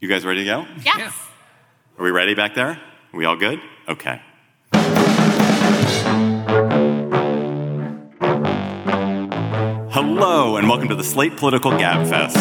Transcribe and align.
You 0.00 0.08
guys 0.08 0.24
ready 0.24 0.44
to 0.44 0.46
go? 0.46 0.66
Yes. 0.82 1.14
Are 1.98 2.02
we 2.02 2.10
ready 2.10 2.32
back 2.32 2.54
there? 2.54 2.70
Are 2.70 2.80
we 3.12 3.26
all 3.26 3.36
good? 3.36 3.60
Okay. 3.86 4.22
Hello, 9.92 10.56
and 10.56 10.70
welcome 10.70 10.88
to 10.88 10.94
the 10.94 11.04
Slate 11.04 11.36
Political 11.36 11.72
Gab 11.72 12.06
Fest. 12.08 12.34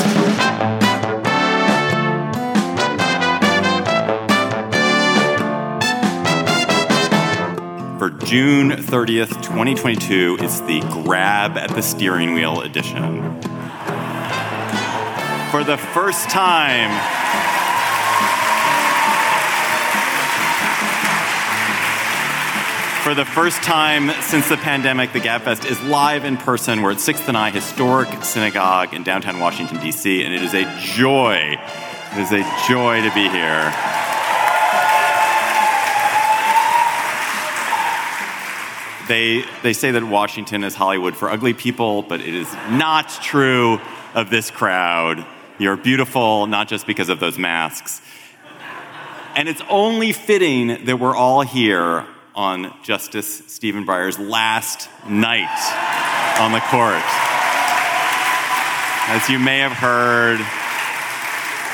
For 7.99 8.09
June 8.25 8.71
30th, 8.71 9.43
2022, 9.43 10.37
it's 10.39 10.61
the 10.61 10.79
Grab 11.03 11.57
at 11.57 11.71
the 11.71 11.81
Steering 11.81 12.33
Wheel 12.33 12.61
edition. 12.61 13.19
For 15.51 15.65
the 15.65 15.77
first 15.77 16.29
time, 16.29 16.91
For 23.09 23.15
the 23.15 23.25
first 23.25 23.63
time 23.63 24.11
since 24.21 24.49
the 24.49 24.57
pandemic, 24.57 25.13
the 25.13 25.19
GabFest 25.19 25.65
is 25.65 25.81
live 25.81 26.25
in 26.25 26.37
person. 26.37 26.83
We're 26.83 26.91
at 26.91 26.97
6th 26.97 27.27
and 27.27 27.35
I 27.35 27.49
Historic 27.49 28.23
Synagogue 28.23 28.93
in 28.93 29.01
downtown 29.01 29.39
Washington, 29.39 29.79
D.C., 29.79 30.23
and 30.23 30.31
it 30.31 30.43
is 30.43 30.53
a 30.53 30.77
joy. 30.77 31.57
It 32.13 32.19
is 32.19 32.31
a 32.31 32.43
joy 32.67 33.01
to 33.01 33.11
be 33.15 33.27
here. 33.27 33.73
They, 39.07 39.43
they 39.63 39.73
say 39.73 39.89
that 39.89 40.03
Washington 40.03 40.63
is 40.63 40.75
Hollywood 40.75 41.17
for 41.17 41.31
ugly 41.31 41.55
people, 41.55 42.03
but 42.03 42.21
it 42.21 42.35
is 42.35 42.53
not 42.69 43.09
true 43.23 43.81
of 44.13 44.29
this 44.29 44.51
crowd. 44.51 45.25
You're 45.57 45.77
beautiful 45.77 46.45
not 46.45 46.67
just 46.67 46.85
because 46.85 47.09
of 47.09 47.19
those 47.19 47.39
masks. 47.39 48.03
And 49.35 49.49
it's 49.49 49.63
only 49.67 50.11
fitting 50.11 50.85
that 50.85 50.99
we're 50.99 51.15
all 51.15 51.41
here 51.41 52.05
on 52.39 52.73
Justice 52.83 53.43
Stephen 53.47 53.85
Breyer's 53.85 54.17
last 54.17 54.87
night 55.05 55.43
on 56.39 56.53
the 56.53 56.61
court. 56.61 57.03
As 59.09 59.27
you 59.27 59.37
may 59.37 59.57
have 59.59 59.73
heard, 59.73 60.39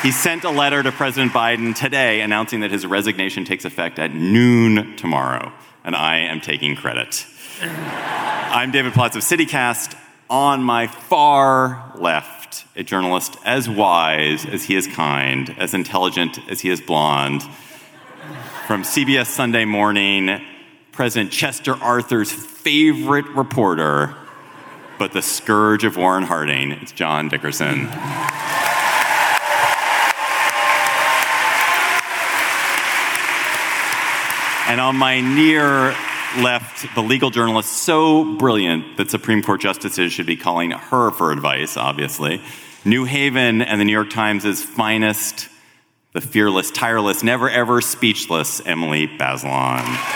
he 0.02 0.11
sent 0.11 0.44
a 0.44 0.49
letter 0.49 0.81
to 0.81 0.91
President 0.91 1.33
Biden 1.33 1.75
today 1.75 2.22
announcing 2.22 2.61
that 2.61 2.72
his 2.72 2.83
resignation 2.83 3.45
takes 3.45 3.63
effect 3.63 3.99
at 3.99 4.16
noon 4.16 4.97
tomorrow, 4.97 5.53
and 5.83 5.95
I 5.95 6.17
am 6.22 6.41
taking 6.41 6.75
credit. 6.75 7.27
I'm 7.61 8.72
David 8.72 8.94
Plotz 8.94 9.16
of 9.16 9.22
CityCast. 9.22 9.95
On 10.31 10.63
my 10.63 10.88
far 10.88 11.91
left, 11.94 12.66
a 12.75 12.81
journalist 12.81 13.38
as 13.45 13.69
wise 13.69 14.47
as 14.47 14.63
he 14.63 14.75
is 14.75 14.88
kind, 14.88 15.55
as 15.59 15.75
intelligent 15.75 16.39
as 16.50 16.61
he 16.61 16.72
is 16.72 16.81
blonde. 16.81 17.44
From 18.66 18.81
CBS 18.81 19.27
Sunday 19.27 19.66
Morning, 19.66 20.41
President 20.95 21.29
Chester 21.29 21.73
Arthur's 21.73 22.31
favorite 22.31 23.27
reporter, 23.35 24.15
but 24.97 25.11
the 25.11 25.21
scourge 25.21 25.83
of 25.83 25.97
Warren 25.97 26.23
Harding. 26.23 26.71
It's 26.71 26.93
John 26.93 27.27
Dickerson. 27.27 27.89
And 34.67 34.79
on 34.79 34.95
my 34.95 35.19
near 35.19 35.93
left, 36.41 36.95
the 36.95 37.01
legal 37.01 37.29
journalist, 37.29 37.73
so 37.73 38.38
brilliant 38.38 38.95
that 38.95 39.11
Supreme 39.11 39.43
Court 39.43 39.59
justices 39.59 40.13
should 40.13 40.25
be 40.25 40.38
calling 40.38 40.71
her 40.71 41.11
for 41.11 41.33
advice, 41.33 41.75
obviously. 41.75 42.41
New 42.85 43.03
Haven 43.03 43.61
and 43.61 43.81
the 43.81 43.85
New 43.85 43.91
York 43.91 44.11
Times' 44.11 44.63
finest, 44.63 45.49
the 46.13 46.21
fearless, 46.21 46.71
tireless, 46.71 47.21
never 47.21 47.49
ever 47.49 47.81
speechless 47.81 48.66
Emily 48.66 49.07
Bazelon. 49.07 50.14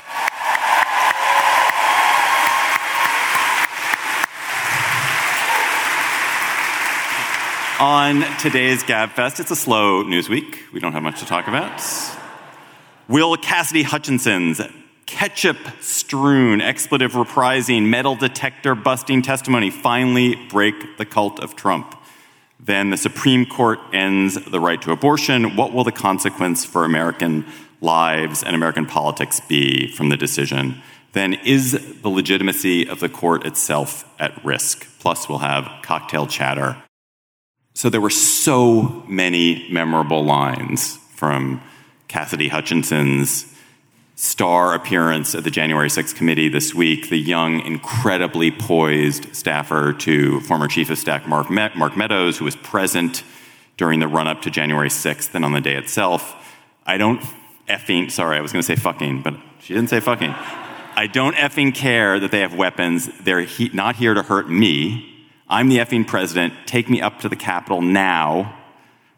On 7.79 8.25
today's 8.39 8.83
GabFest, 8.83 9.39
it's 9.39 9.51
a 9.51 9.55
slow 9.55 10.03
news 10.03 10.27
week. 10.27 10.63
We 10.73 10.81
don't 10.81 10.91
have 10.91 11.01
much 11.01 11.21
to 11.21 11.25
talk 11.25 11.47
about. 11.47 11.81
Will 13.07 13.37
Cassidy 13.37 13.83
Hutchinson's 13.83 14.59
ketchup 15.05 15.55
strewn, 15.79 16.59
expletive 16.59 17.13
reprising, 17.13 17.87
metal 17.87 18.17
detector 18.17 18.75
busting 18.75 19.21
testimony 19.21 19.69
finally 19.69 20.35
break 20.49 20.97
the 20.97 21.05
cult 21.05 21.39
of 21.39 21.55
Trump? 21.55 21.95
Then 22.59 22.89
the 22.89 22.97
Supreme 22.97 23.45
Court 23.45 23.79
ends 23.93 24.35
the 24.35 24.59
right 24.59 24.81
to 24.81 24.91
abortion. 24.91 25.55
What 25.55 25.71
will 25.71 25.85
the 25.85 25.93
consequence 25.93 26.65
for 26.65 26.83
American 26.83 27.45
lives 27.79 28.43
and 28.43 28.57
American 28.57 28.87
politics 28.87 29.39
be 29.39 29.89
from 29.89 30.09
the 30.09 30.17
decision? 30.17 30.81
Then 31.13 31.35
is 31.45 32.01
the 32.01 32.09
legitimacy 32.09 32.89
of 32.89 32.99
the 32.99 33.07
court 33.07 33.45
itself 33.45 34.03
at 34.19 34.43
risk? 34.43 34.85
Plus, 34.99 35.29
we'll 35.29 35.37
have 35.37 35.81
cocktail 35.81 36.27
chatter 36.27 36.75
so 37.73 37.89
there 37.89 38.01
were 38.01 38.09
so 38.09 39.03
many 39.07 39.67
memorable 39.71 40.23
lines 40.23 40.97
from 41.15 41.61
Cassidy 42.07 42.47
Hutchinson's 42.47 43.45
star 44.15 44.73
appearance 44.73 45.33
at 45.33 45.45
the 45.45 45.51
January 45.51 45.87
6th 45.87 46.13
committee 46.13 46.49
this 46.49 46.75
week, 46.75 47.09
the 47.09 47.17
young, 47.17 47.61
incredibly 47.61 48.51
poised 48.51 49.33
staffer 49.33 49.93
to 49.93 50.41
former 50.41 50.67
Chief 50.67 50.89
of 50.89 50.97
Staff 50.97 51.25
Mark, 51.25 51.49
Mark 51.49 51.95
Meadows, 51.95 52.37
who 52.37 52.43
was 52.43 52.57
present 52.57 53.23
during 53.77 54.01
the 54.01 54.07
run 54.09 54.27
up 54.27 54.41
to 54.41 54.49
January 54.51 54.89
6th 54.89 55.33
and 55.33 55.45
on 55.45 55.53
the 55.53 55.61
day 55.61 55.75
itself. 55.75 56.35
I 56.85 56.97
don't 56.97 57.21
effing, 57.69 58.11
sorry, 58.11 58.37
I 58.37 58.41
was 58.41 58.51
going 58.51 58.61
to 58.61 58.65
say 58.65 58.75
fucking, 58.75 59.21
but 59.21 59.35
she 59.61 59.73
didn't 59.73 59.89
say 59.89 60.01
fucking. 60.01 60.33
I 60.95 61.07
don't 61.07 61.35
effing 61.35 61.73
care 61.73 62.19
that 62.19 62.31
they 62.31 62.41
have 62.41 62.53
weapons. 62.55 63.09
They're 63.21 63.41
he- 63.41 63.69
not 63.73 63.95
here 63.95 64.13
to 64.13 64.21
hurt 64.21 64.49
me. 64.49 65.18
I'm 65.49 65.69
the 65.69 65.77
effing 65.77 66.05
president. 66.05 66.53
Take 66.65 66.89
me 66.89 67.01
up 67.01 67.21
to 67.21 67.29
the 67.29 67.35
Capitol 67.35 67.81
now. 67.81 68.55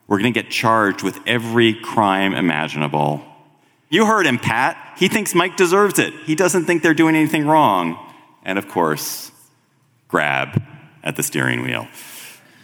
We're 0.07 0.19
going 0.19 0.33
to 0.33 0.41
get 0.41 0.49
charged 0.49 1.03
with 1.03 1.19
every 1.27 1.73
crime 1.73 2.33
imaginable. 2.33 3.25
You 3.89 4.05
heard 4.05 4.25
him, 4.25 4.39
Pat. 4.39 4.77
He 4.97 5.09
thinks 5.09 5.35
Mike 5.35 5.57
deserves 5.57 5.99
it. 5.99 6.13
He 6.25 6.35
doesn't 6.35 6.65
think 6.65 6.83
they're 6.83 6.93
doing 6.93 7.15
anything 7.15 7.45
wrong. 7.45 7.97
And 8.43 8.57
of 8.57 8.67
course, 8.69 9.31
grab 10.07 10.61
at 11.03 11.17
the 11.17 11.23
steering 11.23 11.63
wheel. 11.63 11.87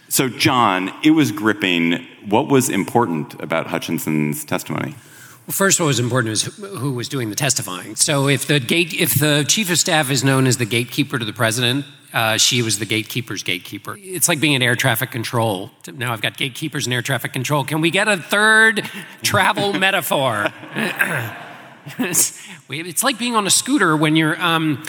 So, 0.10 0.30
John, 0.30 0.94
it 1.04 1.12
was 1.12 1.34
gripping. 1.34 2.08
What 2.26 2.48
was 2.48 2.70
important 2.70 3.34
about 3.42 3.68
Hutchinson's 3.68 4.46
testimony? 4.46 4.96
First, 5.50 5.80
what 5.80 5.86
was 5.86 6.00
important 6.00 6.30
was 6.32 6.44
who 6.44 6.92
was 6.92 7.08
doing 7.08 7.30
the 7.30 7.36
testifying. 7.36 7.96
So, 7.96 8.28
if 8.28 8.48
the 8.48 8.60
gate, 8.60 8.94
if 8.94 9.16
the 9.16 9.46
chief 9.48 9.72
of 9.72 9.80
staff 9.80 10.12
is 10.12 10.22
known 10.22 10.46
as 10.46 10.58
the 10.58 10.66
gatekeeper 10.66 11.18
to 11.18 11.24
the 11.24 11.32
president, 11.32 11.86
uh, 12.14 12.38
she 12.38 12.62
was 12.62 12.80
the 12.80 12.86
gatekeeper's 12.86 13.44
gatekeeper. 13.44 13.98
It's 13.98 14.28
like 14.28 14.42
being 14.42 14.54
in 14.54 14.62
air 14.62 14.76
traffic 14.76 15.10
control. 15.10 15.72
Now 15.94 16.12
I've 16.12 16.22
got 16.22 16.36
gatekeepers 16.36 16.86
and 16.86 16.94
air 16.94 17.02
traffic 17.02 17.32
control. 17.32 17.64
Can 17.64 17.80
we 17.80 17.92
get 17.92 18.10
a 18.10 18.18
third 18.18 18.90
travel 19.22 19.72
metaphor? 19.80 20.48
it's 21.98 23.04
like 23.04 23.18
being 23.18 23.36
on 23.36 23.48
a 23.48 23.52
scooter 23.52 23.96
when 23.96 24.18
you're. 24.18 24.40
Um, 24.42 24.84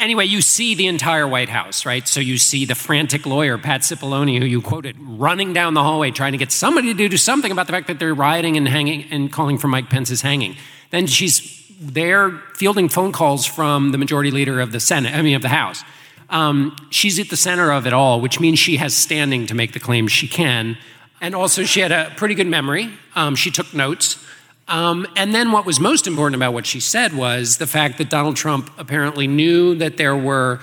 anyway, 0.00 0.24
you 0.24 0.40
see 0.40 0.74
the 0.74 0.86
entire 0.86 1.28
White 1.28 1.48
House, 1.48 1.86
right? 1.86 2.06
So 2.08 2.18
you 2.20 2.38
see 2.38 2.64
the 2.64 2.74
frantic 2.74 3.26
lawyer, 3.26 3.58
Pat 3.58 3.82
Cipollone, 3.82 4.38
who 4.38 4.46
you 4.46 4.60
quoted, 4.60 4.96
running 4.98 5.52
down 5.52 5.74
the 5.74 5.82
hallway 5.82 6.10
trying 6.10 6.32
to 6.32 6.38
get 6.38 6.50
somebody 6.50 6.92
to 6.92 7.08
do 7.08 7.16
something 7.16 7.52
about 7.52 7.66
the 7.66 7.72
fact 7.72 7.86
that 7.86 7.98
they're 7.98 8.14
rioting 8.14 8.56
and 8.56 8.66
hanging 8.66 9.04
and 9.10 9.32
calling 9.32 9.58
for 9.58 9.68
Mike 9.68 9.90
Pence's 9.90 10.22
hanging. 10.22 10.56
Then 10.90 11.06
she's 11.06 11.58
they're 11.80 12.30
fielding 12.54 12.88
phone 12.90 13.10
calls 13.10 13.46
from 13.46 13.92
the 13.92 13.98
majority 13.98 14.30
leader 14.30 14.60
of 14.60 14.70
the 14.70 14.80
Senate, 14.80 15.14
I 15.14 15.22
mean, 15.22 15.34
of 15.34 15.42
the 15.42 15.48
House. 15.48 15.82
Um, 16.28 16.76
she's 16.90 17.18
at 17.18 17.30
the 17.30 17.36
center 17.36 17.72
of 17.72 17.86
it 17.86 17.92
all, 17.92 18.20
which 18.20 18.38
means 18.38 18.58
she 18.58 18.76
has 18.76 18.94
standing 18.94 19.46
to 19.46 19.54
make 19.54 19.72
the 19.72 19.80
claims 19.80 20.12
she 20.12 20.28
can. 20.28 20.76
And 21.20 21.34
also, 21.34 21.64
she 21.64 21.80
had 21.80 21.90
a 21.90 22.12
pretty 22.16 22.34
good 22.34 22.46
memory. 22.46 22.90
Um, 23.14 23.34
she 23.34 23.50
took 23.50 23.72
notes. 23.74 24.24
Um, 24.70 25.04
and 25.16 25.34
then, 25.34 25.50
what 25.50 25.66
was 25.66 25.80
most 25.80 26.06
important 26.06 26.36
about 26.36 26.54
what 26.54 26.64
she 26.64 26.78
said 26.78 27.12
was 27.12 27.58
the 27.58 27.66
fact 27.66 27.98
that 27.98 28.08
Donald 28.08 28.36
Trump 28.36 28.70
apparently 28.78 29.26
knew 29.26 29.74
that 29.74 29.96
there 29.96 30.16
were 30.16 30.60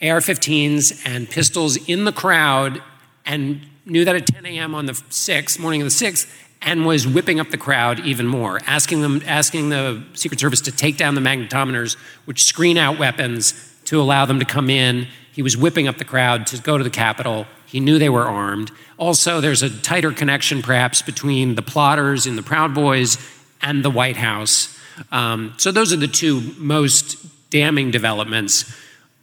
AR 0.00 0.20
15s 0.20 1.02
and 1.04 1.28
pistols 1.28 1.76
in 1.88 2.04
the 2.04 2.12
crowd 2.12 2.80
and 3.26 3.60
knew 3.84 4.04
that 4.04 4.14
at 4.14 4.26
10 4.28 4.46
a.m. 4.46 4.74
on 4.74 4.86
the 4.86 4.92
6th, 4.92 5.58
morning 5.58 5.82
of 5.82 5.86
the 5.86 5.90
6th, 5.90 6.32
and 6.62 6.86
was 6.86 7.08
whipping 7.08 7.40
up 7.40 7.50
the 7.50 7.58
crowd 7.58 7.98
even 8.00 8.26
more, 8.26 8.60
asking 8.66 9.02
them, 9.02 9.20
asking 9.26 9.70
the 9.70 10.04
Secret 10.14 10.38
Service 10.38 10.60
to 10.60 10.70
take 10.70 10.96
down 10.96 11.16
the 11.16 11.20
magnetometers, 11.20 11.96
which 12.26 12.44
screen 12.44 12.78
out 12.78 13.00
weapons 13.00 13.74
to 13.86 14.00
allow 14.00 14.24
them 14.26 14.38
to 14.38 14.44
come 14.44 14.70
in. 14.70 15.08
He 15.32 15.42
was 15.42 15.56
whipping 15.56 15.88
up 15.88 15.98
the 15.98 16.04
crowd 16.04 16.46
to 16.48 16.58
go 16.62 16.78
to 16.78 16.84
the 16.84 16.90
Capitol. 16.90 17.48
He 17.66 17.80
knew 17.80 17.98
they 17.98 18.08
were 18.08 18.26
armed. 18.26 18.70
Also, 18.96 19.40
there's 19.40 19.62
a 19.62 19.70
tighter 19.70 20.12
connection, 20.12 20.62
perhaps, 20.62 21.02
between 21.02 21.56
the 21.56 21.62
plotters 21.62 22.26
in 22.26 22.36
the 22.36 22.42
Proud 22.42 22.74
Boys 22.74 23.18
and 23.62 23.84
the 23.84 23.90
White 23.90 24.16
House. 24.16 24.78
Um, 25.12 25.54
so, 25.56 25.72
those 25.72 25.92
are 25.92 25.96
the 25.96 26.08
two 26.08 26.40
most 26.58 27.16
damning 27.50 27.90
developments. 27.90 28.72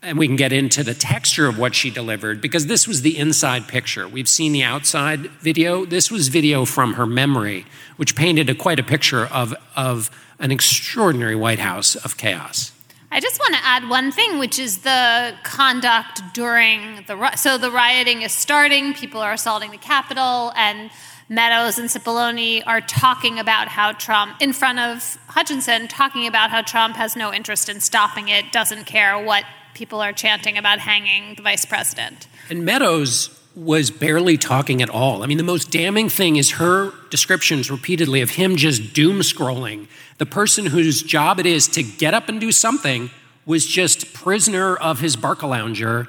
and 0.04 0.18
we 0.18 0.28
can 0.28 0.36
get 0.36 0.54
into 0.54 0.84
the 0.84 0.94
texture 0.94 1.48
of 1.48 1.58
what 1.58 1.74
she 1.74 1.90
delivered 1.90 2.40
because 2.40 2.68
this 2.68 2.88
was 2.88 3.02
the 3.02 3.18
inside 3.18 3.68
picture. 3.68 4.08
We've 4.08 4.30
seen 4.30 4.54
the 4.54 4.64
outside 4.64 5.22
video. 5.42 5.86
This 5.86 6.12
was 6.12 6.28
video 6.28 6.66
from 6.66 6.94
her 6.94 7.06
memory, 7.08 7.66
which 7.98 8.16
painted 8.16 8.50
a, 8.50 8.56
quite 8.56 8.80
a 8.80 8.84
picture 8.84 9.26
of, 9.26 9.56
of 9.76 10.12
an 10.40 10.52
extraordinary 10.52 11.36
White 11.36 11.60
House 11.60 11.96
of 11.96 12.16
chaos. 12.16 12.72
I 13.10 13.20
just 13.20 13.40
want 13.40 13.56
to 13.56 13.62
add 13.64 13.90
one 13.90 14.12
thing, 14.12 14.38
which 14.38 14.60
is 14.60 14.80
the 14.80 15.34
conduct 15.44 16.22
during 16.34 17.04
the 17.08 17.36
so 17.36 17.58
the 17.58 17.72
rioting 17.72 18.22
is 18.22 18.34
starting. 18.34 18.94
People 18.94 19.22
are 19.22 19.34
assaulting 19.34 19.72
the 19.72 19.78
Capitol, 19.78 20.52
and 20.56 20.92
Meadows 21.30 21.78
and 21.78 21.90
Cipollone 21.90 22.64
are 22.66 22.80
talking 22.80 23.38
about 23.38 23.68
how 23.68 23.92
Trump, 23.92 24.42
in 24.42 24.54
front 24.54 24.80
of 24.80 25.18
Hutchinson, 25.28 25.90
talking 25.90 26.26
about 26.26 26.52
how 26.52 26.62
Trump 26.62 26.96
has 26.96 27.18
no 27.18 27.34
interest 27.34 27.68
in 27.68 27.82
stopping 27.82 28.30
it, 28.30 28.54
doesn't 28.54 28.86
care 28.86 29.22
what 29.22 29.44
people 29.74 30.00
are 30.00 30.14
chanting 30.14 30.58
about 30.58 30.80
hanging 30.80 31.36
the 31.36 31.42
vice 31.42 31.66
president. 31.66 32.28
And 32.50 32.64
Meadows 32.64 33.38
was 33.56 33.92
barely 33.92 34.38
talking 34.38 34.82
at 34.82 34.90
all. 34.90 35.22
I 35.22 35.26
mean, 35.26 35.38
the 35.38 35.44
most 35.44 35.70
damning 35.70 36.08
thing 36.08 36.38
is 36.38 36.52
her 36.52 36.94
descriptions 37.10 37.70
repeatedly 37.70 38.22
of 38.22 38.32
him 38.32 38.56
just 38.56 38.94
doom 38.94 39.20
scrolling. 39.20 39.88
The 40.20 40.26
person 40.26 40.68
whose 40.68 41.02
job 41.04 41.42
it 41.42 41.46
is 41.46 41.68
to 41.70 41.84
get 41.84 42.14
up 42.14 42.30
and 42.30 42.40
do 42.40 42.54
something 42.54 43.10
was 43.46 43.66
just 43.66 44.14
prisoner 44.14 44.78
of 44.78 45.02
his 45.02 45.18
Barcalounger, 45.18 46.08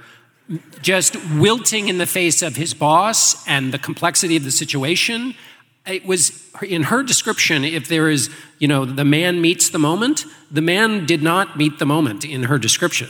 just 0.81 1.17
wilting 1.35 1.89
in 1.89 1.99
the 1.99 2.07
face 2.07 2.43
of 2.43 2.57
his 2.57 2.75
boss 2.75 3.47
and 3.47 3.73
the 3.73 3.79
complexity 3.79 4.37
of 4.37 4.45
the 4.45 4.51
situation. 4.51 5.35
It 5.87 6.05
was 6.05 6.51
in 6.63 6.85
her 6.85 7.03
description, 7.03 7.65
if 7.65 7.89
there 7.89 8.09
is, 8.09 8.31
you 8.59 8.69
know, 8.69 8.85
the 8.85 9.05
man 9.05 9.41
meets 9.41 9.71
the 9.71 9.79
moment, 9.79 10.25
the 10.51 10.61
man 10.61 11.07
did 11.07 11.23
not 11.23 11.57
meet 11.57 11.79
the 11.79 11.87
moment 11.87 12.25
in 12.25 12.45
her 12.45 12.59
description. 12.59 13.09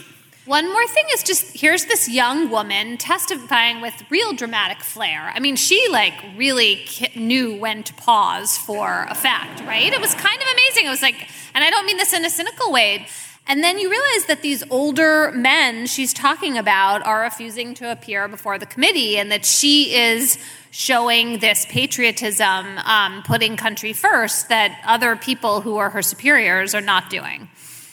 One 0.49 0.67
more 0.73 0.87
thing 0.87 1.05
is 1.13 1.23
just 1.23 1.59
here's 1.59 1.85
this 1.85 2.09
young 2.09 2.49
woman 2.51 2.97
testifying 2.97 3.83
with 3.83 3.93
real 4.09 4.33
dramatic 4.33 4.83
flair. 4.83 5.31
I 5.35 5.41
mean, 5.41 5.57
she 5.57 5.87
like 5.91 6.15
really 6.39 6.87
knew 7.15 7.55
when 7.57 7.83
to 7.83 7.93
pause 7.93 8.57
for 8.57 9.07
a 9.11 9.15
fact, 9.15 9.61
right? 9.67 9.93
It 9.93 10.01
was 10.01 10.15
kind 10.15 10.41
of 10.41 10.49
amazing. 10.51 10.87
It 10.87 10.89
was 10.89 11.03
like, 11.03 11.29
and 11.55 11.63
I 11.63 11.69
don't 11.69 11.85
mean 11.85 11.99
this 11.99 12.15
in 12.15 12.25
a 12.25 12.31
cynical 12.31 12.73
way. 12.73 13.07
And 13.49 13.65
then 13.65 13.79
you 13.79 13.91
realize 13.91 14.27
that 14.27 14.43
these 14.43 14.63
older 14.69 15.33
men 15.33 15.87
she's 15.87 16.13
talking 16.13 16.59
about 16.59 17.05
are 17.07 17.23
refusing 17.23 17.73
to 17.75 17.91
appear 17.91 18.29
before 18.29 18.59
the 18.59 18.67
committee, 18.67 19.17
and 19.17 19.33
that 19.33 19.47
she 19.47 19.97
is 19.97 20.39
showing 20.71 21.39
this 21.39 21.65
patriotism, 21.71 22.79
um, 22.85 23.23
putting 23.23 23.57
country 23.57 23.95
first, 23.95 24.51
that 24.51 24.79
other 24.85 25.17
people 25.17 25.63
who 25.63 25.79
are 25.79 25.89
her 25.89 26.03
superiors 26.03 26.75
are 26.75 26.83
not 26.83 27.09
doing. 27.09 27.49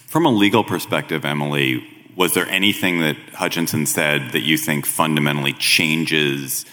From 0.07 0.25
a 0.25 0.29
legal 0.29 0.63
perspective, 0.65 1.23
Emily, 1.23 1.87
was 2.17 2.33
there 2.33 2.47
anything 2.47 2.99
that 2.99 3.15
Hutchinson 3.33 3.85
said 3.85 4.33
that 4.33 4.41
you 4.41 4.57
think 4.57 4.85
fundamentally 4.85 5.53
changes 5.53 6.65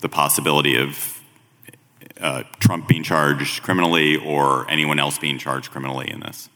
the 0.00 0.08
possibility 0.08 0.76
of 0.76 1.22
uh, 2.18 2.44
Trump 2.58 2.88
being 2.88 3.02
charged 3.02 3.62
criminally 3.62 4.16
or 4.16 4.70
anyone 4.70 4.98
else 4.98 5.18
being 5.18 5.38
charged 5.38 5.70
criminally 5.70 6.10
in 6.10 6.20
this? 6.20 6.48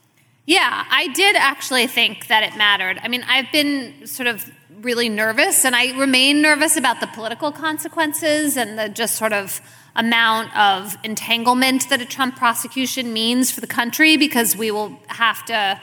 Yeah, 0.46 0.84
I 0.90 1.08
did 1.08 1.36
actually 1.36 1.86
think 1.86 2.26
that 2.26 2.42
it 2.42 2.56
mattered. 2.56 3.00
I 3.02 3.08
mean, 3.08 3.24
I've 3.26 3.50
been 3.50 4.06
sort 4.06 4.26
of 4.26 4.50
really 4.82 5.08
nervous, 5.08 5.64
and 5.64 5.74
I 5.74 5.98
remain 5.98 6.42
nervous 6.42 6.76
about 6.76 7.00
the 7.00 7.06
political 7.06 7.50
consequences 7.50 8.56
and 8.56 8.78
the 8.78 8.88
just 8.88 9.16
sort 9.16 9.32
of 9.32 9.62
amount 9.96 10.54
of 10.56 10.96
entanglement 11.02 11.88
that 11.88 12.02
a 12.02 12.04
Trump 12.04 12.36
prosecution 12.36 13.12
means 13.12 13.50
for 13.50 13.60
the 13.60 13.66
country 13.66 14.16
because 14.16 14.56
we 14.56 14.70
will 14.70 14.98
have 15.06 15.44
to 15.46 15.80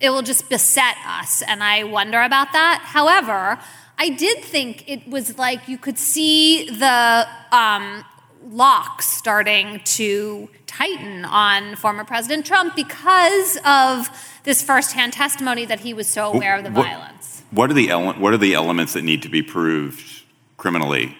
it 0.00 0.10
will 0.10 0.22
just 0.22 0.48
beset 0.48 0.94
us. 1.06 1.42
And 1.42 1.62
I 1.62 1.84
wonder 1.84 2.22
about 2.22 2.52
that. 2.52 2.82
However, 2.84 3.58
I 3.98 4.10
did 4.10 4.44
think 4.44 4.88
it 4.88 5.08
was 5.08 5.38
like 5.38 5.68
you 5.68 5.76
could 5.76 5.98
see 5.98 6.70
the 6.70 7.26
um, 7.50 8.04
locks 8.48 9.06
starting 9.06 9.80
to 9.84 10.48
tighten 10.66 11.24
on 11.24 11.76
former 11.76 12.04
President 12.04 12.46
Trump 12.46 12.74
because 12.74 13.58
of 13.64 14.08
this 14.44 14.62
firsthand 14.62 15.12
testimony 15.12 15.64
that 15.66 15.80
he 15.80 15.92
was 15.92 16.06
so 16.06 16.32
aware 16.32 16.56
of 16.56 16.64
the 16.64 16.70
what, 16.70 16.86
violence. 16.86 17.42
What 17.50 17.70
are 17.70 17.74
the 17.74 17.90
ele- 17.90 18.14
what 18.14 18.32
are 18.32 18.38
the 18.38 18.54
elements 18.54 18.94
that 18.94 19.02
need 19.02 19.22
to 19.22 19.28
be 19.28 19.42
proved 19.42 20.24
criminally 20.56 21.16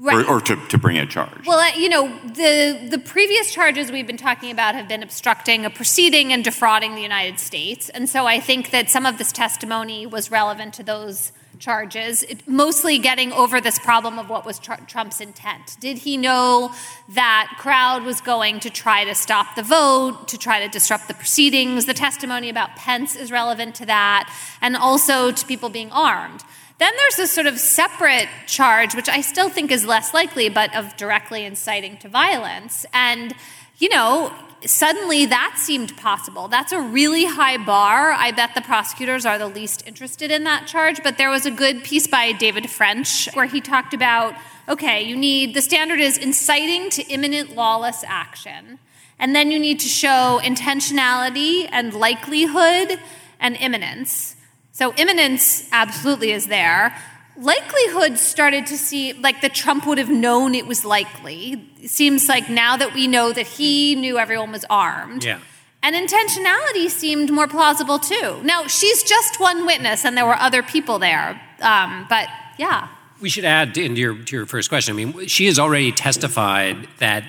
Right. 0.00 0.24
Or, 0.26 0.36
or, 0.36 0.40
to, 0.42 0.54
to 0.68 0.78
bring 0.78 0.96
a 0.96 1.06
charge. 1.06 1.44
Well, 1.44 1.58
uh, 1.58 1.76
you 1.76 1.88
know, 1.88 2.06
the, 2.24 2.86
the 2.88 3.00
previous 3.00 3.52
charges 3.52 3.90
we've 3.90 4.06
been 4.06 4.16
talking 4.16 4.52
about 4.52 4.76
have 4.76 4.86
been 4.86 5.02
obstructing 5.02 5.64
a 5.64 5.70
proceeding 5.70 6.32
and 6.32 6.44
defrauding 6.44 6.94
the 6.94 7.02
United 7.02 7.40
States. 7.40 7.88
And 7.88 8.08
so 8.08 8.24
I 8.24 8.38
think 8.38 8.70
that 8.70 8.90
some 8.90 9.04
of 9.04 9.18
this 9.18 9.32
testimony 9.32 10.06
was 10.06 10.30
relevant 10.30 10.72
to 10.74 10.84
those 10.84 11.32
charges, 11.58 12.24
mostly 12.46 12.98
getting 12.98 13.32
over 13.32 13.60
this 13.60 13.78
problem 13.78 14.18
of 14.18 14.28
what 14.28 14.46
was 14.46 14.58
tr- 14.58 14.74
Trump's 14.86 15.20
intent. 15.20 15.76
Did 15.80 15.98
he 15.98 16.16
know 16.16 16.72
that 17.10 17.56
crowd 17.58 18.04
was 18.04 18.20
going 18.20 18.60
to 18.60 18.70
try 18.70 19.04
to 19.04 19.14
stop 19.14 19.54
the 19.56 19.62
vote, 19.62 20.28
to 20.28 20.38
try 20.38 20.60
to 20.60 20.68
disrupt 20.68 21.08
the 21.08 21.14
proceedings? 21.14 21.86
The 21.86 21.94
testimony 21.94 22.48
about 22.48 22.76
Pence 22.76 23.16
is 23.16 23.30
relevant 23.30 23.74
to 23.76 23.86
that, 23.86 24.32
and 24.60 24.76
also 24.76 25.32
to 25.32 25.46
people 25.46 25.68
being 25.68 25.90
armed. 25.90 26.42
Then 26.78 26.92
there's 26.96 27.16
this 27.16 27.32
sort 27.32 27.46
of 27.46 27.58
separate 27.58 28.28
charge, 28.46 28.94
which 28.94 29.08
I 29.08 29.20
still 29.20 29.48
think 29.48 29.72
is 29.72 29.84
less 29.84 30.14
likely, 30.14 30.48
but 30.48 30.74
of 30.76 30.96
directly 30.96 31.44
inciting 31.44 31.96
to 31.98 32.08
violence. 32.08 32.86
And, 32.92 33.34
you 33.78 33.88
know, 33.88 34.32
suddenly 34.64 35.26
that 35.26 35.56
seemed 35.58 35.96
possible. 35.96 36.48
That's 36.48 36.72
a 36.72 36.80
really 36.80 37.24
high 37.24 37.56
bar. 37.56 38.12
I 38.12 38.32
bet 38.32 38.54
the 38.54 38.60
prosecutors 38.60 39.24
are 39.24 39.38
the 39.38 39.48
least 39.48 39.86
interested 39.86 40.30
in 40.30 40.44
that 40.44 40.66
charge. 40.66 41.02
But 41.02 41.18
there 41.18 41.30
was 41.30 41.46
a 41.46 41.50
good 41.50 41.84
piece 41.84 42.06
by 42.06 42.32
David 42.32 42.70
French 42.70 43.28
where 43.34 43.46
he 43.46 43.60
talked 43.60 43.94
about 43.94 44.34
okay, 44.68 45.02
you 45.02 45.16
need 45.16 45.54
the 45.54 45.62
standard 45.62 45.98
is 45.98 46.18
inciting 46.18 46.90
to 46.90 47.02
imminent 47.04 47.56
lawless 47.56 48.04
action. 48.06 48.78
And 49.18 49.34
then 49.34 49.50
you 49.50 49.58
need 49.58 49.80
to 49.80 49.88
show 49.88 50.40
intentionality 50.42 51.68
and 51.72 51.92
likelihood 51.94 53.00
and 53.40 53.56
imminence. 53.56 54.36
So 54.72 54.94
imminence 54.94 55.68
absolutely 55.72 56.32
is 56.32 56.46
there. 56.46 56.96
Likelihood 57.40 58.18
started 58.18 58.66
to 58.66 58.76
see 58.76 59.12
like 59.12 59.40
the 59.40 59.48
Trump 59.48 59.86
would 59.86 59.98
have 59.98 60.10
known 60.10 60.54
it 60.54 60.66
was 60.66 60.84
likely. 60.84 61.70
It 61.80 61.88
seems 61.88 62.28
like 62.28 62.50
now 62.50 62.76
that 62.76 62.94
we 62.94 63.06
know 63.06 63.32
that 63.32 63.46
he 63.46 63.94
knew 63.94 64.18
everyone 64.18 64.52
was 64.52 64.64
armed. 64.68 65.24
Yeah. 65.24 65.38
And 65.82 65.94
intentionality 65.94 66.90
seemed 66.90 67.30
more 67.30 67.46
plausible 67.46 68.00
too. 68.00 68.40
Now, 68.42 68.66
she's 68.66 69.04
just 69.04 69.38
one 69.38 69.64
witness, 69.64 70.04
and 70.04 70.16
there 70.16 70.26
were 70.26 70.34
other 70.34 70.62
people 70.62 70.98
there. 70.98 71.40
Um, 71.60 72.06
but 72.08 72.28
yeah. 72.58 72.88
We 73.20 73.28
should 73.28 73.44
add 73.44 73.74
to 73.74 73.82
your, 73.82 74.16
to 74.16 74.36
your 74.36 74.46
first 74.46 74.68
question. 74.68 74.94
I 74.94 75.04
mean, 75.04 75.26
she 75.28 75.46
has 75.46 75.58
already 75.58 75.92
testified 75.92 76.88
that 76.98 77.24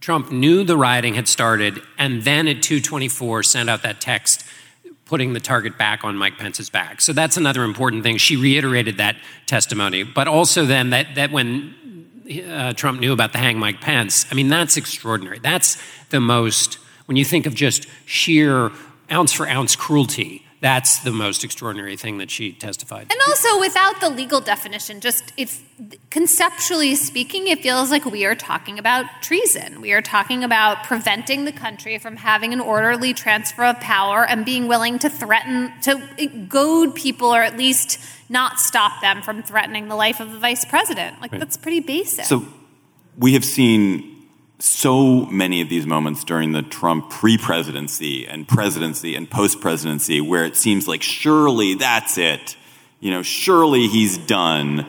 Trump 0.00 0.30
knew 0.30 0.64
the 0.64 0.76
rioting 0.76 1.14
had 1.14 1.28
started 1.28 1.82
and 1.98 2.22
then 2.22 2.46
at 2.46 2.62
224 2.62 3.42
sent 3.42 3.68
out 3.68 3.82
that 3.82 4.00
text 4.00 4.44
putting 5.08 5.32
the 5.32 5.40
target 5.40 5.76
back 5.76 6.04
on 6.04 6.16
Mike 6.16 6.38
Pence's 6.38 6.70
back. 6.70 7.00
So 7.00 7.12
that's 7.12 7.36
another 7.36 7.64
important 7.64 8.04
thing. 8.04 8.18
She 8.18 8.36
reiterated 8.36 8.98
that 8.98 9.16
testimony, 9.46 10.04
but 10.04 10.28
also 10.28 10.64
then 10.64 10.90
that 10.90 11.14
that 11.16 11.32
when 11.32 11.74
uh, 12.46 12.74
Trump 12.74 13.00
knew 13.00 13.12
about 13.12 13.32
the 13.32 13.38
hang 13.38 13.58
Mike 13.58 13.80
Pence, 13.80 14.26
I 14.30 14.34
mean 14.34 14.48
that's 14.48 14.76
extraordinary. 14.76 15.38
That's 15.38 15.78
the 16.10 16.20
most 16.20 16.78
when 17.06 17.16
you 17.16 17.24
think 17.24 17.46
of 17.46 17.54
just 17.54 17.86
sheer 18.04 18.70
ounce 19.10 19.32
for 19.32 19.48
ounce 19.48 19.74
cruelty 19.74 20.44
that's 20.60 20.98
the 21.00 21.12
most 21.12 21.44
extraordinary 21.44 21.96
thing 21.96 22.18
that 22.18 22.30
she 22.30 22.52
testified. 22.52 23.06
And 23.10 23.20
also, 23.28 23.60
without 23.60 24.00
the 24.00 24.08
legal 24.10 24.40
definition, 24.40 25.00
just 25.00 25.32
if 25.36 25.62
conceptually 26.10 26.96
speaking, 26.96 27.46
it 27.46 27.62
feels 27.62 27.90
like 27.90 28.04
we 28.04 28.24
are 28.24 28.34
talking 28.34 28.78
about 28.78 29.06
treason. 29.22 29.80
We 29.80 29.92
are 29.92 30.02
talking 30.02 30.42
about 30.42 30.82
preventing 30.84 31.44
the 31.44 31.52
country 31.52 31.98
from 31.98 32.16
having 32.16 32.52
an 32.52 32.60
orderly 32.60 33.14
transfer 33.14 33.64
of 33.64 33.78
power 33.78 34.26
and 34.26 34.44
being 34.44 34.66
willing 34.66 34.98
to 35.00 35.08
threaten, 35.08 35.72
to 35.82 36.26
goad 36.48 36.94
people 36.96 37.28
or 37.28 37.42
at 37.42 37.56
least 37.56 38.00
not 38.28 38.58
stop 38.58 39.00
them 39.00 39.22
from 39.22 39.42
threatening 39.42 39.88
the 39.88 39.96
life 39.96 40.18
of 40.18 40.32
the 40.32 40.38
vice 40.38 40.64
president. 40.64 41.20
Like, 41.20 41.30
right. 41.30 41.38
that's 41.38 41.56
pretty 41.56 41.80
basic. 41.80 42.24
So, 42.24 42.46
we 43.16 43.34
have 43.34 43.44
seen 43.44 44.17
so 44.58 45.24
many 45.26 45.60
of 45.60 45.68
these 45.68 45.86
moments 45.86 46.24
during 46.24 46.52
the 46.52 46.62
Trump 46.62 47.10
pre 47.10 47.38
presidency 47.38 48.26
and 48.26 48.46
presidency 48.46 49.14
and 49.14 49.30
post 49.30 49.60
presidency 49.60 50.20
where 50.20 50.44
it 50.44 50.56
seems 50.56 50.88
like 50.88 51.02
surely 51.02 51.74
that's 51.74 52.18
it. 52.18 52.56
You 53.00 53.12
know, 53.12 53.22
surely 53.22 53.86
he's 53.86 54.18
done. 54.18 54.86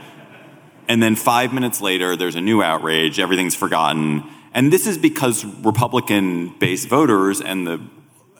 And 0.87 1.03
then 1.03 1.15
five 1.15 1.53
minutes 1.53 1.81
later, 1.81 2.15
there's 2.15 2.35
a 2.35 2.41
new 2.41 2.63
outrage, 2.63 3.19
everything's 3.19 3.53
forgotten. 3.53 4.23
And 4.55 4.73
this 4.73 4.87
is 4.87 4.97
because 4.97 5.45
Republican 5.45 6.57
based 6.57 6.87
voters 6.87 7.39
and 7.39 7.67
the, 7.67 7.79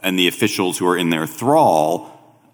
and 0.01 0.17
the 0.17 0.27
officials 0.27 0.79
who 0.79 0.87
are 0.87 0.97
in 0.97 1.11
their 1.11 1.27
thrall 1.27 2.09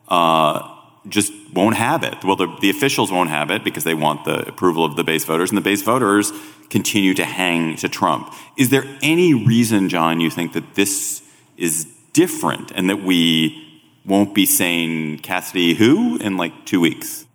uh, 0.10 0.75
just 1.07 1.31
won't 1.53 1.75
have 1.75 2.03
it. 2.03 2.24
Well, 2.24 2.35
the, 2.35 2.55
the 2.62 2.69
officials 2.69 3.12
won't 3.12 3.29
have 3.29 3.51
it 3.51 3.63
because 3.63 3.83
they 3.83 3.93
want 3.93 4.25
the 4.25 4.47
approval 4.47 4.83
of 4.83 4.95
the 4.95 5.03
base 5.03 5.25
voters, 5.25 5.50
and 5.50 5.57
the 5.57 5.62
base 5.62 5.81
voters 5.81 6.31
continue 6.69 7.13
to 7.13 7.25
hang 7.25 7.75
to 7.77 7.88
Trump. 7.88 8.33
Is 8.57 8.69
there 8.69 8.85
any 9.01 9.33
reason, 9.33 9.89
John, 9.89 10.19
you 10.19 10.29
think 10.29 10.53
that 10.53 10.75
this 10.75 11.21
is 11.57 11.88
different 12.13 12.71
and 12.71 12.89
that 12.89 13.03
we 13.03 13.62
won't 14.05 14.33
be 14.33 14.45
saying 14.45 15.19
Cassidy 15.19 15.74
who 15.74 16.17
in 16.17 16.38
like 16.38 16.65
two 16.65 16.79
weeks. 16.79 17.25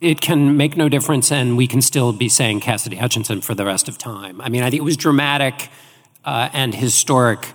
It 0.00 0.20
can 0.20 0.56
make 0.56 0.76
no 0.76 0.88
difference, 0.88 1.32
and 1.32 1.56
we 1.56 1.66
can 1.66 1.82
still 1.82 2.12
be 2.12 2.28
saying 2.28 2.60
Cassidy 2.60 2.96
Hutchinson 2.96 3.40
for 3.40 3.54
the 3.54 3.64
rest 3.64 3.88
of 3.88 3.98
time. 3.98 4.40
I 4.40 4.48
mean, 4.48 4.62
I 4.62 4.70
think 4.70 4.80
it 4.80 4.84
was 4.84 4.96
dramatic 4.96 5.70
uh, 6.24 6.50
and 6.52 6.72
historic 6.72 7.52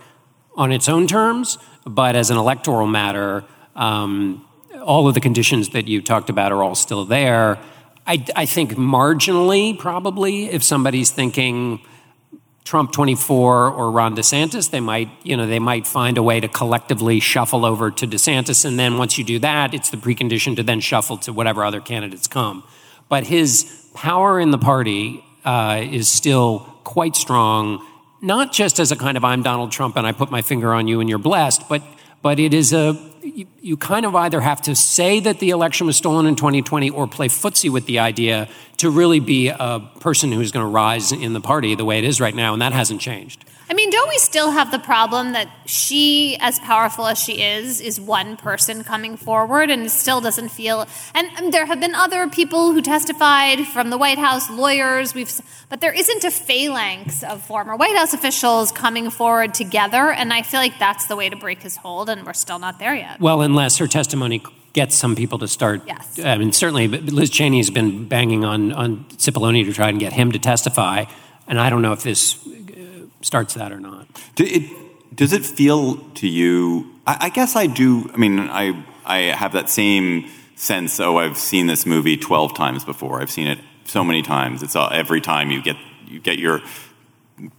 on 0.56 0.74
its 0.74 0.90
own 0.90 1.08
terms, 1.08 1.58
but 1.86 2.18
as 2.18 2.30
an 2.30 2.38
electoral 2.38 2.86
matter, 2.86 3.46
um, 3.76 4.46
all 4.84 5.08
of 5.08 5.14
the 5.14 5.20
conditions 5.20 5.70
that 5.70 5.88
you 5.88 6.02
talked 6.02 6.30
about 6.30 6.52
are 6.52 6.62
all 6.62 6.76
still 6.76 7.06
there. 7.06 7.60
I, 8.06 8.24
I 8.36 8.46
think 8.46 8.74
marginally, 8.74 9.78
probably, 9.78 10.46
if 10.46 10.64
somebody's 10.64 11.12
thinking 11.12 11.80
Trump 12.66 12.92
24 12.92 13.70
or 13.70 13.92
Ron 13.92 14.16
DeSantis, 14.16 14.70
they 14.70 14.80
might, 14.80 15.10
you 15.24 15.36
know, 15.36 15.48
they 15.48 15.60
might 15.60 15.88
find 15.88 16.18
a 16.18 16.24
way 16.24 16.40
to 16.40 16.48
collectively 16.48 17.20
shuffle 17.20 17.66
over 17.66 17.92
to 17.92 18.08
DeSantis, 18.08 18.66
and 18.66 18.78
then 18.78 18.98
once 18.98 19.18
you 19.18 19.24
do 19.24 19.40
that, 19.40 19.74
it's 19.74 19.90
the 19.90 19.98
precondition 19.98 20.56
to 20.56 20.64
then 20.64 20.80
shuffle 20.80 21.18
to 21.20 21.34
whatever 21.34 21.64
other 21.64 21.82
candidates 21.82 22.28
come. 22.28 22.64
But 23.10 23.26
his 23.26 23.90
power 23.94 24.40
in 24.40 24.52
the 24.52 24.58
party 24.58 25.24
uh, 25.46 25.82
is 25.84 26.10
still 26.10 26.60
quite 26.84 27.16
strong, 27.16 27.86
not 28.22 28.52
just 28.52 28.80
as 28.80 28.92
a 28.92 28.96
kind 28.96 29.18
of 29.18 29.24
I'm 29.24 29.44
Donald 29.44 29.72
Trump 29.72 29.98
and 29.98 30.08
I 30.08 30.12
put 30.14 30.32
my 30.32 30.42
finger 30.42 30.74
on 30.74 30.88
you 30.88 31.00
and 31.00 31.10
you're 31.10 31.20
blessed, 31.20 31.68
but 31.70 31.84
but 32.22 32.40
it 32.40 32.54
is 32.54 32.72
a 32.72 32.94
you, 33.24 33.48
you, 33.62 33.78
kind 33.78 34.06
of 34.06 34.16
either 34.16 34.42
have 34.42 34.62
to 34.64 34.76
say 34.76 35.20
that 35.22 35.40
the 35.40 35.50
election 35.50 35.88
was 35.88 35.98
stolen 35.98 36.26
in 36.26 36.36
2020 36.36 36.90
or 36.90 37.08
play 37.08 37.28
footsie 37.28 37.70
with 37.70 37.86
the 37.86 38.00
idea 38.00 38.50
to 38.84 38.90
really 38.90 39.20
be 39.20 39.48
a 39.50 39.90
person 40.00 40.32
who's 40.32 40.52
going 40.52 40.66
to 40.66 40.70
rise 40.72 41.12
in 41.12 41.34
the 41.34 41.42
party 41.42 41.76
the 41.76 41.86
way 41.86 41.98
it 41.98 42.04
is 42.04 42.22
right 42.22 42.36
now, 42.36 42.54
and 42.54 42.62
that 42.62 42.72
hasn't 42.72 43.02
changed. 43.02 43.44
I 43.70 43.76
mean, 43.76 43.90
don't 43.90 44.10
we 44.10 44.20
still 44.20 44.52
have 44.52 44.72
the 44.72 44.78
problem 44.78 45.32
that 45.32 45.48
she, 45.66 46.38
as 46.40 46.60
powerful 46.60 47.08
as 47.08 47.18
she 47.18 47.42
is, 47.42 47.82
is 47.82 48.00
one 48.00 48.38
person 48.38 48.84
coming 48.84 49.18
forward 49.18 49.72
and 49.72 49.90
still 49.90 50.22
doesn't 50.22 50.50
feel. 50.50 50.86
And, 51.16 51.28
and 51.38 51.54
there 51.54 51.66
have 51.66 51.80
been 51.80 51.96
other 51.96 52.28
people 52.28 52.74
who 52.74 52.82
testified 52.82 53.66
from 53.66 53.90
the 53.90 53.98
White 53.98 54.20
House, 54.20 54.50
lawyers. 54.50 55.16
We've, 55.16 55.32
but 55.70 55.82
there 55.82 55.94
isn't 55.94 56.24
a 56.24 56.30
phalanx 56.30 57.24
of 57.24 57.42
former 57.42 57.76
White 57.76 57.96
House 57.96 58.14
officials 58.14 58.72
coming 58.72 59.10
forward 59.10 59.54
together. 59.54 60.12
And 60.12 60.34
I 60.34 60.44
feel 60.44 60.60
like 60.60 60.78
that's 60.78 61.08
the 61.08 61.16
way 61.16 61.30
to 61.30 61.36
break 61.36 61.64
his 61.64 61.78
hold, 61.78 62.10
and 62.10 62.26
we're 62.26 62.34
still 62.34 62.60
not 62.60 62.80
there 62.80 62.94
yet. 62.94 63.20
Well, 63.20 63.42
unless 63.42 63.78
her 63.78 63.88
testimony 63.88 64.44
gets 64.74 64.96
some 64.96 65.16
people 65.16 65.40
to 65.40 65.48
start. 65.48 65.82
Yes. 65.86 66.20
I 66.20 66.38
mean, 66.38 66.52
certainly 66.52 66.88
Liz 66.88 67.30
Cheney 67.30 67.58
has 67.58 67.70
been 67.70 68.08
banging 68.08 68.44
on 68.44 68.72
on 68.74 69.06
Cipollone 69.18 69.64
to 69.66 69.74
try 69.74 69.90
and 69.90 70.00
get 70.00 70.14
him 70.14 70.32
to 70.32 70.40
testify, 70.40 71.06
and 71.48 71.60
I 71.60 71.70
don't 71.70 71.82
know 71.82 71.94
if 71.94 72.04
this 72.04 72.46
uh, 72.48 73.06
starts 73.22 73.54
that 73.54 73.72
or 73.72 73.80
not. 73.80 74.08
Do 74.36 74.44
it, 74.44 75.16
does 75.16 75.32
it 75.32 75.46
feel 75.46 75.98
to 76.16 76.28
you? 76.28 76.92
I, 77.06 77.18
I, 77.22 77.30
guess 77.30 77.56
I 77.56 77.68
do. 77.68 78.10
I 78.14 78.18
mean, 78.18 78.40
I 78.40 78.84
I 79.06 79.18
have 79.18 79.54
that 79.54 79.70
same 79.70 80.30
sense. 80.56 81.00
Oh, 81.00 81.18
I've 81.18 81.38
seen 81.38 81.68
this 81.68 81.86
movie 81.86 82.18
twelve 82.18 82.56
times 82.56 82.84
before. 82.84 83.22
I've 83.22 83.32
seen 83.32 83.48
it 83.48 83.60
so 83.86 84.04
many 84.04 84.22
times. 84.22 84.64
It's 84.64 84.76
all, 84.76 84.90
every 84.92 85.22
time 85.22 85.52
you 85.52 85.62
get 85.62 85.78
you 86.08 86.20
get 86.20 86.40
your 86.40 86.62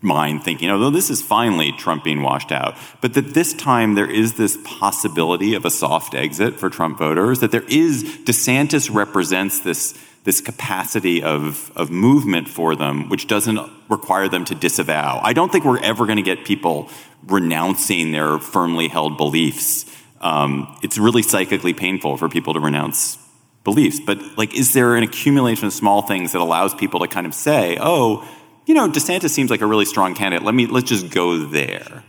mind 0.00 0.44
thinking, 0.44 0.70
although 0.70 0.90
this 0.90 1.10
is 1.10 1.20
finally 1.20 1.72
Trump 1.72 2.04
being 2.04 2.22
washed 2.22 2.52
out. 2.52 2.76
But 3.00 3.14
that 3.14 3.34
this 3.34 3.52
time 3.52 3.94
there 3.94 4.10
is 4.10 4.34
this 4.34 4.58
possibility 4.64 5.54
of 5.54 5.64
a 5.64 5.70
soft 5.70 6.14
exit 6.14 6.58
for 6.58 6.70
Trump 6.70 6.98
voters, 6.98 7.40
that 7.40 7.50
there 7.50 7.64
is, 7.68 8.04
DeSantis 8.04 8.92
represents 8.94 9.60
this 9.60 9.94
this 10.24 10.40
capacity 10.40 11.22
of, 11.22 11.70
of 11.76 11.90
movement 11.90 12.48
for 12.48 12.74
them, 12.74 13.10
which 13.10 13.26
doesn't 13.26 13.60
require 13.90 14.26
them 14.26 14.44
to 14.46 14.54
disavow. 14.54 15.20
I 15.22 15.34
don't 15.34 15.52
think 15.52 15.66
we're 15.66 15.82
ever 15.82 16.06
going 16.06 16.16
to 16.16 16.22
get 16.22 16.46
people 16.46 16.88
renouncing 17.26 18.10
their 18.10 18.38
firmly 18.38 18.88
held 18.88 19.18
beliefs. 19.18 19.84
Um, 20.22 20.78
it's 20.82 20.96
really 20.96 21.22
psychically 21.22 21.74
painful 21.74 22.16
for 22.16 22.30
people 22.30 22.54
to 22.54 22.60
renounce 22.60 23.18
beliefs. 23.64 24.00
But 24.00 24.18
like, 24.38 24.54
is 24.54 24.72
there 24.72 24.96
an 24.96 25.02
accumulation 25.02 25.66
of 25.66 25.74
small 25.74 26.00
things 26.00 26.32
that 26.32 26.40
allows 26.40 26.74
people 26.74 27.00
to 27.00 27.06
kind 27.06 27.26
of 27.26 27.34
say, 27.34 27.76
"Oh, 27.78 28.26
you 28.66 28.74
know, 28.74 28.88
DeSantis 28.88 29.30
seems 29.30 29.50
like 29.50 29.60
a 29.60 29.66
really 29.66 29.84
strong 29.84 30.14
candidate. 30.14 30.44
Let 30.44 30.54
me 30.54 30.66
let's 30.66 30.88
just 30.88 31.10
go 31.10 31.38
there," 31.38 32.04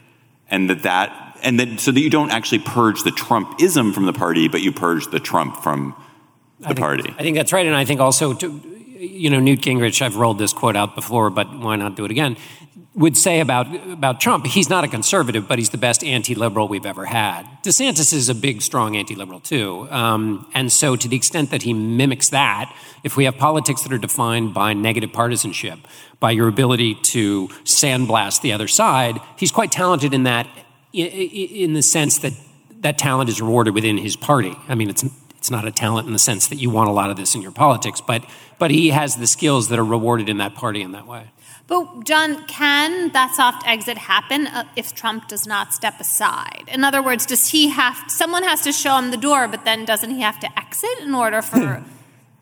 and 0.49 0.69
that 0.69 0.83
that 0.83 1.37
and 1.43 1.59
that 1.59 1.79
so 1.79 1.91
that 1.91 1.99
you 1.99 2.09
don't 2.09 2.31
actually 2.31 2.59
purge 2.59 3.03
the 3.03 3.11
Trumpism 3.11 3.93
from 3.93 4.05
the 4.05 4.13
party, 4.13 4.47
but 4.47 4.61
you 4.61 4.71
purge 4.71 5.07
the 5.07 5.19
Trump 5.19 5.57
from 5.57 5.95
the 6.59 6.65
I 6.65 6.69
think, 6.69 6.79
party. 6.79 7.15
I 7.17 7.23
think 7.23 7.35
that's 7.37 7.53
right, 7.53 7.65
and 7.65 7.75
I 7.75 7.85
think 7.85 7.99
also, 7.99 8.33
to, 8.33 8.61
you 8.97 9.29
know, 9.29 9.39
Newt 9.39 9.61
Gingrich. 9.61 10.01
I've 10.01 10.15
rolled 10.15 10.37
this 10.37 10.53
quote 10.53 10.75
out 10.75 10.95
before, 10.95 11.29
but 11.29 11.53
why 11.57 11.75
not 11.75 11.95
do 11.95 12.05
it 12.05 12.11
again? 12.11 12.37
Would 12.97 13.17
say 13.17 13.41
about 13.41 13.67
about 13.89 14.21
Trump, 14.21 14.45
he's 14.45 14.69
not 14.69 14.85
a 14.85 14.87
conservative, 14.87 15.49
but 15.49 15.59
he's 15.59 15.69
the 15.69 15.77
best 15.77 16.01
anti-liberal 16.01 16.69
we've 16.69 16.85
ever 16.85 17.05
had. 17.05 17.43
DeSantis 17.61 18.13
is 18.13 18.29
a 18.29 18.35
big, 18.35 18.61
strong 18.61 18.95
anti-liberal 18.95 19.41
too, 19.41 19.87
um, 19.91 20.49
and 20.53 20.71
so 20.71 20.95
to 20.95 21.07
the 21.09 21.17
extent 21.17 21.51
that 21.51 21.63
he 21.63 21.73
mimics 21.73 22.29
that, 22.29 22.73
if 23.03 23.17
we 23.17 23.25
have 23.25 23.37
politics 23.37 23.81
that 23.81 23.91
are 23.91 23.97
defined 23.97 24.53
by 24.53 24.71
negative 24.73 25.11
partisanship, 25.11 25.79
by 26.21 26.31
your 26.31 26.47
ability 26.47 26.95
to 26.95 27.49
sandblast 27.65 28.41
the 28.41 28.53
other 28.53 28.67
side, 28.67 29.19
he's 29.37 29.51
quite 29.51 29.73
talented 29.73 30.13
in 30.13 30.23
that, 30.23 30.47
in 30.93 31.73
the 31.73 31.81
sense 31.81 32.17
that 32.19 32.31
that 32.79 32.97
talent 32.97 33.29
is 33.29 33.41
rewarded 33.41 33.73
within 33.73 33.97
his 33.97 34.15
party. 34.15 34.55
I 34.69 34.75
mean, 34.75 34.89
it's 34.89 35.03
it's 35.37 35.51
not 35.51 35.67
a 35.67 35.71
talent 35.71 36.07
in 36.07 36.13
the 36.13 36.19
sense 36.19 36.47
that 36.47 36.55
you 36.55 36.69
want 36.69 36.89
a 36.89 36.93
lot 36.93 37.09
of 37.09 37.17
this 37.17 37.35
in 37.35 37.41
your 37.41 37.51
politics, 37.51 37.99
but 37.99 38.23
but 38.57 38.71
he 38.71 38.91
has 38.91 39.17
the 39.17 39.27
skills 39.27 39.67
that 39.67 39.77
are 39.79 39.85
rewarded 39.85 40.29
in 40.29 40.37
that 40.37 40.55
party 40.55 40.81
in 40.81 40.93
that 40.93 41.05
way. 41.05 41.25
But 41.67 42.03
John, 42.03 42.45
can 42.45 43.11
that 43.13 43.33
soft 43.33 43.67
exit 43.67 43.97
happen 43.97 44.47
uh, 44.47 44.65
if 44.75 44.93
Trump 44.93 45.27
does 45.27 45.47
not 45.47 45.73
step 45.73 45.99
aside? 45.99 46.65
In 46.67 46.83
other 46.83 47.01
words, 47.01 47.25
does 47.25 47.47
he 47.49 47.69
have 47.69 47.97
someone 48.07 48.43
has 48.43 48.61
to 48.61 48.71
show 48.71 48.97
him 48.97 49.09
the 49.11 49.17
door, 49.17 49.47
but 49.47 49.65
then 49.65 49.83
doesn't 49.83 50.11
he 50.11 50.21
have 50.21 50.39
to 50.41 50.59
exit 50.59 50.99
in 51.01 51.15
order 51.15 51.41
for? 51.41 51.83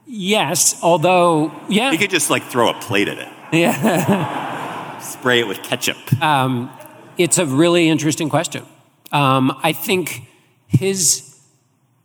yes, 0.06 0.78
although 0.84 1.54
yeah, 1.70 1.92
he 1.92 1.98
could 1.98 2.10
just 2.10 2.30
like 2.30 2.44
throw 2.44 2.70
a 2.70 2.74
plate 2.74 3.08
at 3.08 3.18
it. 3.18 3.30
Yeah, 3.54 5.00
spray 5.00 5.40
it 5.40 5.48
with 5.48 5.64
ketchup. 5.64 5.98
Um, 6.22 6.70
it's 7.18 7.38
a 7.38 7.46
really 7.46 7.88
interesting 7.88 8.30
question. 8.30 8.66
Um, 9.14 9.58
I 9.64 9.72
think 9.72 10.24
his 10.68 11.40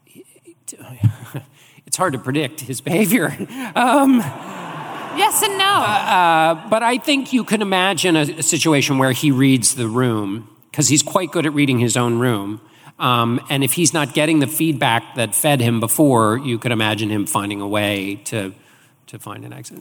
it's 1.86 1.96
hard 1.96 2.12
to 2.12 2.18
predict 2.18 2.60
his 2.60 2.80
behavior. 2.80 3.36
Um, 3.74 4.22
yes 5.18 5.42
and 5.42 5.58
no. 5.58 5.64
Uh, 5.64 6.68
but 6.68 6.82
I 6.82 6.98
think 6.98 7.32
you 7.32 7.44
can 7.44 7.62
imagine 7.62 8.16
a, 8.16 8.22
a 8.22 8.42
situation 8.42 8.98
where 8.98 9.12
he 9.12 9.30
reads 9.30 9.74
the 9.74 9.88
room 9.88 10.48
because 10.70 10.88
he's 10.88 11.02
quite 11.02 11.32
good 11.32 11.46
at 11.46 11.52
reading 11.52 11.78
his 11.78 11.96
own 11.96 12.18
room. 12.18 12.60
Um, 12.98 13.40
and 13.48 13.62
if 13.62 13.74
he's 13.74 13.94
not 13.94 14.12
getting 14.12 14.40
the 14.40 14.46
feedback 14.46 15.14
that 15.14 15.34
fed 15.34 15.60
him 15.60 15.80
before, 15.80 16.38
you 16.38 16.58
could 16.58 16.72
imagine 16.72 17.10
him 17.10 17.26
finding 17.26 17.60
a 17.60 17.68
way 17.68 18.16
to 18.26 18.54
to 19.06 19.18
find 19.18 19.44
an 19.44 19.52
exit. 19.52 19.78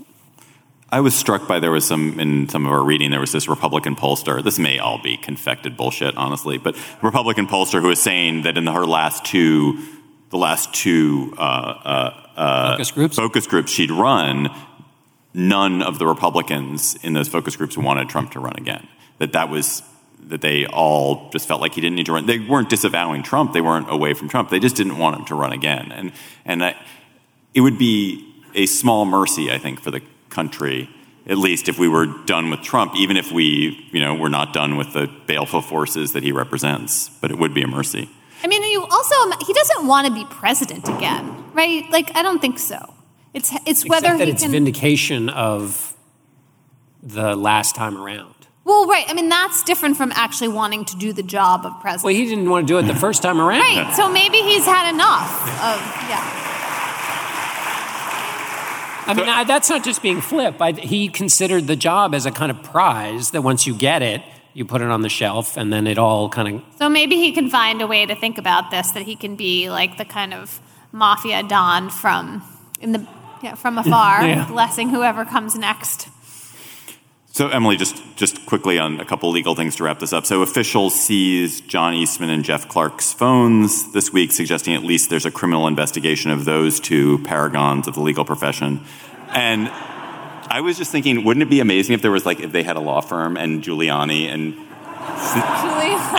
I 0.90 1.02
was 1.02 1.14
struck 1.14 1.48
by 1.48 1.60
there 1.60 1.72
was 1.72 1.86
some 1.86 2.20
in 2.20 2.48
some 2.48 2.66
of 2.66 2.72
our 2.72 2.84
reading 2.84 3.12
there 3.12 3.20
was 3.20 3.32
this 3.32 3.48
Republican 3.50 3.96
pollster. 3.96 4.42
This 4.44 4.58
may 4.58 4.80
all 4.80 5.02
be 5.02 5.18
confected 5.18 5.76
bullshit, 5.76 6.16
honestly, 6.16 6.58
but 6.58 6.78
Republican 7.02 7.48
pollster 7.48 7.82
who 7.82 7.88
was 7.88 8.02
saying 8.02 8.44
that 8.44 8.58
in 8.58 8.68
her 8.68 8.86
last 8.86 9.26
two 9.26 9.80
the 10.30 10.38
last 10.38 10.74
two 10.74 11.34
uh, 11.38 11.42
uh, 11.42 12.30
uh, 12.36 12.72
focus 12.72 12.92
groups 12.92 13.16
focus 13.18 13.48
groups 13.48 13.72
she'd 13.72 13.92
run, 13.92 14.50
none 15.38 15.84
of 15.84 16.00
the 16.00 16.08
Republicans 16.08 16.98
in 17.04 17.14
those 17.14 17.28
focus 17.28 17.56
groups 17.56 17.78
wanted 17.78 18.10
Trump 18.10 18.32
to 18.32 18.40
run 18.40 18.56
again. 18.58 18.88
That 19.20 19.34
that 19.34 19.50
was 19.50 19.84
that 20.20 20.42
they 20.42 20.66
all 20.66 21.30
just 21.30 21.48
felt 21.48 21.62
like 21.62 21.76
he 21.76 21.80
didn't 21.80 21.96
need 21.96 22.08
to 22.08 22.12
run. 22.12 22.26
They 22.26 22.40
weren't 22.40 22.70
disavowing 22.70 23.24
Trump. 23.24 23.54
They 23.54 23.62
weren't 23.62 23.90
away 23.90 24.14
from 24.14 24.28
Trump. 24.30 24.50
They 24.50 24.60
just 24.60 24.76
didn't 24.76 24.98
want 24.98 25.16
him 25.16 25.26
to 25.26 25.36
run 25.36 25.54
again. 25.54 25.92
And 25.92 26.12
and 26.44 26.66
I, 26.66 26.76
it 27.54 27.62
would 27.62 27.78
be 27.78 28.34
a 28.56 28.66
small 28.66 29.06
mercy, 29.06 29.52
I 29.52 29.60
think, 29.60 29.80
for 29.80 29.92
the 29.92 30.02
country, 30.30 30.90
at 31.28 31.38
least 31.38 31.70
if 31.70 31.78
we 31.78 31.88
were 31.88 32.08
done 32.26 32.50
with 32.50 32.64
Trump, 32.64 32.96
even 32.96 33.16
if 33.16 33.32
we, 33.32 33.88
you 33.92 34.00
know, 34.00 34.16
were 34.16 34.30
not 34.30 34.54
done 34.54 34.76
with 34.76 34.94
the 34.94 35.08
baleful 35.28 35.62
forces 35.62 36.14
that 36.14 36.24
he 36.24 36.32
represents. 36.32 37.10
But 37.22 37.30
it 37.30 37.38
would 37.38 37.54
be 37.54 37.62
a 37.62 37.68
mercy. 37.68 38.10
I 38.44 38.48
mean, 38.48 38.64
you 38.64 38.84
also 38.84 39.16
he 39.46 39.54
doesn't 39.54 39.86
want 39.86 40.08
to 40.08 40.14
be 40.14 40.26
president 40.26 40.90
again, 40.90 41.46
right? 41.54 41.84
Like, 41.92 42.16
I 42.16 42.24
don't 42.24 42.40
think 42.40 42.58
so. 42.58 42.97
It's 43.34 43.52
it's 43.66 43.84
Except 43.84 43.90
whether 43.90 44.18
that 44.18 44.28
it's 44.28 44.44
can. 44.44 44.52
vindication 44.52 45.30
of 45.30 45.96
the 47.04 47.36
last 47.36 47.76
time 47.76 47.98
around. 47.98 48.34
Well, 48.64 48.86
right. 48.86 49.06
I 49.08 49.14
mean, 49.14 49.30
that's 49.30 49.64
different 49.64 49.96
from 49.96 50.12
actually 50.14 50.50
wanting 50.50 50.84
to 50.86 50.98
do 50.98 51.14
the 51.14 51.24
job 51.24 51.66
of 51.66 51.80
president. 51.80 52.04
Well, 52.04 52.14
he 52.14 52.26
didn't 52.26 52.50
want 52.50 52.68
to 52.68 52.74
do 52.74 52.78
it 52.80 52.84
the 52.84 53.00
first 53.00 53.22
time 53.22 53.40
around. 53.40 53.62
Right. 53.62 53.94
So 53.96 54.12
maybe 54.12 54.40
he's 54.40 54.66
had 54.66 54.90
enough 54.94 55.32
of 55.42 55.80
yeah. 56.10 56.44
I 59.10 59.14
mean, 59.14 59.30
I, 59.30 59.46
that's 59.46 59.70
not 59.70 59.86
just 59.86 60.02
being 60.02 60.20
flip. 60.20 60.62
I, 60.62 60.74
he 60.74 61.08
considered 61.08 61.66
the 61.66 61.78
job 61.78 62.14
as 62.14 62.26
a 62.26 62.32
kind 62.32 62.52
of 62.52 62.62
prize 62.62 63.32
that 63.32 63.42
once 63.42 63.66
you 63.66 63.74
get 63.74 64.02
it, 64.02 64.22
you 64.54 64.66
put 64.66 64.82
it 64.82 64.90
on 64.90 65.02
the 65.02 65.08
shelf, 65.08 65.56
and 65.56 65.72
then 65.72 65.88
it 65.88 65.98
all 65.98 66.28
kind 66.28 66.56
of. 66.56 66.64
So 66.78 66.90
maybe 66.90 67.16
he 67.16 67.32
can 67.32 67.50
find 67.50 67.82
a 67.82 67.88
way 67.88 68.06
to 68.06 68.16
think 68.16 68.38
about 68.38 68.70
this 68.70 68.92
that 68.92 69.04
he 69.04 69.16
can 69.16 69.38
be 69.38 69.70
like 69.70 69.98
the 69.98 70.04
kind 70.04 70.34
of 70.34 70.60
mafia 70.92 71.42
don 71.44 71.90
from 71.90 72.44
in 72.82 72.92
the 72.92 73.08
yeah, 73.42 73.56
from 73.56 73.78
afar, 73.78 74.22
Yeah. 74.28 74.48
blessing 74.48 74.90
whoever 74.90 75.26
comes 75.26 75.56
next. 75.56 76.10
So, 77.32 77.50
Emily, 77.50 77.78
just, 77.78 78.02
just 78.16 78.48
quickly 78.48 78.80
on 78.80 79.00
a 79.00 79.06
couple 79.06 79.30
legal 79.30 79.54
things 79.54 79.76
to 79.76 79.84
wrap 79.84 80.00
this 80.00 80.12
up. 80.12 80.26
So, 80.26 80.42
officials 80.42 80.96
seized 81.00 81.68
John 81.70 81.94
Eastman 81.94 82.32
and 82.32 82.44
Jeff 82.44 82.68
Clark's 82.68 83.14
phones 83.14 83.92
this 83.94 84.12
week, 84.12 84.32
suggesting 84.32 84.74
at 84.74 84.82
least 84.82 85.12
there's 85.12 85.26
a 85.28 85.30
criminal 85.30 85.68
investigation 85.68 86.32
of 86.32 86.46
those 86.46 86.80
two 86.80 87.20
paragons 87.20 87.88
of 87.88 87.94
the 87.94 88.02
legal 88.02 88.26
profession. 88.26 88.82
And 89.30 89.68
I 90.50 90.62
was 90.62 90.78
just 90.80 90.92
thinking, 90.92 91.26
wouldn't 91.26 91.44
it 91.44 91.50
be 91.50 91.60
amazing 91.60 91.94
if 91.94 92.02
there 92.02 92.10
was 92.10 92.26
like, 92.26 92.40
if 92.40 92.52
they 92.52 92.64
had 92.64 92.76
a 92.76 92.80
law 92.80 93.02
firm 93.02 93.38
and 93.38 93.62
Giuliani 93.64 94.34
and, 94.34 94.56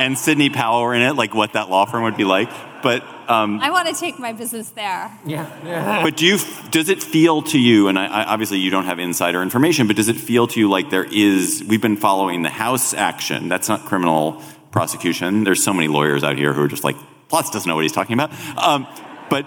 and 0.01 0.17
Sidney 0.17 0.51
Powell 0.51 0.83
were 0.83 0.95
in 0.95 1.03
it, 1.03 1.15
like 1.15 1.35
what 1.35 1.55
that 1.55 1.69
law 1.69 1.85
firm 1.85 2.05
would 2.05 2.17
be 2.17 2.25
like? 2.25 2.49
But 2.83 3.03
um, 3.29 3.61
I 3.61 3.71
want 3.71 3.89
to 3.89 3.95
take 3.95 4.19
my 4.19 4.33
business 4.33 4.71
there. 4.71 5.11
Yeah. 5.27 6.03
But 6.03 6.17
do 6.17 6.27
you, 6.27 6.39
does 6.71 6.89
it 6.89 7.03
feel 7.03 7.43
to 7.43 7.59
you, 7.59 7.89
and 7.89 7.99
I, 7.99 8.07
I, 8.07 8.25
obviously 8.25 8.59
you 8.59 8.71
don't 8.71 8.85
have 8.85 8.99
insider 8.99 9.43
information, 9.43 9.87
but 9.87 9.97
does 9.97 10.09
it 10.09 10.17
feel 10.17 10.47
to 10.47 10.61
you 10.61 10.71
like 10.71 10.91
there 10.91 11.05
is, 11.05 11.65
we've 11.67 11.83
been 11.83 11.97
following 11.97 12.43
the 12.43 12.51
House 12.51 12.95
action, 12.95 13.49
that's 13.49 13.69
not 13.69 13.85
criminal 13.85 14.43
prosecution. 14.71 15.45
There's 15.45 15.63
so 15.63 15.73
many 15.73 15.89
lawyers 15.89 16.23
out 16.23 16.37
here 16.37 16.53
who 16.53 16.63
are 16.63 16.69
just 16.69 16.85
like, 16.85 16.97
Plus 17.29 17.51
doesn't 17.51 17.69
know 17.69 17.75
what 17.75 17.85
he's 17.85 17.93
talking 17.93 18.15
about. 18.15 18.33
Um, 18.57 18.87
but 19.29 19.47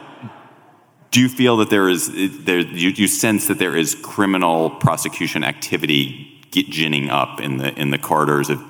do 1.10 1.20
you 1.20 1.30
feel 1.30 1.58
that 1.58 1.70
there 1.70 1.90
is, 1.90 2.10
there, 2.46 2.60
you, 2.60 2.90
you 2.90 3.08
sense 3.08 3.48
that 3.48 3.58
there 3.60 3.76
is 3.76 3.96
criminal 3.96 4.70
prosecution 4.70 5.44
activity 5.44 6.28
ginning 6.52 7.10
up 7.10 7.42
in 7.42 7.58
the, 7.58 7.74
in 7.80 7.90
the 7.92 7.98
corridors 7.98 8.50
of 8.50 8.62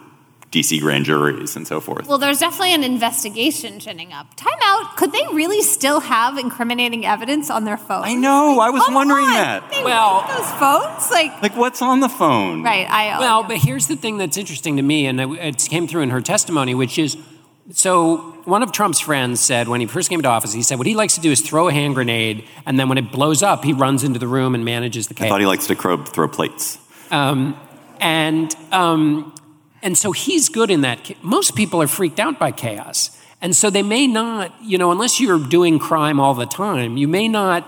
DC 0.51 0.81
grand 0.81 1.05
juries 1.05 1.55
and 1.55 1.65
so 1.65 1.79
forth. 1.79 2.07
Well, 2.07 2.17
there's 2.17 2.39
definitely 2.39 2.73
an 2.73 2.83
investigation 2.83 3.79
ginning 3.79 4.11
up. 4.11 4.35
Time 4.35 4.51
out. 4.63 4.97
Could 4.97 5.13
they 5.13 5.25
really 5.31 5.61
still 5.61 6.01
have 6.01 6.37
incriminating 6.37 7.05
evidence 7.05 7.49
on 7.49 7.63
their 7.63 7.77
phone? 7.77 8.03
I 8.03 8.15
know. 8.15 8.59
I 8.59 8.69
was 8.69 8.83
wondering 8.89 9.25
on. 9.25 9.33
that. 9.33 9.71
They 9.71 9.83
Well- 9.83 10.25
those 10.27 10.51
phones, 10.59 11.09
like 11.09 11.41
Like, 11.41 11.55
what's 11.55 11.81
on 11.81 12.01
the 12.01 12.09
phone? 12.09 12.63
right. 12.63 12.85
I 12.89 13.17
Well, 13.19 13.43
but 13.43 13.57
here's 13.57 13.87
the 13.87 13.95
thing 13.95 14.17
that's 14.17 14.35
interesting 14.35 14.75
to 14.75 14.81
me, 14.83 15.05
and 15.05 15.21
it 15.21 15.29
it 15.39 15.67
came 15.69 15.87
through 15.87 16.01
in 16.01 16.09
her 16.09 16.21
testimony, 16.21 16.75
which 16.75 16.99
is 16.99 17.15
so 17.73 18.17
one 18.43 18.63
of 18.63 18.71
Trump's 18.73 18.99
friends 18.99 19.39
said 19.39 19.67
when 19.69 19.79
he 19.79 19.87
first 19.87 20.09
came 20.09 20.19
into 20.19 20.27
office, 20.29 20.51
he 20.51 20.63
said 20.63 20.77
what 20.77 20.87
he 20.87 20.95
likes 20.95 21.15
to 21.15 21.21
do 21.21 21.31
is 21.31 21.41
throw 21.41 21.69
a 21.69 21.71
hand 21.71 21.95
grenade, 21.95 22.43
and 22.65 22.77
then 22.77 22.89
when 22.89 22.97
it 22.97 23.11
blows 23.11 23.41
up, 23.41 23.63
he 23.63 23.71
runs 23.71 24.03
into 24.03 24.19
the 24.19 24.27
room 24.27 24.55
and 24.55 24.65
manages 24.65 25.07
the 25.07 25.15
I 25.25 25.29
thought 25.29 25.39
he 25.39 25.45
likes 25.45 25.67
to 25.67 25.75
crow, 25.75 26.03
throw 26.03 26.27
plates. 26.27 26.77
Um, 27.11 27.55
and 27.99 28.53
um, 28.71 29.33
and 29.83 29.97
so 29.97 30.11
he's 30.11 30.49
good 30.49 30.69
in 30.71 30.81
that. 30.81 31.11
Most 31.23 31.55
people 31.55 31.81
are 31.81 31.87
freaked 31.87 32.19
out 32.19 32.39
by 32.39 32.51
chaos, 32.51 33.17
and 33.41 33.55
so 33.55 33.69
they 33.69 33.83
may 33.83 34.07
not, 34.07 34.53
you 34.61 34.77
know, 34.77 34.91
unless 34.91 35.19
you're 35.19 35.39
doing 35.39 35.79
crime 35.79 36.19
all 36.19 36.33
the 36.33 36.45
time, 36.45 36.97
you 36.97 37.07
may 37.07 37.27
not 37.27 37.67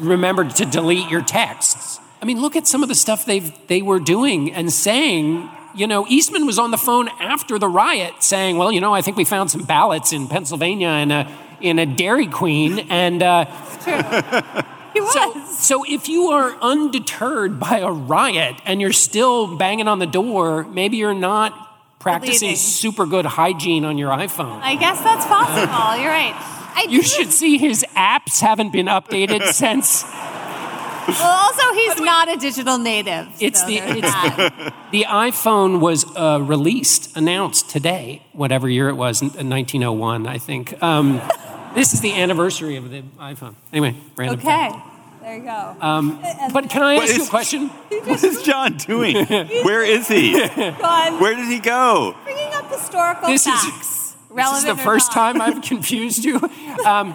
remember 0.00 0.44
to 0.44 0.64
delete 0.64 1.08
your 1.10 1.22
texts. 1.22 2.00
I 2.20 2.24
mean, 2.24 2.40
look 2.40 2.56
at 2.56 2.66
some 2.66 2.82
of 2.82 2.88
the 2.88 2.94
stuff 2.94 3.24
they 3.24 3.40
they 3.40 3.82
were 3.82 4.00
doing 4.00 4.52
and 4.52 4.72
saying. 4.72 5.50
You 5.74 5.86
know, 5.86 6.06
Eastman 6.08 6.46
was 6.46 6.58
on 6.58 6.70
the 6.70 6.78
phone 6.78 7.10
after 7.20 7.58
the 7.58 7.68
riot 7.68 8.22
saying, 8.22 8.56
"Well, 8.56 8.72
you 8.72 8.80
know, 8.80 8.94
I 8.94 9.02
think 9.02 9.18
we 9.18 9.24
found 9.24 9.50
some 9.50 9.62
ballots 9.64 10.10
in 10.12 10.26
Pennsylvania 10.26 10.88
in 10.88 11.10
a 11.10 11.30
in 11.60 11.78
a 11.78 11.86
Dairy 11.86 12.26
Queen, 12.28 12.78
and." 12.90 13.22
Uh, 13.22 14.62
he 14.96 15.00
was. 15.00 15.12
so, 15.12 15.82
so 15.82 15.84
if 15.88 16.08
you 16.08 16.28
are 16.28 16.56
undeterred 16.60 17.58
by 17.60 17.78
a 17.78 17.90
riot 17.90 18.56
and 18.64 18.80
you're 18.80 18.92
still 18.92 19.56
banging 19.56 19.88
on 19.88 19.98
the 19.98 20.06
door, 20.06 20.64
maybe 20.64 20.96
you're 20.96 21.14
not 21.14 21.52
practicing 21.98 22.48
Deleting. 22.50 22.56
super 22.56 23.06
good 23.06 23.26
hygiene 23.26 23.84
on 23.84 23.98
your 23.98 24.10
iPhone. 24.10 24.60
I 24.62 24.76
guess 24.76 25.00
that's 25.02 25.26
possible. 25.26 26.02
You're 26.02 26.10
right. 26.12 26.34
I 26.78 26.86
You 26.88 27.00
do- 27.00 27.06
should 27.06 27.32
see 27.32 27.58
his 27.58 27.84
apps 27.96 28.40
haven't 28.40 28.72
been 28.72 28.86
updated 28.86 29.52
since 29.52 30.04
Well, 30.04 31.22
also, 31.22 31.72
he's 31.74 32.00
not 32.00 32.28
a 32.32 32.36
digital 32.36 32.78
native. 32.78 33.28
It's 33.40 33.60
so 33.60 33.66
the- 33.66 33.78
it's 33.78 34.74
the 34.92 35.04
iPhone 35.08 35.80
was 35.80 36.04
uh, 36.16 36.38
released, 36.42 37.16
announced 37.16 37.70
today, 37.70 38.22
whatever 38.32 38.68
year 38.68 38.88
it 38.88 38.94
was, 38.96 39.20
in 39.22 39.28
1901, 39.28 40.26
I 40.26 40.38
think. 40.38 40.80
Um, 40.82 41.20
this 41.76 41.94
is 41.94 42.00
the 42.00 42.12
anniversary 42.14 42.74
of 42.76 42.90
the 42.90 43.02
iPhone. 43.20 43.54
Anyway, 43.72 43.94
random 44.16 44.40
fact. 44.40 44.74
okay. 44.74 44.82
There 45.22 45.36
you 45.38 45.42
go. 45.44 45.76
Um, 45.80 46.20
but 46.52 46.68
can 46.70 46.82
I 46.82 46.94
What 46.96 47.08
ask 47.08 47.16
you 47.18 47.24
a 47.24 47.28
question? 47.28 47.68
What 48.06 48.22
is 48.24 48.42
John 48.42 48.76
doing? 48.76 49.24
Where 49.26 49.82
is 49.84 50.08
he? 50.08 50.32
Gone. 50.32 51.20
Where 51.20 51.34
did 51.34 51.48
he 51.48 51.58
go? 51.60 52.14
bringing 52.24 52.52
up 52.54 52.70
historical 52.70 53.28
This 53.28 53.46
is- 53.46 53.52
facts. 53.54 54.02
This 54.34 54.58
is 54.58 54.64
the 54.64 54.72
or 54.72 54.76
first 54.76 55.14
not. 55.16 55.32
time 55.32 55.40
I've 55.40 55.62
confused 55.62 56.24
you. 56.24 56.36
Um, 56.84 57.14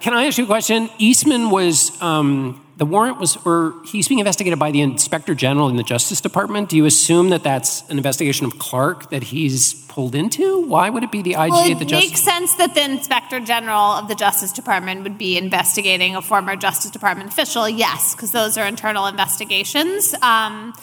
can 0.00 0.14
I 0.14 0.26
ask 0.26 0.38
you 0.38 0.44
a 0.44 0.46
question? 0.46 0.88
Eastman 0.98 1.50
was 1.50 2.00
um, 2.00 2.64
the 2.76 2.84
warrant 2.84 3.18
was, 3.18 3.38
or 3.46 3.74
he's 3.86 4.06
being 4.06 4.18
investigated 4.18 4.58
by 4.58 4.70
the 4.70 4.82
inspector 4.82 5.34
general 5.34 5.68
in 5.68 5.76
the 5.76 5.82
Justice 5.82 6.20
Department. 6.20 6.68
Do 6.68 6.76
you 6.76 6.84
assume 6.84 7.30
that 7.30 7.42
that's 7.42 7.88
an 7.88 7.96
investigation 7.96 8.44
of 8.44 8.58
Clark 8.58 9.08
that 9.10 9.24
he's 9.24 9.86
pulled 9.86 10.14
into? 10.14 10.60
Why 10.66 10.90
would 10.90 11.02
it 11.02 11.10
be 11.10 11.22
the 11.22 11.32
IG 11.32 11.50
Well, 11.50 11.72
at 11.72 11.78
the 11.78 11.84
Justice? 11.86 11.86
Department? 11.86 11.92
It 12.04 12.08
makes 12.08 12.20
sense 12.20 12.54
that 12.56 12.74
the 12.74 12.84
inspector 12.84 13.40
general 13.40 13.92
of 13.92 14.08
the 14.08 14.14
Justice 14.14 14.52
Department 14.52 15.04
would 15.04 15.16
be 15.16 15.38
investigating 15.38 16.16
a 16.16 16.22
former 16.22 16.54
Justice 16.54 16.90
Department 16.90 17.30
official. 17.30 17.66
Yes, 17.66 18.14
because 18.14 18.32
those 18.32 18.58
are 18.58 18.66
internal 18.66 19.06
investigations. 19.06 20.14
Um, 20.20 20.74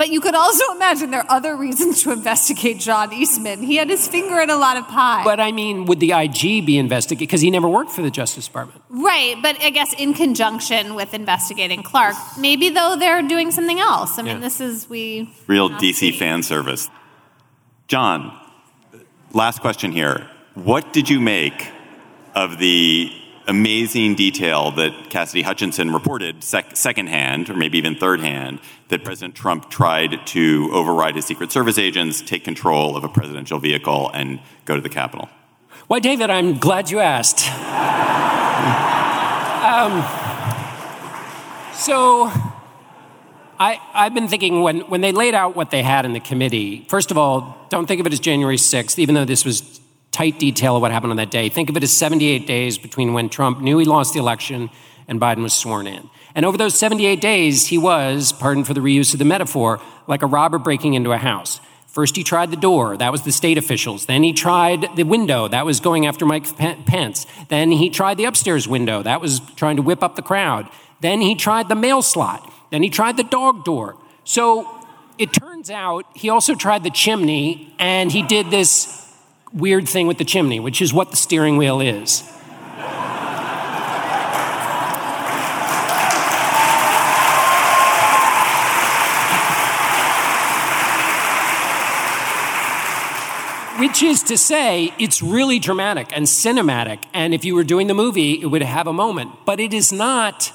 but 0.00 0.08
you 0.08 0.18
could 0.22 0.34
also 0.34 0.64
imagine 0.78 1.10
there 1.10 1.20
are 1.20 1.30
other 1.30 1.54
reasons 1.54 2.02
to 2.04 2.10
investigate 2.10 2.78
John 2.78 3.12
Eastman. 3.12 3.62
He 3.62 3.76
had 3.76 3.90
his 3.90 4.08
finger 4.08 4.40
in 4.40 4.48
a 4.48 4.56
lot 4.56 4.78
of 4.78 4.88
pie. 4.88 5.22
But 5.24 5.40
I 5.40 5.52
mean, 5.52 5.84
would 5.84 6.00
the 6.00 6.12
IG 6.12 6.64
be 6.64 6.78
investigated? 6.78 7.28
Because 7.28 7.42
he 7.42 7.50
never 7.50 7.68
worked 7.68 7.92
for 7.92 8.00
the 8.00 8.10
Justice 8.10 8.46
Department. 8.46 8.82
right, 8.88 9.36
but 9.42 9.62
I 9.62 9.68
guess 9.68 9.92
in 9.98 10.14
conjunction 10.14 10.94
with 10.94 11.12
investigating 11.12 11.82
Clark, 11.82 12.16
maybe 12.38 12.70
though 12.70 12.96
they're 12.98 13.20
doing 13.20 13.50
something 13.50 13.78
else. 13.78 14.18
I 14.18 14.22
mean, 14.22 14.36
Yeah. 14.36 14.40
this 14.48 14.58
is 14.60 14.88
we 14.88 15.30
Real 15.46 15.68
DC 15.68 15.94
see. 15.96 16.12
fan 16.12 16.42
service. 16.42 16.88
John, 17.86 18.32
last 19.34 19.60
question 19.60 19.92
here. 19.92 20.30
What 20.54 20.94
did 20.94 21.10
you 21.10 21.20
make 21.20 21.68
of 22.34 22.58
the 22.58 23.12
amazing 23.46 24.14
detail 24.14 24.70
that 24.72 25.10
Cassidy 25.10 25.42
Hutchinson 25.42 25.92
reported 25.92 26.42
sec- 26.44 26.76
secondhand, 26.76 27.50
or 27.50 27.54
maybe 27.54 27.78
even 27.78 27.96
third 27.96 28.20
hand, 28.20 28.60
that 28.88 29.04
President 29.04 29.34
Trump 29.34 29.70
tried 29.70 30.26
to 30.28 30.70
override 30.72 31.16
his 31.16 31.24
Secret 31.24 31.50
Service 31.52 31.78
agents, 31.78 32.20
take 32.20 32.44
control 32.44 32.96
of 32.96 33.04
a 33.04 33.08
presidential 33.08 33.58
vehicle, 33.58 34.10
and 34.14 34.40
go 34.64 34.76
to 34.76 34.80
the 34.80 34.88
Capitol? 34.88 35.28
Why, 35.86 35.98
David, 35.98 36.30
I'm 36.30 36.58
glad 36.58 36.90
you 36.90 37.00
asked. 37.00 37.48
um, 39.64 40.02
so, 41.74 42.30
I, 43.58 43.80
I've 43.92 44.14
been 44.14 44.28
thinking 44.28 44.62
when, 44.62 44.80
when 44.82 45.00
they 45.00 45.12
laid 45.12 45.34
out 45.34 45.56
what 45.56 45.70
they 45.70 45.82
had 45.82 46.04
in 46.04 46.12
the 46.12 46.20
committee, 46.20 46.86
first 46.88 47.10
of 47.10 47.18
all, 47.18 47.66
don't 47.68 47.86
think 47.86 48.00
of 48.00 48.06
it 48.06 48.12
as 48.12 48.20
January 48.20 48.56
6th, 48.56 48.98
even 48.98 49.14
though 49.14 49.24
this 49.24 49.44
was 49.44 49.79
tight 50.12 50.38
detail 50.38 50.76
of 50.76 50.82
what 50.82 50.90
happened 50.90 51.10
on 51.10 51.16
that 51.16 51.30
day. 51.30 51.48
Think 51.48 51.70
of 51.70 51.76
it 51.76 51.82
as 51.82 51.96
78 51.96 52.46
days 52.46 52.78
between 52.78 53.12
when 53.12 53.28
Trump 53.28 53.60
knew 53.60 53.78
he 53.78 53.84
lost 53.84 54.12
the 54.12 54.20
election 54.20 54.70
and 55.08 55.20
Biden 55.20 55.42
was 55.42 55.52
sworn 55.52 55.86
in. 55.86 56.10
And 56.34 56.44
over 56.44 56.56
those 56.56 56.78
78 56.78 57.20
days, 57.20 57.66
he 57.66 57.78
was, 57.78 58.32
pardon 58.32 58.64
for 58.64 58.74
the 58.74 58.80
reuse 58.80 59.12
of 59.12 59.18
the 59.18 59.24
metaphor, 59.24 59.80
like 60.06 60.22
a 60.22 60.26
robber 60.26 60.58
breaking 60.58 60.94
into 60.94 61.12
a 61.12 61.18
house. 61.18 61.60
First, 61.88 62.14
he 62.14 62.22
tried 62.22 62.52
the 62.52 62.56
door. 62.56 62.96
That 62.96 63.10
was 63.10 63.22
the 63.22 63.32
state 63.32 63.58
officials. 63.58 64.06
Then 64.06 64.22
he 64.22 64.32
tried 64.32 64.94
the 64.94 65.02
window. 65.02 65.48
That 65.48 65.66
was 65.66 65.80
going 65.80 66.06
after 66.06 66.24
Mike 66.24 66.56
Pence. 66.56 67.26
Then 67.48 67.72
he 67.72 67.90
tried 67.90 68.16
the 68.16 68.26
upstairs 68.26 68.68
window. 68.68 69.02
That 69.02 69.20
was 69.20 69.40
trying 69.56 69.74
to 69.76 69.82
whip 69.82 70.00
up 70.00 70.14
the 70.14 70.22
crowd. 70.22 70.68
Then 71.00 71.20
he 71.20 71.34
tried 71.34 71.68
the 71.68 71.74
mail 71.74 72.00
slot. 72.00 72.48
Then 72.70 72.84
he 72.84 72.90
tried 72.90 73.16
the 73.16 73.24
dog 73.24 73.64
door. 73.64 73.96
So 74.22 74.68
it 75.18 75.32
turns 75.32 75.68
out 75.68 76.06
he 76.14 76.30
also 76.30 76.54
tried 76.54 76.84
the 76.84 76.90
chimney, 76.90 77.74
and 77.80 78.12
he 78.12 78.22
did 78.22 78.50
this 78.50 78.99
weird 79.52 79.88
thing 79.88 80.06
with 80.06 80.18
the 80.18 80.24
chimney, 80.24 80.60
which 80.60 80.80
is 80.80 80.92
what 80.92 81.10
the 81.10 81.16
steering 81.16 81.56
wheel 81.56 81.80
is. 81.80 82.22
Which 93.78 94.02
is 94.02 94.22
to 94.24 94.36
say, 94.36 94.92
it's 94.98 95.22
really 95.22 95.58
dramatic 95.58 96.14
and 96.14 96.26
cinematic. 96.26 97.02
And 97.14 97.32
if 97.32 97.46
you 97.46 97.54
were 97.54 97.64
doing 97.64 97.86
the 97.86 97.94
movie, 97.94 98.34
it 98.34 98.44
would 98.44 98.60
have 98.60 98.86
a 98.86 98.92
moment. 98.92 99.30
But 99.46 99.58
it 99.58 99.72
is 99.72 99.90
not 99.90 100.52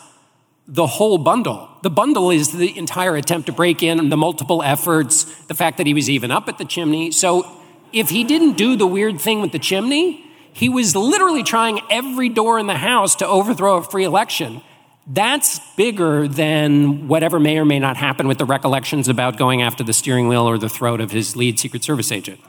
the 0.67 0.86
whole 0.86 1.17
bundle. 1.17 1.67
The 1.81 1.89
bundle 1.89 2.29
is 2.29 2.51
the 2.51 2.77
entire 2.77 3.15
attempt 3.15 3.47
to 3.47 3.51
break 3.51 3.81
in, 3.81 4.10
the 4.10 4.17
multiple 4.17 4.62
efforts, 4.62 5.23
the 5.45 5.55
fact 5.55 5.77
that 5.77 5.88
he 5.88 5.93
was 5.95 6.08
even 6.08 6.29
up 6.29 6.47
at 6.47 6.60
the 6.60 6.65
chimney. 6.65 7.10
So 7.10 7.64
if 7.95 8.10
he 8.10 8.25
didn't 8.25 8.58
do 8.58 8.75
the 8.75 8.86
weird 8.86 9.21
thing 9.21 9.39
with 9.39 9.53
the 9.53 9.60
chimney, 9.60 10.29
he 10.51 10.67
was 10.67 10.95
literally 10.95 11.43
trying 11.43 11.79
every 11.89 12.27
door 12.27 12.60
in 12.60 12.67
the 12.67 12.75
house 12.75 13.15
to 13.15 13.27
overthrow 13.27 13.77
a 13.77 13.84
free 13.84 14.03
election. 14.03 14.62
That's 15.08 15.60
bigger 15.75 16.27
than 16.27 17.08
whatever 17.08 17.39
may 17.39 17.58
or 17.58 17.63
may 17.63 17.79
not 17.79 17.95
happen 17.95 18.27
with 18.27 18.38
the 18.38 18.45
recollections 18.45 19.08
about 19.08 19.38
going 19.38 19.62
after 19.62 19.81
the 19.81 19.93
steering 19.93 20.27
wheel 20.27 20.47
or 20.47 20.58
the 20.58 20.67
throat 20.67 20.99
of 20.99 21.12
his 21.12 21.38
lead 21.38 21.58
Secret 21.58 21.84
Service 21.86 22.12
agent. 22.12 22.41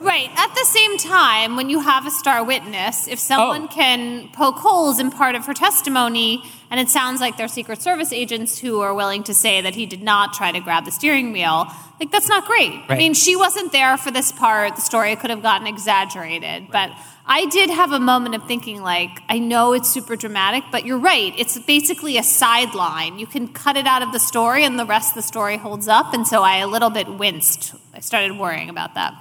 Right. 0.00 0.30
At 0.34 0.54
the 0.54 0.64
same 0.64 0.96
time, 0.96 1.56
when 1.56 1.68
you 1.68 1.80
have 1.80 2.06
a 2.06 2.10
star 2.10 2.42
witness, 2.42 3.06
if 3.06 3.18
someone 3.18 3.64
Oh. 3.64 3.68
can 3.68 4.28
poke 4.32 4.56
holes 4.56 4.98
in 4.98 5.10
part 5.10 5.34
of 5.34 5.44
her 5.44 5.52
testimony, 5.52 6.42
and 6.70 6.80
it 6.80 6.88
sounds 6.88 7.20
like 7.20 7.36
they're 7.36 7.48
Secret 7.48 7.82
Service 7.82 8.10
agents 8.10 8.58
who 8.58 8.80
are 8.80 8.94
willing 8.94 9.22
to 9.24 9.34
say 9.34 9.60
that 9.60 9.74
he 9.74 9.84
did 9.84 10.02
not 10.02 10.32
try 10.32 10.52
to 10.52 10.60
grab 10.60 10.86
the 10.86 10.90
steering 10.90 11.32
wheel, 11.32 11.70
like 12.00 12.10
that's 12.10 12.28
not 12.30 12.46
great. 12.46 12.80
I 12.88 12.96
mean, 12.96 13.12
she 13.12 13.36
wasn't 13.36 13.72
there 13.72 13.98
for 13.98 14.10
this 14.10 14.32
part. 14.32 14.74
The 14.76 14.80
story 14.80 15.14
could 15.16 15.28
have 15.28 15.42
gotten 15.42 15.66
exaggerated, 15.66 16.68
but 16.72 16.90
I 17.26 17.44
did 17.44 17.68
have 17.68 17.92
a 17.92 18.00
moment 18.00 18.34
of 18.34 18.44
thinking, 18.44 18.80
like, 18.82 19.20
I 19.28 19.38
know 19.38 19.74
it's 19.74 19.90
super 19.90 20.16
dramatic, 20.16 20.64
but 20.72 20.86
you're 20.86 20.98
right. 20.98 21.34
It's 21.36 21.58
basically 21.58 22.16
a 22.16 22.22
sideline. 22.22 23.18
You 23.18 23.26
can 23.26 23.48
cut 23.48 23.76
it 23.76 23.86
out 23.86 24.00
of 24.02 24.12
the 24.12 24.18
story, 24.18 24.64
and 24.64 24.78
the 24.78 24.86
rest 24.86 25.10
of 25.10 25.14
the 25.16 25.22
story 25.22 25.58
holds 25.58 25.88
up. 25.88 26.14
And 26.14 26.26
so 26.26 26.42
I 26.42 26.56
a 26.56 26.66
little 26.66 26.90
bit 26.90 27.06
winced. 27.06 27.74
I 27.92 28.00
started 28.00 28.38
worrying 28.38 28.70
about 28.70 28.94
that. 28.94 29.12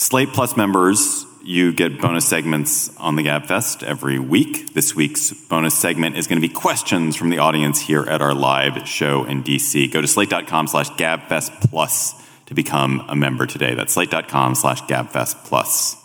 Slate 0.00 0.28
Plus 0.28 0.56
members, 0.56 1.26
you 1.42 1.72
get 1.72 2.00
bonus 2.00 2.24
segments 2.24 2.96
on 2.98 3.16
the 3.16 3.24
GabFest 3.24 3.82
every 3.82 4.20
week. 4.20 4.72
This 4.72 4.94
week's 4.94 5.32
bonus 5.32 5.76
segment 5.76 6.16
is 6.16 6.28
going 6.28 6.40
to 6.40 6.48
be 6.48 6.54
questions 6.54 7.16
from 7.16 7.30
the 7.30 7.38
audience 7.38 7.80
here 7.80 8.04
at 8.04 8.22
our 8.22 8.32
live 8.32 8.86
show 8.86 9.24
in 9.24 9.42
DC. 9.42 9.90
Go 9.90 10.00
to 10.00 10.06
slate.com 10.06 10.68
slash 10.68 10.88
GabFest 10.90 11.68
Plus 11.68 12.14
to 12.46 12.54
become 12.54 13.04
a 13.08 13.16
member 13.16 13.44
today. 13.44 13.74
That's 13.74 13.92
slate.com 13.92 14.54
slash 14.54 14.82
GabFest 14.82 15.44
Plus. 15.46 15.96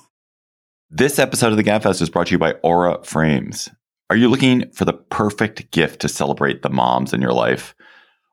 This 0.90 1.20
episode 1.20 1.52
of 1.52 1.58
the 1.58 1.64
GabFest 1.64 2.02
is 2.02 2.10
brought 2.10 2.26
to 2.28 2.32
you 2.32 2.40
by 2.40 2.54
Aura 2.64 3.04
Frames. 3.04 3.70
Are 4.10 4.16
you 4.16 4.28
looking 4.28 4.72
for 4.72 4.86
the 4.86 4.94
perfect 4.94 5.70
gift 5.70 6.02
to 6.02 6.10
celebrate 6.10 6.64
the 6.64 6.70
moms 6.72 7.14
in 7.14 7.22
your 7.22 7.34
life? 7.34 7.76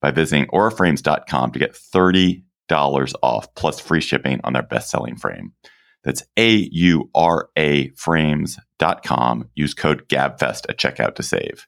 by 0.00 0.10
visiting 0.10 0.46
auraframes.com 0.48 1.52
to 1.52 1.58
get 1.58 1.74
$30 1.74 2.42
off 3.22 3.54
plus 3.54 3.80
free 3.80 4.00
shipping 4.00 4.40
on 4.44 4.52
their 4.52 4.62
best 4.62 4.90
selling 4.90 5.16
frame. 5.16 5.52
That's 6.04 6.22
A 6.36 6.68
U 6.72 7.10
R 7.14 7.48
A 7.56 7.88
frames.com. 7.90 9.50
Use 9.54 9.74
code 9.74 10.08
GABFEST 10.08 10.66
at 10.68 10.78
checkout 10.78 11.16
to 11.16 11.22
save. 11.22 11.66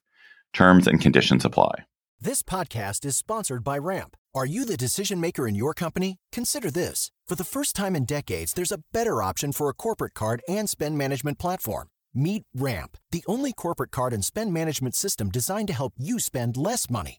Terms 0.52 0.86
and 0.86 1.00
conditions 1.00 1.44
apply. 1.44 1.84
This 2.20 2.42
podcast 2.42 3.04
is 3.04 3.16
sponsored 3.16 3.64
by 3.64 3.78
Ramp. 3.78 4.16
Are 4.34 4.46
you 4.46 4.64
the 4.64 4.76
decision 4.76 5.20
maker 5.20 5.46
in 5.48 5.54
your 5.54 5.74
company? 5.74 6.18
Consider 6.32 6.70
this. 6.70 7.10
For 7.26 7.34
the 7.34 7.44
first 7.44 7.74
time 7.74 7.96
in 7.96 8.04
decades, 8.04 8.52
there's 8.52 8.72
a 8.72 8.82
better 8.92 9.22
option 9.22 9.52
for 9.52 9.68
a 9.68 9.74
corporate 9.74 10.14
card 10.14 10.40
and 10.48 10.70
spend 10.70 10.96
management 10.96 11.38
platform. 11.38 11.88
Meet 12.14 12.44
Ramp, 12.54 12.96
the 13.10 13.24
only 13.26 13.52
corporate 13.52 13.90
card 13.90 14.12
and 14.12 14.24
spend 14.24 14.52
management 14.52 14.94
system 14.94 15.30
designed 15.30 15.68
to 15.68 15.74
help 15.74 15.94
you 15.98 16.18
spend 16.18 16.56
less 16.56 16.88
money 16.88 17.18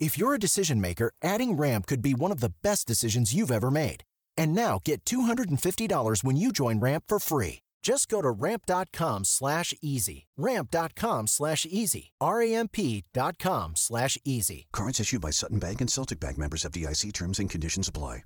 If 0.00 0.16
you're 0.16 0.32
a 0.32 0.38
decision 0.38 0.80
maker, 0.80 1.12
adding 1.22 1.58
Ramp 1.58 1.86
could 1.86 2.00
be 2.00 2.14
one 2.14 2.32
of 2.32 2.40
the 2.40 2.54
best 2.62 2.88
decisions 2.88 3.34
you've 3.34 3.52
ever 3.52 3.70
made. 3.70 4.02
And 4.34 4.54
now 4.54 4.80
get 4.82 5.04
$250 5.04 6.24
when 6.24 6.36
you 6.36 6.52
join 6.52 6.80
Ramp 6.80 7.04
for 7.06 7.18
free. 7.18 7.60
Just 7.82 8.08
go 8.08 8.22
to 8.22 8.30
ramp.com 8.30 9.24
slash 9.24 9.74
easy. 9.82 10.26
Ramp.com 10.38 11.26
slash 11.26 11.66
easy. 11.68 12.12
R-A-M-P.com 12.18 13.72
slash 13.76 14.18
easy. 14.24 14.66
Cards 14.72 15.00
issued 15.00 15.20
by 15.20 15.30
Sutton 15.30 15.58
Bank 15.58 15.82
and 15.82 15.90
Celtic 15.90 16.18
Bank 16.18 16.38
members 16.38 16.64
of 16.64 16.72
DIC 16.72 17.12
terms 17.12 17.38
and 17.38 17.50
conditions 17.50 17.88
apply. 17.88 18.24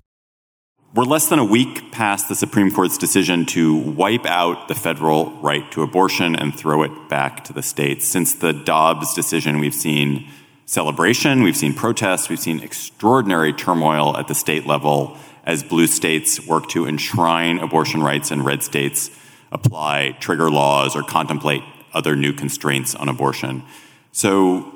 We're 0.93 1.03
less 1.03 1.27
than 1.27 1.39
a 1.39 1.45
week 1.45 1.91
past 1.91 2.29
the 2.29 2.35
Supreme 2.35 2.71
Court's 2.71 2.97
decision 2.97 3.45
to 3.47 3.75
wipe 3.75 4.25
out 4.25 4.69
the 4.69 4.75
federal 4.75 5.31
right 5.41 5.69
to 5.73 5.81
abortion 5.81 6.37
and 6.37 6.57
throw 6.57 6.83
it 6.83 7.09
back 7.09 7.43
to 7.45 7.53
the 7.53 7.63
states. 7.63 8.07
Since 8.07 8.35
the 8.35 8.53
Dobbs 8.53 9.13
decision, 9.13 9.59
we've 9.59 9.73
seen 9.73 10.29
celebration, 10.65 11.43
we've 11.43 11.57
seen 11.57 11.73
protests, 11.73 12.29
we've 12.29 12.39
seen 12.39 12.59
extraordinary 12.61 13.53
turmoil 13.53 14.17
at 14.17 14.27
the 14.27 14.35
state 14.35 14.65
level 14.65 15.17
as 15.45 15.63
blue 15.63 15.87
states 15.87 16.45
work 16.47 16.67
to 16.69 16.85
enshrine 16.87 17.59
abortion 17.59 18.01
rights 18.01 18.31
and 18.31 18.43
red 18.43 18.63
states 18.63 19.11
apply 19.51 20.17
trigger 20.19 20.49
laws 20.49 20.95
or 20.95 21.03
contemplate 21.03 21.61
other 21.93 22.15
new 22.15 22.33
constraints 22.33 22.95
on 22.95 23.07
abortion. 23.07 23.63
So 24.11 24.73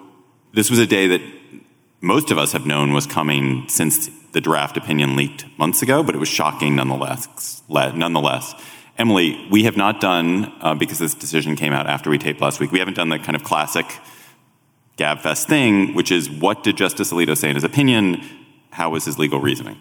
this 0.54 0.69
was 0.69 0.80
a 0.80 0.88
day 0.88 1.08
that 1.08 1.21
most 2.02 2.32
of 2.32 2.38
us 2.38 2.54
have 2.54 2.65
known 2.65 2.93
was 2.93 3.06
coming 3.06 3.67
since 3.67 4.10
the 4.32 4.39
draft 4.39 4.78
opinion 4.78 5.15
leaked 5.15 5.45
months 5.58 5.82
ago, 5.82 6.04
but 6.04 6.15
it 6.15 6.19
was 6.19 6.30
shocking 6.30 6.75
nonetheless. 6.75 7.62
Nonetheless, 7.67 8.54
Emily, 8.97 9.47
we 9.49 9.63
have 9.63 9.75
not 9.75 9.99
done 9.99 10.54
uh, 10.62 10.75
because 10.75 10.99
this 10.99 11.13
decision 11.13 11.56
came 11.56 11.73
out 11.73 11.88
after 11.88 12.10
we 12.10 12.17
taped 12.17 12.41
last 12.41 12.60
week. 12.60 12.71
We 12.71 12.80
haven't 12.80 12.95
done 12.95 13.10
the 13.10 13.17
kind 13.19 13.36
of 13.36 13.43
classic 13.43 13.86
Gabfest 14.99 15.45
thing, 15.45 15.93
which 15.93 16.12
is 16.12 16.29
what 16.29 16.63
did 16.63 16.75
Justice 16.75 17.12
Alito 17.13 17.35
say 17.35 17.49
in 17.49 17.55
his 17.55 17.63
opinion? 17.63 18.21
How 18.71 18.89
was 18.89 19.05
his 19.05 19.17
legal 19.17 19.39
reasoning? 19.39 19.77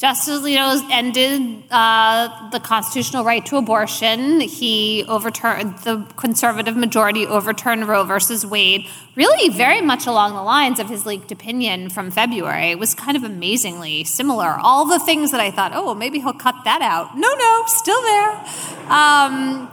Justice 0.00 0.40
Alito 0.40 0.88
ended 0.90 1.62
uh, 1.70 2.48
the 2.48 2.58
constitutional 2.58 3.22
right 3.22 3.44
to 3.44 3.58
abortion. 3.58 4.40
He 4.40 5.04
overturned 5.06 5.76
the 5.80 6.10
conservative 6.16 6.74
majority 6.74 7.26
overturned 7.26 7.86
Roe 7.86 8.04
versus 8.04 8.46
Wade, 8.46 8.88
really 9.14 9.54
very 9.54 9.82
much 9.82 10.06
along 10.06 10.32
the 10.32 10.42
lines 10.42 10.80
of 10.80 10.88
his 10.88 11.04
leaked 11.04 11.30
opinion 11.30 11.90
from 11.90 12.10
February. 12.10 12.70
It 12.70 12.78
was 12.78 12.94
kind 12.94 13.14
of 13.14 13.24
amazingly 13.24 14.04
similar. 14.04 14.56
All 14.58 14.86
the 14.86 14.98
things 14.98 15.32
that 15.32 15.40
I 15.40 15.50
thought, 15.50 15.72
oh, 15.74 15.84
well, 15.84 15.94
maybe 15.94 16.18
he'll 16.18 16.32
cut 16.32 16.54
that 16.64 16.80
out. 16.80 17.18
No, 17.18 17.28
no, 17.34 17.64
still 17.66 18.00
there. 18.00 18.30
Um, 18.90 19.70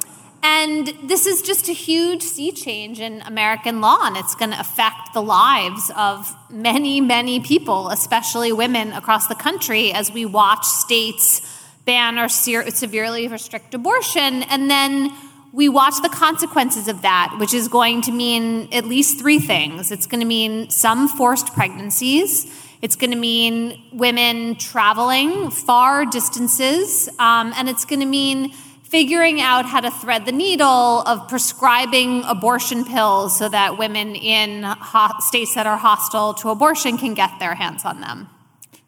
and 0.50 0.88
this 1.04 1.26
is 1.26 1.42
just 1.42 1.68
a 1.68 1.74
huge 1.74 2.22
sea 2.24 2.54
change 2.54 3.02
in 3.02 3.22
American 3.24 3.82
law, 3.82 4.00
and 4.04 4.16
it's 4.16 4.34
going 4.34 4.52
to 4.52 4.60
affect 4.60 5.14
the 5.14 5.22
lives 5.22 5.92
of 5.94 6.34
many, 6.50 7.02
many 7.02 7.42
people, 7.42 7.90
especially 7.90 8.54
women 8.54 8.94
across 8.94 9.28
the 9.28 9.36
country, 9.36 9.92
as 9.92 10.10
we 10.10 10.26
watch 10.26 10.64
states 10.66 11.42
ban 11.84 12.18
or 12.18 12.30
se- 12.30 12.70
severely 12.70 13.28
restrict 13.28 13.74
abortion. 13.74 14.44
And 14.44 14.70
then 14.70 15.12
we 15.52 15.68
watch 15.68 16.02
the 16.02 16.08
consequences 16.10 16.88
of 16.88 17.02
that, 17.02 17.36
which 17.40 17.54
is 17.54 17.68
going 17.68 18.04
to 18.04 18.14
mean 18.14 18.70
at 18.72 18.86
least 18.86 19.20
three 19.20 19.40
things. 19.40 19.92
It's 19.92 20.08
going 20.08 20.22
to 20.22 20.26
mean 20.26 20.70
some 20.70 21.10
forced 21.10 21.54
pregnancies. 21.56 22.46
It's 22.82 22.96
going 22.96 23.12
to 23.12 23.18
mean 23.18 23.84
women 23.92 24.56
traveling 24.56 25.52
far 25.52 26.06
distances. 26.06 27.10
Um, 27.20 27.52
and 27.58 27.68
it's 27.68 27.84
going 27.84 28.00
to 28.00 28.06
mean 28.06 28.54
figuring 28.90 29.42
out 29.42 29.66
how 29.66 29.82
to 29.82 29.92
thread 29.92 30.26
the 30.26 30.32
needle 30.32 31.02
of 31.02 31.28
prescribing 31.28 32.24
abortion 32.24 32.86
pills 32.86 33.38
so 33.38 33.50
that 33.50 33.78
women 33.78 34.16
in 34.16 34.64
ho- 34.64 35.20
states 35.20 35.56
that 35.56 35.68
are 35.68 35.78
hostile 35.78 36.34
to 36.36 36.50
abortion 36.50 36.98
can 36.98 37.14
get 37.14 37.32
their 37.40 37.56
hands 37.56 37.84
on 37.84 38.02
them. 38.02 38.30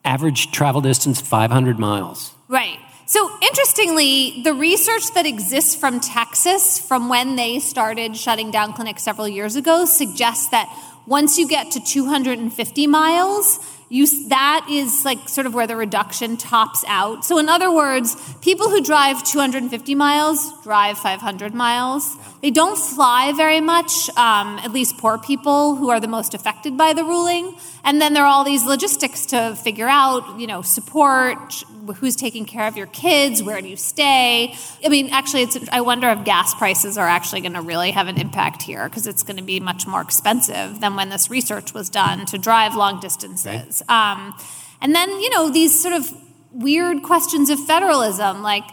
Average 0.04 0.52
travel 0.52 0.80
distance 0.80 1.20
500 1.20 1.78
miles. 1.78 2.32
Right. 2.48 2.78
So, 3.06 3.28
interestingly, 3.42 4.40
the 4.44 4.54
research 4.54 5.12
that 5.14 5.26
exists 5.26 5.74
from 5.74 5.98
Texas 5.98 6.78
from 6.78 7.08
when 7.08 7.34
they 7.36 7.58
started 7.58 8.16
shutting 8.16 8.52
down 8.52 8.72
clinics 8.72 9.02
several 9.02 9.28
years 9.28 9.56
ago 9.56 9.84
suggests 9.84 10.48
that 10.50 10.68
once 11.06 11.36
you 11.36 11.48
get 11.48 11.72
to 11.72 11.80
250 11.80 12.86
miles, 12.86 13.58
you, 13.90 14.28
that 14.28 14.66
is 14.70 15.04
like 15.04 15.28
sort 15.28 15.48
of 15.48 15.52
where 15.52 15.66
the 15.66 15.74
reduction 15.74 16.36
tops 16.36 16.84
out. 16.86 17.24
So, 17.24 17.38
in 17.38 17.48
other 17.48 17.72
words, 17.72 18.16
people 18.40 18.70
who 18.70 18.80
drive 18.80 19.24
250 19.24 19.96
miles 19.96 20.62
drive 20.62 20.96
500 20.96 21.54
miles. 21.54 22.16
They 22.40 22.50
don't 22.50 22.78
fly 22.78 23.32
very 23.32 23.60
much, 23.60 24.08
um, 24.10 24.58
at 24.60 24.72
least 24.72 24.96
poor 24.96 25.18
people 25.18 25.74
who 25.74 25.90
are 25.90 25.98
the 25.98 26.08
most 26.08 26.34
affected 26.34 26.76
by 26.76 26.92
the 26.92 27.02
ruling. 27.02 27.56
And 27.84 28.00
then 28.00 28.12
there 28.12 28.24
are 28.24 28.28
all 28.28 28.44
these 28.44 28.64
logistics 28.64 29.26
to 29.26 29.56
figure 29.56 29.88
out, 29.88 30.38
you 30.38 30.46
know, 30.46 30.62
support, 30.62 31.64
who's 31.96 32.16
taking 32.16 32.44
care 32.44 32.66
of 32.66 32.76
your 32.76 32.86
kids, 32.86 33.42
where 33.42 33.60
do 33.60 33.68
you 33.68 33.76
stay. 33.76 34.54
I 34.84 34.88
mean, 34.88 35.10
actually, 35.10 35.42
it's, 35.42 35.58
I 35.72 35.80
wonder 35.80 36.08
if 36.10 36.24
gas 36.24 36.54
prices 36.54 36.98
are 36.98 37.08
actually 37.08 37.40
going 37.40 37.54
to 37.54 37.62
really 37.62 37.90
have 37.90 38.06
an 38.06 38.18
impact 38.18 38.62
here 38.62 38.88
because 38.88 39.06
it's 39.06 39.22
going 39.22 39.38
to 39.38 39.42
be 39.42 39.60
much 39.60 39.86
more 39.86 40.00
expensive 40.00 40.80
than 40.80 40.96
when 40.96 41.08
this 41.08 41.30
research 41.30 41.74
was 41.74 41.88
done 41.90 42.26
to 42.26 42.38
drive 42.38 42.74
long 42.74 43.00
distances. 43.00 43.82
Um, 43.88 44.34
and 44.80 44.94
then, 44.94 45.08
you 45.08 45.30
know, 45.30 45.50
these 45.50 45.80
sort 45.80 45.94
of 45.94 46.10
weird 46.52 47.02
questions 47.02 47.50
of 47.50 47.58
federalism, 47.64 48.42
like, 48.42 48.64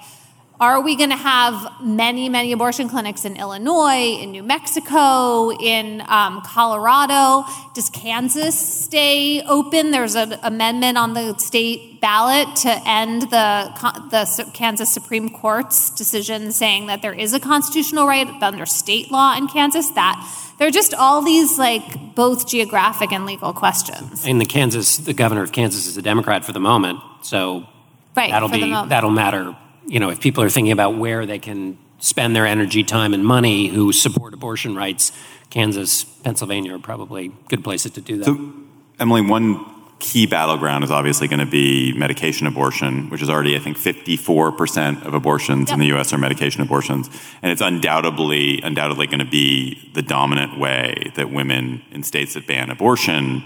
are 0.60 0.82
we 0.82 0.96
going 0.96 1.12
to 1.12 1.16
have 1.16 1.82
many, 1.82 2.30
many 2.30 2.52
abortion 2.52 2.90
clinics 2.90 3.26
in 3.26 3.36
Illinois, 3.36 4.18
in 4.20 4.32
New 4.32 4.42
Mexico, 4.42 5.52
in 5.52 6.02
um, 6.08 6.42
Colorado? 6.42 7.46
Does 7.76 7.92
Kansas 7.92 8.58
stay 8.58 9.44
open? 9.44 9.92
There's 9.92 10.16
an 10.16 10.34
amendment 10.42 10.98
on 10.98 11.14
the 11.14 11.38
state 11.38 12.02
ballot 12.02 12.56
to 12.58 12.82
end 12.88 13.24
the, 13.24 13.72
the 14.10 14.52
Kansas 14.54 14.92
Supreme 14.92 15.30
Court's 15.30 15.92
decision 15.92 16.52
saying 16.52 16.88
that 16.88 17.04
there 17.04 17.14
is 17.14 17.34
a 17.34 17.40
constitutional 17.40 18.08
right 18.08 18.28
under 18.42 18.66
state 18.66 19.12
law 19.12 19.38
in 19.38 19.48
Kansas. 19.48 19.92
That 19.92 20.28
there 20.58 20.68
are 20.68 20.72
just 20.72 20.96
all 20.96 21.22
these 21.22 21.60
like 21.60 22.16
both 22.16 22.48
geographic 22.48 23.12
and 23.12 23.28
legal 23.28 23.54
questions. 23.54 24.26
In 24.26 24.40
the 24.40 24.46
Kansas, 24.46 24.98
the 24.98 25.14
governor 25.14 25.44
of 25.44 25.52
Kansas 25.52 25.86
is 25.86 25.98
a 25.98 26.02
Democrat 26.02 26.44
for 26.44 26.52
the 26.52 26.60
moment, 26.60 27.00
so 27.22 27.68
right, 28.16 28.32
that'll 28.32 28.50
be 28.50 28.72
that'll 28.72 29.12
matter 29.12 29.56
you 29.88 30.00
know, 30.00 30.10
if 30.10 30.20
people 30.20 30.44
are 30.44 30.50
thinking 30.50 30.72
about 30.72 30.98
where 30.98 31.26
they 31.26 31.40
can 31.40 31.78
spend 32.00 32.36
their 32.36 32.46
energy, 32.46 32.84
time, 32.84 33.14
and 33.14 33.26
money 33.26 33.68
who 33.68 33.92
support 33.92 34.34
abortion 34.34 34.76
rights, 34.76 35.12
Kansas, 35.50 36.04
Pennsylvania 36.04 36.76
are 36.76 36.80
probably 36.80 37.32
good 37.50 37.64
places 37.64 37.92
to 37.94 38.02
do 38.02 38.18
that. 38.18 38.26
So, 38.26 38.54
Emily, 39.00 39.22
one 39.22 39.66
key 40.00 40.28
battleground 40.28 40.84
is 40.84 40.92
obviously 40.92 41.28
going 41.28 41.40
to 41.40 41.46
be 41.46 41.94
medication 41.98 42.46
abortion, 42.46 43.10
which 43.10 43.22
is 43.22 43.30
already, 43.30 43.56
I 43.56 43.60
think, 43.60 43.78
54% 43.78 45.06
of 45.06 45.14
abortions 45.14 45.70
yep. 45.70 45.76
in 45.76 45.80
the 45.80 45.88
U.S. 45.88 46.14
are 46.14 46.18
medication 46.18 46.62
abortions. 46.62 47.10
And 47.42 47.52
it's 47.52 47.62
undoubtedly, 47.62 48.62
undoubtedly 48.62 49.08
going 49.08 49.20
to 49.20 49.26
be 49.26 49.92
the 49.94 50.04
dominant 50.04 50.60
way 50.60 51.12
that 51.16 51.32
women 51.32 51.82
in 51.92 52.04
states 52.04 52.36
that 52.36 52.46
ban 52.46 52.70
abortion 52.70 53.44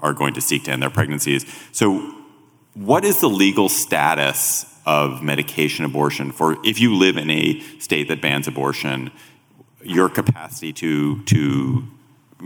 are 0.00 0.12
going 0.12 0.34
to 0.34 0.40
seek 0.40 0.64
to 0.64 0.72
end 0.72 0.82
their 0.82 0.90
pregnancies. 0.90 1.46
So, 1.72 2.14
what 2.76 3.04
is 3.04 3.20
the 3.20 3.28
legal 3.28 3.68
status 3.68 4.66
of 4.84 5.22
medication 5.22 5.84
abortion 5.84 6.30
for 6.30 6.58
if 6.64 6.78
you 6.78 6.94
live 6.94 7.16
in 7.16 7.30
a 7.30 7.60
state 7.80 8.08
that 8.08 8.20
bans 8.20 8.46
abortion, 8.46 9.10
your 9.82 10.08
capacity 10.08 10.72
to 10.74 11.22
to 11.24 11.82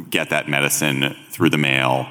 get 0.08 0.30
that 0.30 0.48
medicine 0.48 1.16
through 1.30 1.50
the 1.50 1.58
mail. 1.58 2.08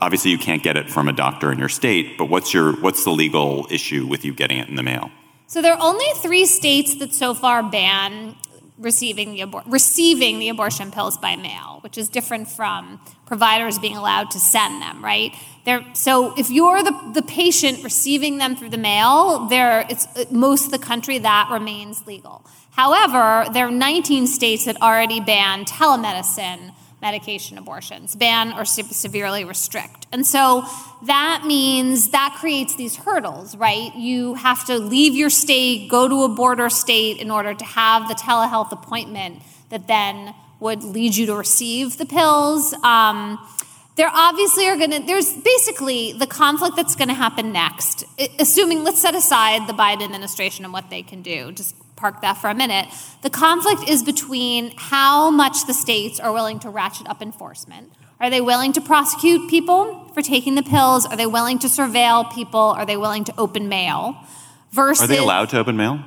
Obviously, 0.00 0.30
you 0.30 0.38
can't 0.38 0.62
get 0.62 0.76
it 0.76 0.88
from 0.88 1.08
a 1.08 1.12
doctor 1.12 1.52
in 1.52 1.58
your 1.58 1.68
state, 1.68 2.16
but 2.16 2.26
what's 2.26 2.54
your 2.54 2.72
what's 2.80 3.04
the 3.04 3.10
legal 3.10 3.66
issue 3.70 4.06
with 4.06 4.24
you 4.24 4.32
getting 4.32 4.58
it 4.58 4.68
in 4.68 4.74
the 4.74 4.82
mail? 4.82 5.10
So 5.46 5.62
there 5.62 5.74
are 5.74 5.80
only 5.80 6.06
three 6.16 6.46
states 6.46 6.96
that 6.96 7.12
so 7.12 7.34
far 7.34 7.62
ban 7.62 8.34
receiving 8.78 9.32
the, 9.32 9.40
abor- 9.40 9.64
receiving 9.66 10.38
the 10.38 10.48
abortion 10.48 10.90
pills 10.90 11.18
by 11.18 11.36
mail, 11.36 11.78
which 11.82 11.98
is 11.98 12.08
different 12.08 12.48
from 12.48 13.00
providers 13.26 13.78
being 13.78 13.96
allowed 13.96 14.30
to 14.30 14.38
send 14.38 14.80
them, 14.80 15.04
right? 15.04 15.34
They're, 15.64 15.84
so 15.94 16.34
if 16.38 16.50
you're 16.50 16.82
the, 16.82 17.10
the 17.14 17.22
patient 17.22 17.82
receiving 17.84 18.38
them 18.38 18.56
through 18.56 18.70
the 18.70 18.78
mail, 18.78 19.46
there 19.46 19.84
it's 19.88 20.06
most 20.30 20.66
of 20.66 20.70
the 20.70 20.78
country 20.78 21.18
that 21.18 21.48
remains 21.50 22.06
legal. 22.06 22.44
However, 22.70 23.50
there 23.52 23.66
are 23.66 23.70
19 23.70 24.26
states 24.26 24.64
that 24.66 24.80
already 24.80 25.20
ban 25.20 25.64
telemedicine 25.64 26.72
medication 27.00 27.58
abortions, 27.58 28.16
ban 28.16 28.52
or 28.52 28.64
severely 28.64 29.44
restrict. 29.44 30.06
And 30.10 30.26
so 30.26 30.64
that 31.04 31.44
means 31.46 32.10
that 32.10 32.36
creates 32.40 32.74
these 32.76 32.96
hurdles, 32.96 33.56
right? 33.56 33.94
You 33.94 34.34
have 34.34 34.66
to 34.66 34.78
leave 34.78 35.14
your 35.14 35.30
state, 35.30 35.88
go 35.88 36.08
to 36.08 36.24
a 36.24 36.28
border 36.28 36.68
state 36.68 37.18
in 37.18 37.30
order 37.30 37.54
to 37.54 37.64
have 37.64 38.08
the 38.08 38.14
telehealth 38.14 38.72
appointment 38.72 39.42
that 39.70 39.86
then 39.86 40.34
would 40.60 40.82
lead 40.82 41.14
you 41.14 41.26
to 41.26 41.36
receive 41.36 41.98
the 41.98 42.06
pills. 42.06 42.74
Um, 42.82 43.38
there 43.94 44.10
obviously 44.12 44.66
are 44.68 44.76
going 44.76 44.90
to, 44.92 45.00
there's 45.00 45.32
basically 45.36 46.12
the 46.12 46.26
conflict 46.26 46.76
that's 46.76 46.94
going 46.94 47.08
to 47.08 47.14
happen 47.14 47.52
next, 47.52 48.04
assuming, 48.38 48.84
let's 48.84 49.00
set 49.00 49.14
aside 49.14 49.68
the 49.68 49.72
Biden 49.72 50.02
administration 50.02 50.64
and 50.64 50.72
what 50.72 50.88
they 50.88 51.02
can 51.02 51.22
do. 51.22 51.52
Just 51.52 51.74
park 51.98 52.22
that 52.22 52.38
for 52.38 52.48
a 52.48 52.54
minute. 52.54 52.88
The 53.22 53.30
conflict 53.30 53.88
is 53.88 54.02
between 54.02 54.72
how 54.76 55.30
much 55.30 55.66
the 55.66 55.74
states 55.74 56.18
are 56.20 56.32
willing 56.32 56.58
to 56.60 56.70
ratchet 56.70 57.08
up 57.08 57.20
enforcement. 57.20 57.92
Are 58.20 58.30
they 58.30 58.40
willing 58.40 58.72
to 58.72 58.80
prosecute 58.80 59.48
people 59.48 60.10
for 60.14 60.22
taking 60.22 60.54
the 60.54 60.62
pills? 60.62 61.06
Are 61.06 61.16
they 61.16 61.26
willing 61.26 61.58
to 61.60 61.68
surveil 61.68 62.32
people? 62.34 62.60
Are 62.60 62.86
they 62.86 62.96
willing 62.96 63.24
to 63.24 63.34
open 63.38 63.68
mail? 63.68 64.16
Versus, 64.72 65.04
are 65.04 65.06
they 65.06 65.18
allowed 65.18 65.50
to 65.50 65.58
open 65.58 65.76
mail? 65.76 66.02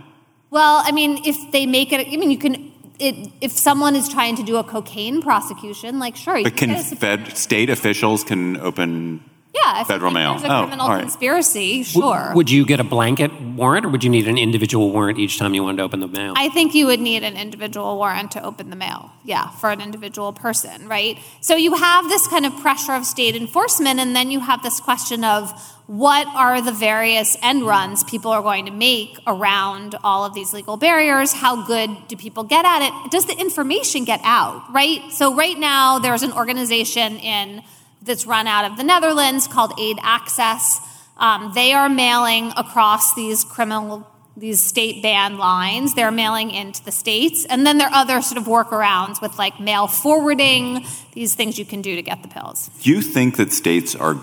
Well, 0.50 0.82
I 0.84 0.92
mean, 0.92 1.22
if 1.26 1.52
they 1.52 1.66
make 1.66 1.94
it, 1.94 2.06
I 2.08 2.18
mean, 2.18 2.32
you 2.32 2.38
can. 2.38 2.72
It, 3.00 3.32
if 3.42 3.52
someone 3.52 3.96
is 3.96 4.08
trying 4.08 4.36
to 4.36 4.44
do 4.44 4.58
a 4.58 4.64
cocaine 4.64 5.24
prosecution, 5.24 5.98
like 5.98 6.16
sure, 6.16 6.38
you 6.38 6.44
but 6.44 6.56
can, 6.56 6.70
can 6.70 6.84
fed, 6.98 7.36
state 7.36 7.70
officials 7.72 8.24
can 8.24 8.58
open 8.58 9.24
yeah, 9.54 9.84
federal 9.84 10.12
mail. 10.12 10.34
There's 10.34 10.44
a 10.44 10.56
oh, 10.56 10.62
criminal 10.68 10.88
conspiracy, 10.88 11.84
sure. 11.84 12.16
W- 12.16 12.36
would 12.36 12.50
you 12.50 12.66
get 12.66 12.80
a 12.80 12.84
blanket 12.84 13.32
warrant, 13.42 13.86
or 13.86 13.90
would 13.90 14.04
you 14.04 14.10
need 14.10 14.28
an 14.28 14.38
individual 14.38 14.92
warrant 14.92 15.20
each 15.20 15.38
time 15.38 15.54
you 15.54 15.64
wanted 15.64 15.78
to 15.78 15.84
open 15.84 16.00
the 16.00 16.08
mail? 16.08 16.34
I 16.38 16.50
think 16.50 16.74
you 16.74 16.86
would 16.86 17.02
need 17.02 17.24
an 17.24 17.36
individual 17.36 17.98
warrant 17.98 18.32
to 18.32 18.44
open 18.44 18.70
the 18.70 18.76
mail. 18.76 19.12
Yeah, 19.24 19.50
for 19.50 19.70
an 19.70 19.82
individual 19.82 20.32
person, 20.32 20.88
right? 20.88 21.18
So 21.42 21.56
you 21.56 21.76
have 21.76 22.08
this 22.08 22.28
kind 22.28 22.46
of 22.46 22.56
pressure 22.58 22.94
of 22.94 23.06
state 23.06 23.36
enforcement, 23.36 24.00
and 24.00 24.16
then 24.16 24.32
you 24.32 24.40
have 24.40 24.64
this 24.64 24.80
question 24.80 25.24
of 25.24 25.52
what 25.88 26.26
are 26.28 26.62
the 26.62 26.72
various 26.72 27.36
end 27.42 27.64
runs 27.64 28.06
people 28.06 28.32
are 28.32 28.42
going 28.42 28.66
to 28.66 28.72
make 28.72 29.20
around 29.28 29.96
all 30.06 30.24
of 30.24 30.34
these 30.34 30.54
legal 30.54 30.78
barriers? 30.78 31.34
How 31.34 31.66
good 31.66 31.90
do 32.08 32.16
people 32.16 32.44
get 32.46 32.64
at 32.64 32.82
it? 32.82 33.12
Does 33.12 33.26
the 33.26 33.38
information 33.38 34.06
get 34.06 34.22
out, 34.24 34.72
right? 34.72 35.12
So 35.12 35.36
right 35.36 35.60
now, 35.60 36.00
there's 36.00 36.24
an 36.24 36.32
organization 36.32 37.18
in 37.18 37.62
that's 38.02 38.26
run 38.26 38.48
out 38.48 38.70
of 38.70 38.78
the 38.78 38.84
Netherlands 38.84 39.48
called 39.48 39.74
Aid 39.80 39.98
Access. 40.02 40.80
Um, 41.18 41.52
they 41.54 41.74
are 41.74 41.90
mailing 41.90 42.52
across 42.58 43.14
these 43.16 43.44
criminal 43.44 44.08
these 44.38 44.62
state 44.62 45.04
ban 45.04 45.38
lines. 45.38 45.94
They're 45.94 46.12
mailing 46.12 46.52
into 46.52 46.84
the 46.84 46.92
states, 46.92 47.46
and 47.46 47.68
then 47.68 47.78
there 47.78 47.90
are 47.90 47.94
other 47.94 48.22
sort 48.22 48.38
of 48.38 48.46
workarounds 48.46 49.22
with 49.22 49.38
like 49.38 49.60
mail 49.60 49.88
forwarding. 49.88 50.86
These 51.14 51.36
things 51.36 51.60
you 51.60 51.66
can 51.66 51.82
do 51.82 51.96
to 51.96 52.02
get 52.02 52.22
the 52.22 52.30
pills. 52.30 52.70
Do 52.82 52.90
you 52.90 53.02
think 53.02 53.38
that 53.38 53.52
states 53.52 53.96
are 53.96 54.18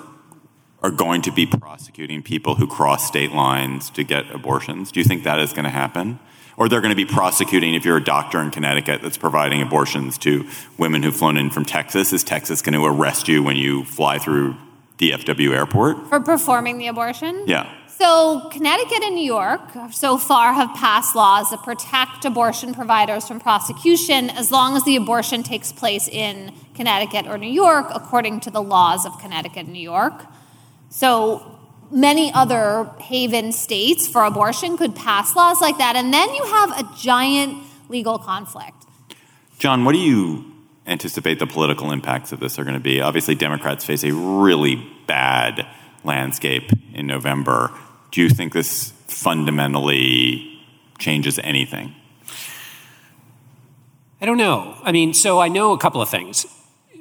are 0.83 0.91
going 0.91 1.23
to 1.23 1.33
be 1.33 1.45
prosecuting 1.45 2.23
people 2.23 2.55
who 2.55 2.67
cross 2.67 3.07
state 3.07 3.33
lines 3.33 3.91
to 3.91 4.05
get 4.05 4.31
abortions? 4.31 4.93
Do 4.93 5.01
you 5.01 5.05
think 5.05 5.25
that 5.25 5.41
is 5.41 5.53
going 5.53 5.65
to 5.65 5.71
happen? 5.71 6.21
Or 6.59 6.69
they're 6.69 6.81
going 6.81 6.91
to 6.91 6.97
be 6.97 7.07
prosecuting 7.07 7.75
if 7.75 7.85
you're 7.85 7.97
a 7.97 8.05
doctor 8.05 8.41
in 8.41 8.51
Connecticut 8.51 9.01
that's 9.01 9.17
providing 9.17 9.63
abortions 9.63 10.19
to 10.19 10.47
women 10.77 11.05
who've 11.05 11.17
flown 11.17 11.37
in 11.37 11.51
from 11.51 11.65
Texas. 11.65 12.13
Is 12.13 12.25
Texas 12.25 12.61
going 12.61 12.75
to 12.75 12.85
arrest 12.85 13.29
you 13.29 13.45
when 13.45 13.57
you 13.57 13.85
fly 13.85 14.19
through 14.19 14.57
DFW 14.99 15.55
airport? 15.55 16.09
For 16.09 16.19
performing 16.19 16.79
the 16.79 16.89
abortion? 16.89 17.45
Yeah. 17.47 17.73
So, 17.87 18.49
Connecticut 18.51 19.03
and 19.03 19.15
New 19.15 19.25
York 19.25 19.61
so 19.93 20.19
far 20.19 20.53
have 20.53 20.75
passed 20.75 21.17
laws 21.17 21.51
that 21.51 21.63
protect 21.63 22.25
abortion 22.25 22.75
providers 22.75 23.27
from 23.27 23.41
prosecution 23.41 24.31
as 24.31 24.53
long 24.53 24.77
as 24.77 24.85
the 24.85 24.97
abortion 24.97 25.43
takes 25.43 25.73
place 25.73 26.09
in 26.09 26.53
Connecticut 26.75 27.27
or 27.27 27.39
New 27.39 27.51
York, 27.51 27.87
according 27.93 28.41
to 28.41 28.51
the 28.51 28.63
laws 28.63 29.05
of 29.07 29.19
Connecticut 29.19 29.65
and 29.65 29.73
New 29.73 29.81
York. 29.81 30.27
So, 30.91 31.58
many 31.91 32.33
other 32.33 32.91
haven 33.01 33.53
states 33.53 34.07
for 34.09 34.25
abortion 34.25 34.77
could 34.77 34.95
pass 34.95 35.35
laws 35.35 35.61
like 35.61 35.79
that. 35.79 35.97
And 35.97 36.13
then 36.13 36.35
you 36.35 36.45
have 36.45 36.79
a 36.79 36.89
giant 36.97 37.63
legal 37.89 38.19
conflict. 38.19 38.85
John, 39.59 39.85
what 39.85 39.93
do 39.93 39.99
you 39.99 40.53
anticipate 40.87 41.39
the 41.39 41.47
political 41.47 41.91
impacts 41.91 42.33
of 42.33 42.41
this 42.41 42.59
are 42.59 42.65
going 42.65 42.75
to 42.75 42.81
be? 42.81 43.01
Obviously, 43.01 43.35
Democrats 43.35 43.85
face 43.85 44.05
a 44.05 44.13
really 44.13 44.77
bad 45.07 45.67
landscape 46.05 46.71
in 46.95 47.07
November. 47.07 47.73
Do 48.11 48.23
you 48.23 48.29
think 48.29 48.53
this 48.53 48.93
fundamentally 49.07 50.61
changes 50.99 51.39
anything? 51.41 51.95
I 54.21 54.27
don't 54.27 54.37
know. 54.37 54.77
I 54.83 54.93
mean, 54.93 55.15
so 55.15 55.41
I 55.41 55.49
know 55.49 55.73
a 55.73 55.79
couple 55.79 56.03
of 56.03 56.09
things. 56.09 56.47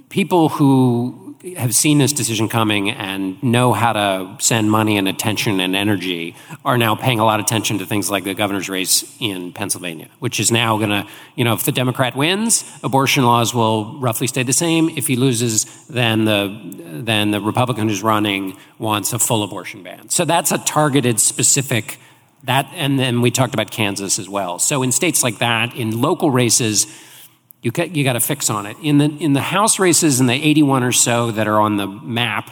People 0.10 0.50
who 0.50 1.27
have 1.56 1.74
seen 1.74 1.98
this 1.98 2.14
decision 2.14 2.50
coming 2.50 2.90
and 2.90 3.42
know 3.44 3.74
how 3.74 3.94
to 3.94 4.38
send 4.40 4.72
money 4.72 4.98
and 4.98 5.08
attention 5.08 5.60
and 5.60 5.76
energy 5.76 6.36
are 6.66 6.78
now 6.78 6.96
paying 6.96 7.20
a 7.20 7.26
lot 7.26 7.40
of 7.40 7.46
attention 7.46 7.78
to 7.80 7.86
things 7.86 8.10
like 8.10 8.24
the 8.24 8.34
governor's 8.34 8.70
race 8.70 9.16
in 9.20 9.54
Pennsylvania, 9.54 10.10
which 10.20 10.40
is 10.40 10.52
now 10.52 10.78
going 10.78 10.90
to, 10.90 11.08
you 11.36 11.44
know, 11.44 11.54
if 11.54 11.64
the 11.64 11.72
Democrat 11.72 12.16
wins, 12.16 12.64
abortion 12.84 13.26
laws 13.26 13.54
will 13.54 14.00
roughly 14.00 14.28
stay 14.28 14.44
the 14.44 14.54
same. 14.54 14.90
If 14.90 15.08
he 15.08 15.16
loses, 15.16 15.66
then 15.88 16.26
the 16.26 16.48
then 16.88 17.32
the 17.32 17.40
Republican 17.40 17.88
who's 17.90 18.04
running 18.04 18.58
wants 18.80 19.14
a 19.14 19.20
full 19.20 19.44
abortion 19.44 19.84
ban. 19.84 20.10
So 20.10 20.26
that's 20.26 20.52
a 20.52 20.58
targeted, 20.58 21.20
specific 21.20 22.00
that, 22.44 22.70
and 22.74 23.00
then 23.00 23.22
we 23.22 23.32
talked 23.32 23.54
about 23.54 23.72
Kansas 23.72 24.20
as 24.20 24.30
well. 24.30 24.60
So 24.60 24.84
in 24.84 24.92
states 24.92 25.24
like 25.24 25.40
that, 25.40 25.76
in 25.76 26.02
local 26.02 26.32
races 26.32 26.88
you 27.62 27.72
got, 27.72 27.96
you 27.96 28.04
got 28.04 28.22
fix 28.22 28.50
on 28.50 28.66
it. 28.66 28.78
In 28.82 28.98
the, 28.98 29.06
in 29.06 29.34
the 29.34 29.42
House 29.42 29.80
races, 29.80 30.20
in 30.20 30.28
the 30.28 30.34
81 30.34 30.84
or 30.84 30.92
so 30.92 31.32
that 31.32 31.48
are 31.48 31.60
on 31.60 31.78
the 31.78 31.88
map, 31.88 32.50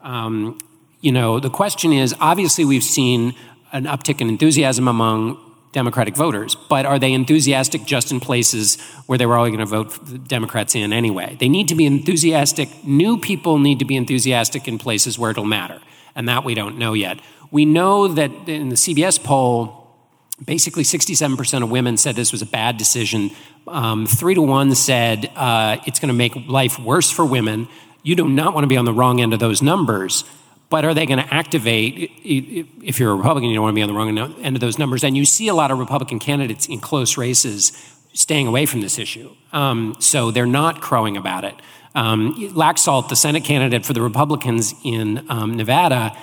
um, 0.00 0.58
you 1.00 1.12
know, 1.12 1.40
the 1.40 1.50
question 1.50 1.92
is 1.92 2.14
obviously 2.20 2.64
we've 2.64 2.84
seen 2.84 3.34
an 3.72 3.84
uptick 3.84 4.20
in 4.20 4.28
enthusiasm 4.28 4.88
among 4.88 5.38
Democratic 5.72 6.16
voters, 6.16 6.54
but 6.70 6.86
are 6.86 6.98
they 6.98 7.12
enthusiastic 7.12 7.84
just 7.84 8.10
in 8.10 8.18
places 8.18 8.80
where 9.06 9.18
they 9.18 9.26
were 9.26 9.38
already 9.38 9.54
going 9.54 9.66
to 9.66 9.70
vote 9.70 10.26
Democrats 10.26 10.74
in 10.74 10.92
anyway? 10.92 11.36
They 11.38 11.50
need 11.50 11.68
to 11.68 11.74
be 11.74 11.84
enthusiastic. 11.84 12.68
New 12.82 13.18
people 13.18 13.58
need 13.58 13.80
to 13.80 13.84
be 13.84 13.96
enthusiastic 13.96 14.66
in 14.68 14.78
places 14.78 15.18
where 15.18 15.32
it'll 15.32 15.44
matter, 15.44 15.80
and 16.14 16.28
that 16.28 16.44
we 16.44 16.54
don't 16.54 16.78
know 16.78 16.94
yet. 16.94 17.20
We 17.50 17.66
know 17.66 18.08
that 18.08 18.30
in 18.48 18.70
the 18.70 18.76
CBS 18.76 19.22
poll, 19.22 19.85
basically 20.44 20.82
67% 20.82 21.62
of 21.62 21.70
women 21.70 21.96
said 21.96 22.14
this 22.14 22.32
was 22.32 22.42
a 22.42 22.46
bad 22.46 22.76
decision. 22.76 23.30
Um, 23.66 24.06
three 24.06 24.34
to 24.34 24.42
one 24.42 24.74
said 24.74 25.30
uh, 25.34 25.78
it's 25.86 25.98
going 25.98 26.08
to 26.08 26.14
make 26.14 26.34
life 26.48 26.78
worse 26.78 27.10
for 27.10 27.24
women. 27.24 27.68
You 28.02 28.14
do 28.14 28.28
not 28.28 28.54
want 28.54 28.64
to 28.64 28.68
be 28.68 28.76
on 28.76 28.84
the 28.84 28.92
wrong 28.92 29.20
end 29.20 29.32
of 29.32 29.40
those 29.40 29.62
numbers. 29.62 30.24
But 30.68 30.84
are 30.84 30.94
they 30.94 31.06
going 31.06 31.20
to 31.20 31.34
activate? 31.34 32.10
If 32.24 32.98
you're 32.98 33.12
a 33.12 33.14
Republican, 33.14 33.50
you 33.50 33.54
don't 33.54 33.62
want 33.62 33.74
to 33.74 33.76
be 33.76 33.82
on 33.82 33.88
the 33.88 33.94
wrong 33.94 34.36
end 34.42 34.56
of 34.56 34.60
those 34.60 34.78
numbers. 34.78 35.04
And 35.04 35.16
you 35.16 35.24
see 35.24 35.46
a 35.48 35.54
lot 35.54 35.70
of 35.70 35.78
Republican 35.78 36.18
candidates 36.18 36.66
in 36.66 36.80
close 36.80 37.16
races 37.16 37.72
staying 38.12 38.46
away 38.48 38.66
from 38.66 38.80
this 38.80 38.98
issue. 38.98 39.34
Um, 39.52 39.96
so 40.00 40.30
they're 40.30 40.44
not 40.44 40.80
crowing 40.80 41.16
about 41.16 41.44
it. 41.44 41.54
Um, 41.94 42.34
Laxalt, 42.52 43.08
the 43.08 43.16
Senate 43.16 43.44
candidate 43.44 43.86
for 43.86 43.92
the 43.92 44.02
Republicans 44.02 44.74
in 44.84 45.24
um, 45.30 45.56
Nevada, 45.56 46.16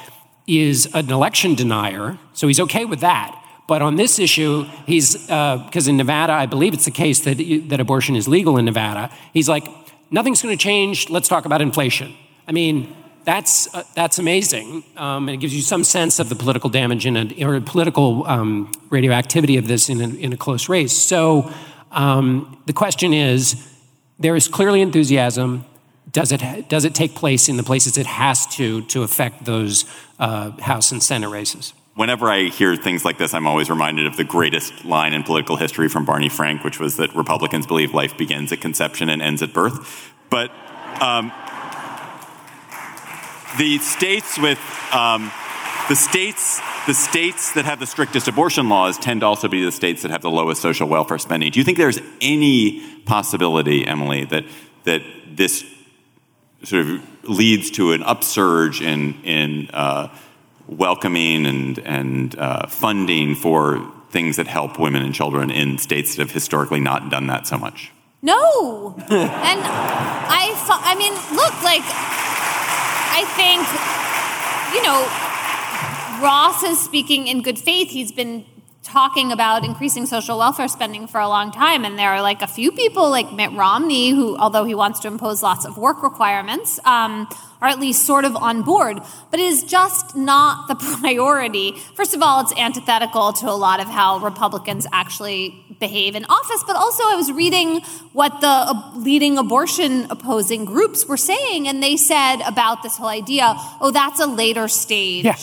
is 0.46 0.88
an 0.94 1.10
election 1.10 1.56
denier, 1.56 2.18
so 2.34 2.48
he's 2.48 2.60
okay 2.60 2.86
with 2.86 3.00
that. 3.00 3.43
But 3.68 3.82
on 3.82 3.96
this 3.96 4.20
issue, 4.20 4.64
he's, 4.86 5.16
because 5.16 5.88
uh, 5.88 5.90
in 5.90 5.98
Nevada, 5.98 6.34
I 6.34 6.46
believe 6.46 6.74
it's 6.74 6.86
the 6.86 6.92
case 6.92 7.22
that, 7.22 7.38
that 7.70 7.80
abortion 7.80 8.16
is 8.16 8.28
legal 8.28 8.58
in 8.58 8.66
Nevada, 8.66 9.10
he's 9.32 9.48
like, 9.48 9.66
nothing's 10.12 10.42
going 10.42 10.58
to 10.58 10.62
change, 10.62 11.10
let's 11.10 11.28
talk 11.28 11.46
about 11.46 11.62
inflation. 11.62 12.14
I 12.48 12.52
mean, 12.52 12.94
that's, 13.24 13.74
uh, 13.74 13.84
that's 13.96 14.20
amazing. 14.20 14.84
Um, 14.98 15.30
and 15.30 15.36
it 15.36 15.38
gives 15.38 15.56
you 15.56 15.62
some 15.62 15.84
sense 15.86 16.20
of 16.20 16.28
the 16.28 16.36
political 16.36 16.70
damage 16.70 17.06
in 17.06 17.16
a, 17.16 17.46
or 17.46 17.62
political 17.62 18.26
um, 18.28 18.72
radioactivity 18.90 19.56
of 19.58 19.68
this 19.68 19.90
in 19.90 20.02
a, 20.02 20.10
in 20.10 20.34
a 20.34 20.38
close 20.38 20.68
race. 20.68 20.98
So 20.98 21.50
um, 21.92 22.62
the 22.66 22.74
question 22.74 23.14
is 23.14 23.56
there 24.20 24.36
is 24.36 24.50
clearly 24.50 24.82
enthusiasm. 24.82 25.64
Does 26.12 26.34
it, 26.34 26.68
does 26.68 26.84
it 26.84 26.94
take 26.94 27.16
place 27.16 27.48
in 27.48 27.56
the 27.56 27.64
places 27.64 27.98
it 27.98 28.06
has 28.06 28.46
to 28.58 28.82
to 28.88 29.04
affect 29.04 29.46
those 29.46 29.86
uh, 30.20 30.52
House 30.62 30.92
and 30.92 31.02
Senate 31.02 31.30
races? 31.30 31.74
Whenever 31.96 32.30
I 32.30 32.50
hear 32.50 32.76
things 32.76 33.06
like 33.06 33.18
this, 33.18 33.34
I'm 33.34 33.48
always 33.48 33.70
reminded 33.70 34.08
of 34.08 34.18
the 34.18 34.24
greatest 34.24 34.86
line 34.86 35.14
in 35.14 35.24
political 35.24 35.56
history 35.56 35.90
from 35.90 36.06
Barney 36.06 36.30
Frank, 36.30 36.64
which 36.64 36.80
was 36.80 36.98
that 36.98 37.16
Republicans 37.16 37.68
believe 37.68 37.94
life 37.94 38.18
begins 38.18 38.52
at 38.52 38.62
conception 38.62 39.10
and 39.10 39.22
ends 39.22 39.42
at 39.42 39.54
birth. 39.54 40.14
But 40.30 40.52
um, 41.02 41.32
the 43.58 43.78
states 43.80 44.38
with 44.40 44.60
um, 44.92 45.32
the 45.90 45.96
states 45.96 46.62
the 46.86 46.94
states 46.94 47.54
that 47.54 47.64
have 47.66 47.80
the 47.80 47.86
strictest 47.86 48.28
abortion 48.28 48.68
laws 48.68 48.98
tend 48.98 49.22
to 49.22 49.26
also 49.26 49.48
be 49.48 49.64
the 49.64 49.72
states 49.72 50.02
that 50.02 50.12
have 50.12 50.22
the 50.22 50.30
lowest 50.30 50.62
social 50.62 50.88
welfare 50.88 51.18
spending. 51.18 51.50
Do 51.52 51.60
you 51.60 51.64
think 51.64 51.78
there's 51.78 52.00
any 52.20 52.82
possibility, 53.06 53.88
Emily, 53.88 54.26
that 54.26 54.46
that 54.86 55.02
this 55.32 55.64
sort 56.64 56.86
of 56.86 57.30
leads 57.30 57.72
to 57.72 57.94
an 57.94 58.04
upsurge 58.04 58.82
in 58.82 59.22
in 59.24 59.70
uh, 59.72 60.10
welcoming 60.78 61.46
and, 61.46 61.80
and 61.80 62.38
uh, 62.38 62.68
funding 62.68 63.36
for 63.36 63.92
things 64.10 64.36
that 64.38 64.48
help 64.48 64.80
women 64.80 65.02
and 65.02 65.14
children 65.14 65.50
in 65.50 65.78
states 65.78 66.16
that 66.16 66.22
have 66.22 66.32
historically 66.32 66.80
not 66.80 67.10
done 67.10 67.28
that 67.28 67.48
so 67.48 67.58
much? 67.58 67.92
No. 68.22 68.96
and 69.10 69.10
I, 69.10 70.54
I 70.84 70.96
mean, 70.96 71.14
look, 71.36 71.54
like, 71.64 71.84
I 73.12 73.26
think, 73.36 73.62
you 74.74 74.84
know, 74.84 76.24
Ross 76.24 76.64
is 76.64 76.82
speaking 76.82 77.28
in 77.28 77.42
good 77.42 77.60
faith. 77.60 77.90
He's 77.90 78.12
been 78.12 78.46
talking 78.84 79.32
about 79.32 79.64
increasing 79.64 80.06
social 80.06 80.38
welfare 80.38 80.68
spending 80.68 81.08
for 81.08 81.20
a 81.20 81.28
long 81.28 81.52
time. 81.52 81.86
And 81.86 81.98
there 81.98 82.10
are 82.10 82.22
like 82.22 82.42
a 82.42 82.48
few 82.48 82.72
people 82.72 83.10
like 83.10 83.32
Mitt 83.32 83.52
Romney, 83.54 84.12
who, 84.12 84.38
although 84.38 84.66
he 84.66 84.76
wants 84.76 85.00
to 85.02 85.08
impose 85.08 85.42
lots 85.42 85.66
of 85.66 85.78
work 85.78 86.04
requirements, 86.04 86.80
um, 86.86 87.28
are 87.62 87.70
at 87.70 87.80
least 87.80 88.06
sort 88.06 88.26
of 88.26 88.36
on 88.36 88.62
board. 88.62 89.00
But 89.32 89.40
it 89.40 89.46
is 89.46 89.64
just 89.64 90.18
not 90.18 90.68
the 90.68 90.76
priority. 91.00 91.72
First 91.96 92.14
of 92.14 92.22
all, 92.22 92.42
it's 92.42 92.54
antithetical 92.58 93.32
to 93.34 93.50
a 93.50 93.56
lot 93.56 93.80
of 93.80 93.88
how 93.88 94.20
Republicans 94.20 94.86
actually 94.92 95.64
behave 95.80 96.16
in 96.16 96.26
office. 96.26 96.64
But 96.68 96.76
also, 96.76 97.04
I 97.04 97.16
was 97.16 97.32
reading 97.32 97.82
what 98.12 98.42
the 98.42 99.00
leading 99.00 99.38
abortion 99.38 100.08
opposing 100.10 100.66
groups 100.66 101.06
were 101.06 101.18
saying, 101.18 101.70
and 101.70 101.82
they 101.82 101.96
said 101.96 102.42
about 102.42 102.84
this 102.84 102.98
whole 102.98 103.08
idea 103.08 103.56
oh, 103.80 103.92
that's 103.92 104.20
a 104.20 104.28
later 104.28 104.68
stage. 104.68 105.26
Yeah 105.26 105.38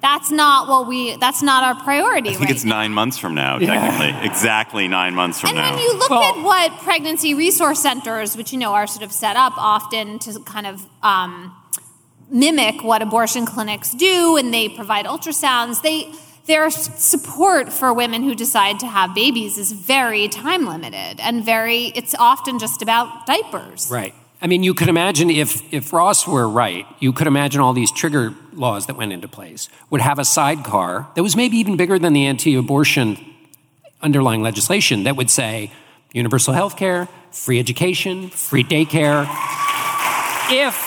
that's 0.00 0.30
not 0.30 0.68
what 0.68 0.86
we 0.86 1.16
that's 1.16 1.42
not 1.42 1.64
our 1.64 1.82
priority 1.82 2.30
i 2.30 2.32
think 2.32 2.42
right 2.42 2.50
it's 2.50 2.64
now. 2.64 2.76
nine 2.76 2.92
months 2.92 3.18
from 3.18 3.34
now 3.34 3.58
technically 3.58 4.08
yeah. 4.08 4.24
exactly 4.24 4.88
nine 4.88 5.14
months 5.14 5.40
from 5.40 5.50
and 5.50 5.58
now 5.58 5.66
and 5.68 5.76
when 5.76 5.84
you 5.84 5.98
look 5.98 6.10
well, 6.10 6.22
at 6.22 6.42
what 6.42 6.72
pregnancy 6.82 7.34
resource 7.34 7.80
centers 7.80 8.36
which 8.36 8.52
you 8.52 8.58
know 8.58 8.72
are 8.72 8.86
sort 8.86 9.04
of 9.04 9.12
set 9.12 9.36
up 9.36 9.52
often 9.56 10.18
to 10.18 10.38
kind 10.40 10.66
of 10.66 10.84
um, 11.02 11.54
mimic 12.30 12.82
what 12.82 13.02
abortion 13.02 13.46
clinics 13.46 13.92
do 13.92 14.36
and 14.36 14.52
they 14.52 14.68
provide 14.68 15.06
ultrasounds 15.06 15.82
they 15.82 16.12
their 16.46 16.70
support 16.70 17.72
for 17.72 17.92
women 17.92 18.22
who 18.22 18.34
decide 18.34 18.78
to 18.78 18.86
have 18.86 19.14
babies 19.14 19.58
is 19.58 19.72
very 19.72 20.28
time 20.28 20.66
limited 20.66 21.18
and 21.20 21.44
very 21.44 21.86
it's 21.96 22.14
often 22.18 22.58
just 22.58 22.82
about 22.82 23.26
diapers 23.26 23.88
right 23.90 24.14
I 24.46 24.48
mean, 24.48 24.62
you 24.62 24.74
could 24.74 24.88
imagine 24.88 25.28
if, 25.28 25.60
if 25.74 25.92
Ross 25.92 26.24
were 26.24 26.48
right, 26.48 26.86
you 27.00 27.12
could 27.12 27.26
imagine 27.26 27.60
all 27.60 27.72
these 27.72 27.90
trigger 27.90 28.32
laws 28.52 28.86
that 28.86 28.94
went 28.94 29.12
into 29.12 29.26
place 29.26 29.68
would 29.90 30.00
have 30.00 30.20
a 30.20 30.24
sidecar 30.24 31.08
that 31.16 31.22
was 31.24 31.34
maybe 31.34 31.56
even 31.56 31.76
bigger 31.76 31.98
than 31.98 32.12
the 32.12 32.26
anti 32.26 32.54
abortion 32.54 33.18
underlying 34.02 34.42
legislation 34.42 35.02
that 35.02 35.16
would 35.16 35.30
say 35.30 35.72
universal 36.12 36.54
health 36.54 36.76
care, 36.76 37.08
free 37.32 37.58
education, 37.58 38.28
free 38.28 38.62
daycare. 38.62 39.26
If 40.48 40.85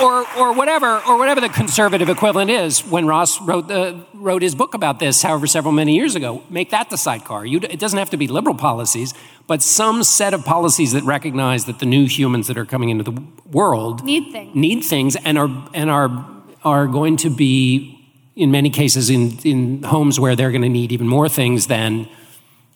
or, 0.00 0.26
or 0.36 0.52
whatever, 0.52 1.00
or 1.06 1.18
whatever 1.18 1.40
the 1.40 1.48
conservative 1.48 2.08
equivalent 2.08 2.50
is. 2.50 2.84
When 2.84 3.06
Ross 3.06 3.40
wrote, 3.40 3.68
the, 3.68 4.04
wrote 4.14 4.42
his 4.42 4.54
book 4.54 4.74
about 4.74 4.98
this, 4.98 5.22
however, 5.22 5.46
several 5.46 5.72
many 5.72 5.94
years 5.94 6.14
ago, 6.14 6.42
make 6.50 6.70
that 6.70 6.90
the 6.90 6.96
sidecar. 6.96 7.44
You, 7.44 7.60
it 7.62 7.78
doesn't 7.78 7.98
have 7.98 8.10
to 8.10 8.16
be 8.16 8.26
liberal 8.26 8.54
policies, 8.54 9.14
but 9.46 9.62
some 9.62 10.02
set 10.02 10.34
of 10.34 10.44
policies 10.44 10.92
that 10.92 11.04
recognize 11.04 11.66
that 11.66 11.78
the 11.78 11.86
new 11.86 12.06
humans 12.06 12.46
that 12.46 12.56
are 12.56 12.64
coming 12.64 12.88
into 12.88 13.04
the 13.04 13.22
world 13.50 14.04
need 14.04 14.32
things, 14.32 14.54
need 14.54 14.80
things, 14.82 15.16
and 15.16 15.38
are 15.38 15.68
and 15.74 15.90
are 15.90 16.26
are 16.64 16.86
going 16.86 17.16
to 17.18 17.30
be, 17.30 18.10
in 18.34 18.50
many 18.50 18.70
cases, 18.70 19.10
in 19.10 19.38
in 19.44 19.82
homes 19.82 20.18
where 20.18 20.34
they're 20.34 20.50
going 20.50 20.62
to 20.62 20.68
need 20.68 20.92
even 20.92 21.06
more 21.06 21.28
things 21.28 21.66
than 21.66 22.08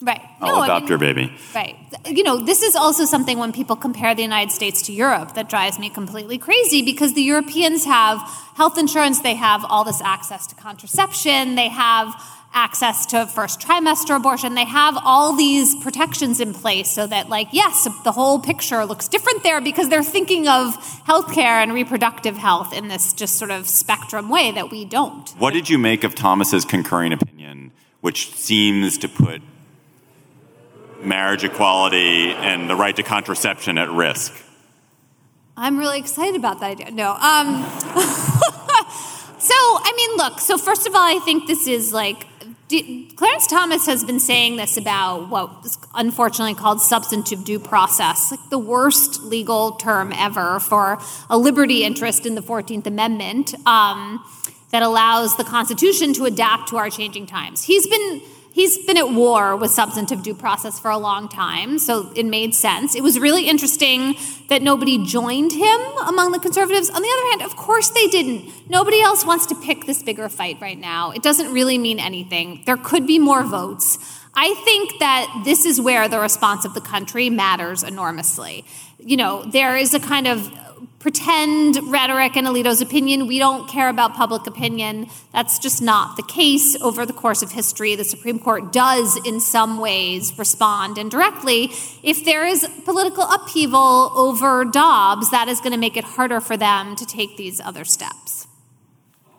Right. 0.01 0.21
I'll 0.39 0.57
no, 0.57 0.63
adopt 0.63 0.69
I 0.69 0.79
mean, 0.79 0.87
your 0.87 0.97
baby. 0.97 1.33
Right. 1.53 1.75
You 2.05 2.23
know, 2.23 2.37
this 2.37 2.63
is 2.63 2.75
also 2.75 3.03
something 3.03 3.37
when 3.37 3.51
people 3.51 3.75
compare 3.75 4.15
the 4.15 4.21
United 4.21 4.51
States 4.51 4.81
to 4.83 4.93
Europe 4.93 5.33
that 5.33 5.49
drives 5.49 5.77
me 5.77 5.89
completely 5.89 6.37
crazy 6.37 6.81
because 6.81 7.15
the 7.15 7.21
Europeans 7.21 7.83
have 7.83 8.19
health 8.55 8.77
insurance, 8.77 9.21
they 9.21 9.35
have 9.35 9.65
all 9.65 9.83
this 9.83 10.01
access 10.01 10.47
to 10.47 10.55
contraception, 10.55 11.55
they 11.55 11.67
have 11.67 12.15
access 12.53 13.05
to 13.07 13.27
first 13.27 13.59
trimester 13.59 14.15
abortion, 14.15 14.55
they 14.55 14.65
have 14.65 14.97
all 15.03 15.35
these 15.35 15.75
protections 15.83 16.39
in 16.39 16.53
place 16.53 16.89
so 16.89 17.05
that, 17.05 17.29
like, 17.29 17.49
yes, 17.51 17.87
the 18.03 18.11
whole 18.11 18.39
picture 18.39 18.85
looks 18.85 19.07
different 19.09 19.43
there 19.43 19.59
because 19.59 19.89
they're 19.89 20.01
thinking 20.01 20.47
of 20.47 20.75
healthcare 21.05 21.61
and 21.61 21.73
reproductive 21.73 22.37
health 22.37 22.73
in 22.73 22.87
this 22.87 23.11
just 23.11 23.35
sort 23.35 23.51
of 23.51 23.67
spectrum 23.67 24.29
way 24.29 24.51
that 24.51 24.71
we 24.71 24.85
don't. 24.85 25.29
What 25.31 25.53
did 25.53 25.69
you 25.69 25.77
make 25.77 26.05
of 26.05 26.15
Thomas's 26.15 26.63
concurring 26.63 27.11
opinion, 27.11 27.71
which 28.01 28.33
seems 28.33 28.97
to 28.99 29.09
put 29.09 29.41
marriage 31.03 31.43
equality 31.43 32.31
and 32.31 32.69
the 32.69 32.75
right 32.75 32.95
to 32.95 33.03
contraception 33.03 33.77
at 33.77 33.89
risk? 33.89 34.33
I'm 35.57 35.77
really 35.77 35.99
excited 35.99 36.35
about 36.35 36.61
that 36.61 36.71
idea. 36.71 36.91
No. 36.91 37.11
Um, 37.11 37.17
so, 39.39 39.53
I 39.53 39.93
mean, 39.95 40.17
look, 40.17 40.39
so 40.39 40.57
first 40.57 40.87
of 40.87 40.95
all, 40.95 41.01
I 41.01 41.19
think 41.25 41.47
this 41.47 41.67
is 41.67 41.91
like 41.91 42.25
Clarence 42.69 43.47
Thomas 43.47 43.87
has 43.87 44.03
been 44.03 44.19
saying 44.19 44.57
this 44.57 44.77
about 44.77 45.29
what 45.29 45.65
is 45.65 45.77
unfortunately 45.95 46.53
called 46.53 46.79
substantive 46.79 47.43
due 47.43 47.59
process, 47.59 48.29
like 48.29 48.49
the 48.51 48.59
worst 48.59 49.23
legal 49.23 49.71
term 49.71 50.13
ever 50.13 50.59
for 50.59 50.99
a 51.31 51.37
liberty 51.37 51.83
interest 51.83 52.27
in 52.27 52.35
the 52.35 52.41
14th 52.41 52.85
Amendment 52.85 53.55
um, 53.65 54.23
that 54.69 54.83
allows 54.83 55.35
the 55.35 55.43
Constitution 55.43 56.13
to 56.13 56.25
adapt 56.25 56.69
to 56.69 56.77
our 56.77 56.91
changing 56.91 57.25
times. 57.25 57.63
He's 57.63 57.87
been 57.87 58.21
he's 58.51 58.85
been 58.85 58.97
at 58.97 59.11
war 59.11 59.55
with 59.55 59.71
substantive 59.71 60.23
due 60.23 60.33
process 60.33 60.79
for 60.79 60.91
a 60.91 60.97
long 60.97 61.29
time, 61.29 61.79
so 61.79 62.11
it 62.15 62.25
made 62.25 62.53
sense. 62.53 62.95
It 62.95 63.03
was 63.03 63.19
really 63.19 63.47
interesting 63.47 64.15
that 64.49 64.61
nobody 64.61 65.03
joined 65.05 65.51
him 65.51 65.81
among 66.05 66.31
the 66.31 66.39
conservatives. 66.39 66.89
On 66.89 67.01
the 67.01 67.09
other 67.09 67.29
hand, 67.29 67.41
of 67.43 67.55
course 67.55 67.89
they 67.89 68.07
didn't. 68.07 68.69
Nobody 68.69 69.01
else 69.01 69.25
wants 69.25 69.45
to 69.47 69.55
pick 69.55 69.85
this 69.85 70.03
bigger 70.03 70.29
fight 70.29 70.59
right 70.59 70.77
now. 70.77 71.11
It 71.11 71.21
doesn't 71.21 71.53
really 71.53 71.77
mean 71.77 71.99
anything. 71.99 72.63
There 72.65 72.77
could 72.77 73.05
be 73.05 73.19
more 73.19 73.43
votes. 73.43 73.97
I 74.35 74.53
think 74.63 74.99
that 74.99 75.41
this 75.43 75.65
is 75.65 75.81
where 75.81 76.07
the 76.07 76.19
response 76.19 76.65
of 76.65 76.73
the 76.73 76.81
country 76.81 77.29
matters 77.29 77.83
enormously. 77.83 78.63
You 78.97 79.17
know, 79.17 79.43
there 79.43 79.75
is 79.75 79.93
a 79.93 79.99
kind 79.99 80.27
of 80.27 80.51
pretend 80.99 81.79
rhetoric 81.89 82.35
and 82.35 82.45
Alito's 82.45 82.81
opinion. 82.81 83.25
We 83.25 83.39
don't 83.39 83.69
care 83.69 83.89
about 83.89 84.15
public 84.15 84.45
opinion. 84.45 85.07
That's 85.31 85.57
just 85.57 85.81
not 85.81 86.17
the 86.17 86.23
case. 86.23 86.79
Over 86.81 87.05
the 87.05 87.13
course 87.13 87.41
of 87.41 87.51
history, 87.51 87.95
the 87.95 88.03
Supreme 88.03 88.37
Court 88.37 88.73
does, 88.73 89.17
in 89.25 89.39
some 89.39 89.79
ways, 89.79 90.37
respond 90.37 90.97
indirectly. 90.97 91.71
If 92.03 92.25
there 92.25 92.45
is 92.45 92.67
political 92.83 93.23
upheaval 93.23 94.11
over 94.15 94.65
Dobbs, 94.65 95.31
that 95.31 95.47
is 95.47 95.59
going 95.61 95.71
to 95.71 95.79
make 95.79 95.95
it 95.95 96.03
harder 96.03 96.41
for 96.41 96.57
them 96.57 96.95
to 96.97 97.05
take 97.05 97.37
these 97.37 97.61
other 97.61 97.85
steps. 97.85 98.47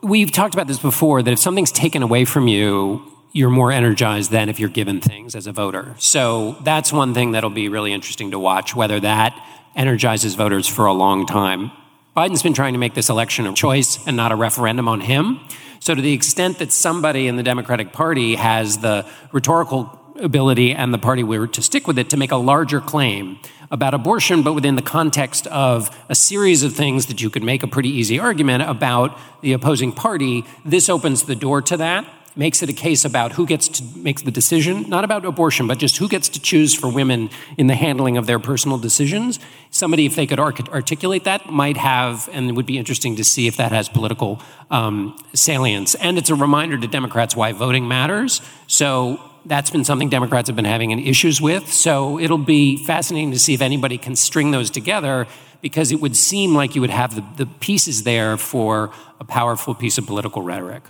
We've 0.02 0.32
talked 0.32 0.54
about 0.54 0.66
this 0.66 0.78
before 0.78 1.22
that 1.22 1.30
if 1.30 1.38
something's 1.38 1.72
taken 1.72 2.02
away 2.02 2.24
from 2.24 2.48
you, 2.48 3.02
you're 3.32 3.50
more 3.50 3.70
energized 3.70 4.30
than 4.30 4.48
if 4.48 4.58
you're 4.58 4.70
given 4.70 5.00
things 5.00 5.36
as 5.36 5.46
a 5.46 5.52
voter. 5.52 5.94
So 5.98 6.56
that's 6.64 6.92
one 6.92 7.12
thing 7.14 7.32
that'll 7.32 7.50
be 7.50 7.68
really 7.68 7.92
interesting 7.92 8.30
to 8.30 8.38
watch 8.38 8.74
whether 8.74 8.98
that 9.00 9.38
energizes 9.76 10.34
voters 10.34 10.66
for 10.66 10.86
a 10.86 10.92
long 10.92 11.26
time. 11.26 11.70
Biden's 12.16 12.42
been 12.42 12.54
trying 12.54 12.72
to 12.72 12.78
make 12.78 12.94
this 12.94 13.08
election 13.08 13.46
a 13.46 13.52
choice 13.52 14.04
and 14.06 14.16
not 14.16 14.32
a 14.32 14.36
referendum 14.36 14.88
on 14.88 15.00
him. 15.00 15.40
So, 15.78 15.94
to 15.94 16.02
the 16.02 16.12
extent 16.12 16.58
that 16.58 16.72
somebody 16.72 17.26
in 17.26 17.36
the 17.36 17.42
Democratic 17.42 17.92
Party 17.92 18.34
has 18.34 18.78
the 18.78 19.06
rhetorical 19.32 19.98
ability 20.16 20.72
and 20.72 20.92
the 20.92 20.98
party 20.98 21.22
were 21.22 21.46
to 21.46 21.62
stick 21.62 21.86
with 21.86 21.98
it 21.98 22.10
to 22.10 22.16
make 22.16 22.30
a 22.30 22.36
larger 22.36 22.80
claim 22.80 23.38
about 23.70 23.94
abortion, 23.94 24.42
but 24.42 24.52
within 24.52 24.74
the 24.74 24.82
context 24.82 25.46
of 25.46 25.96
a 26.08 26.14
series 26.14 26.62
of 26.62 26.74
things 26.74 27.06
that 27.06 27.22
you 27.22 27.30
could 27.30 27.42
make 27.42 27.62
a 27.62 27.66
pretty 27.66 27.88
easy 27.88 28.18
argument 28.18 28.62
about 28.64 29.16
the 29.40 29.52
opposing 29.52 29.92
party, 29.92 30.44
this 30.64 30.88
opens 30.88 31.22
the 31.22 31.36
door 31.36 31.62
to 31.62 31.76
that 31.76 32.04
makes 32.36 32.62
it 32.62 32.68
a 32.68 32.72
case 32.72 33.04
about 33.04 33.32
who 33.32 33.46
gets 33.46 33.68
to 33.68 33.84
make 33.96 34.24
the 34.24 34.30
decision, 34.30 34.88
not 34.88 35.04
about 35.04 35.24
abortion, 35.24 35.66
but 35.66 35.78
just 35.78 35.96
who 35.96 36.08
gets 36.08 36.28
to 36.28 36.40
choose 36.40 36.74
for 36.74 36.88
women 36.88 37.30
in 37.58 37.66
the 37.66 37.74
handling 37.74 38.16
of 38.16 38.26
their 38.26 38.38
personal 38.38 38.78
decisions. 38.78 39.38
Somebody, 39.70 40.06
if 40.06 40.16
they 40.16 40.26
could 40.26 40.38
articulate 40.38 41.24
that, 41.24 41.50
might 41.50 41.76
have, 41.76 42.28
and 42.32 42.48
it 42.48 42.52
would 42.52 42.66
be 42.66 42.78
interesting 42.78 43.16
to 43.16 43.24
see 43.24 43.46
if 43.46 43.56
that 43.56 43.72
has 43.72 43.88
political 43.88 44.40
um, 44.70 45.18
salience. 45.34 45.94
And 45.96 46.18
it's 46.18 46.30
a 46.30 46.34
reminder 46.34 46.78
to 46.78 46.86
Democrats 46.86 47.34
why 47.34 47.52
voting 47.52 47.88
matters. 47.88 48.40
So 48.66 49.20
that's 49.44 49.70
been 49.70 49.84
something 49.84 50.08
Democrats 50.08 50.48
have 50.48 50.56
been 50.56 50.64
having 50.64 50.90
issues 51.06 51.40
with. 51.40 51.72
So 51.72 52.18
it'll 52.18 52.38
be 52.38 52.84
fascinating 52.84 53.32
to 53.32 53.38
see 53.38 53.54
if 53.54 53.60
anybody 53.60 53.98
can 53.98 54.16
string 54.16 54.50
those 54.50 54.70
together 54.70 55.26
because 55.62 55.92
it 55.92 56.00
would 56.00 56.16
seem 56.16 56.54
like 56.54 56.74
you 56.74 56.80
would 56.80 56.90
have 56.90 57.14
the, 57.14 57.44
the 57.44 57.46
pieces 57.46 58.04
there 58.04 58.36
for 58.36 58.92
a 59.18 59.24
powerful 59.24 59.74
piece 59.74 59.98
of 59.98 60.06
political 60.06 60.42
rhetoric. 60.42 60.82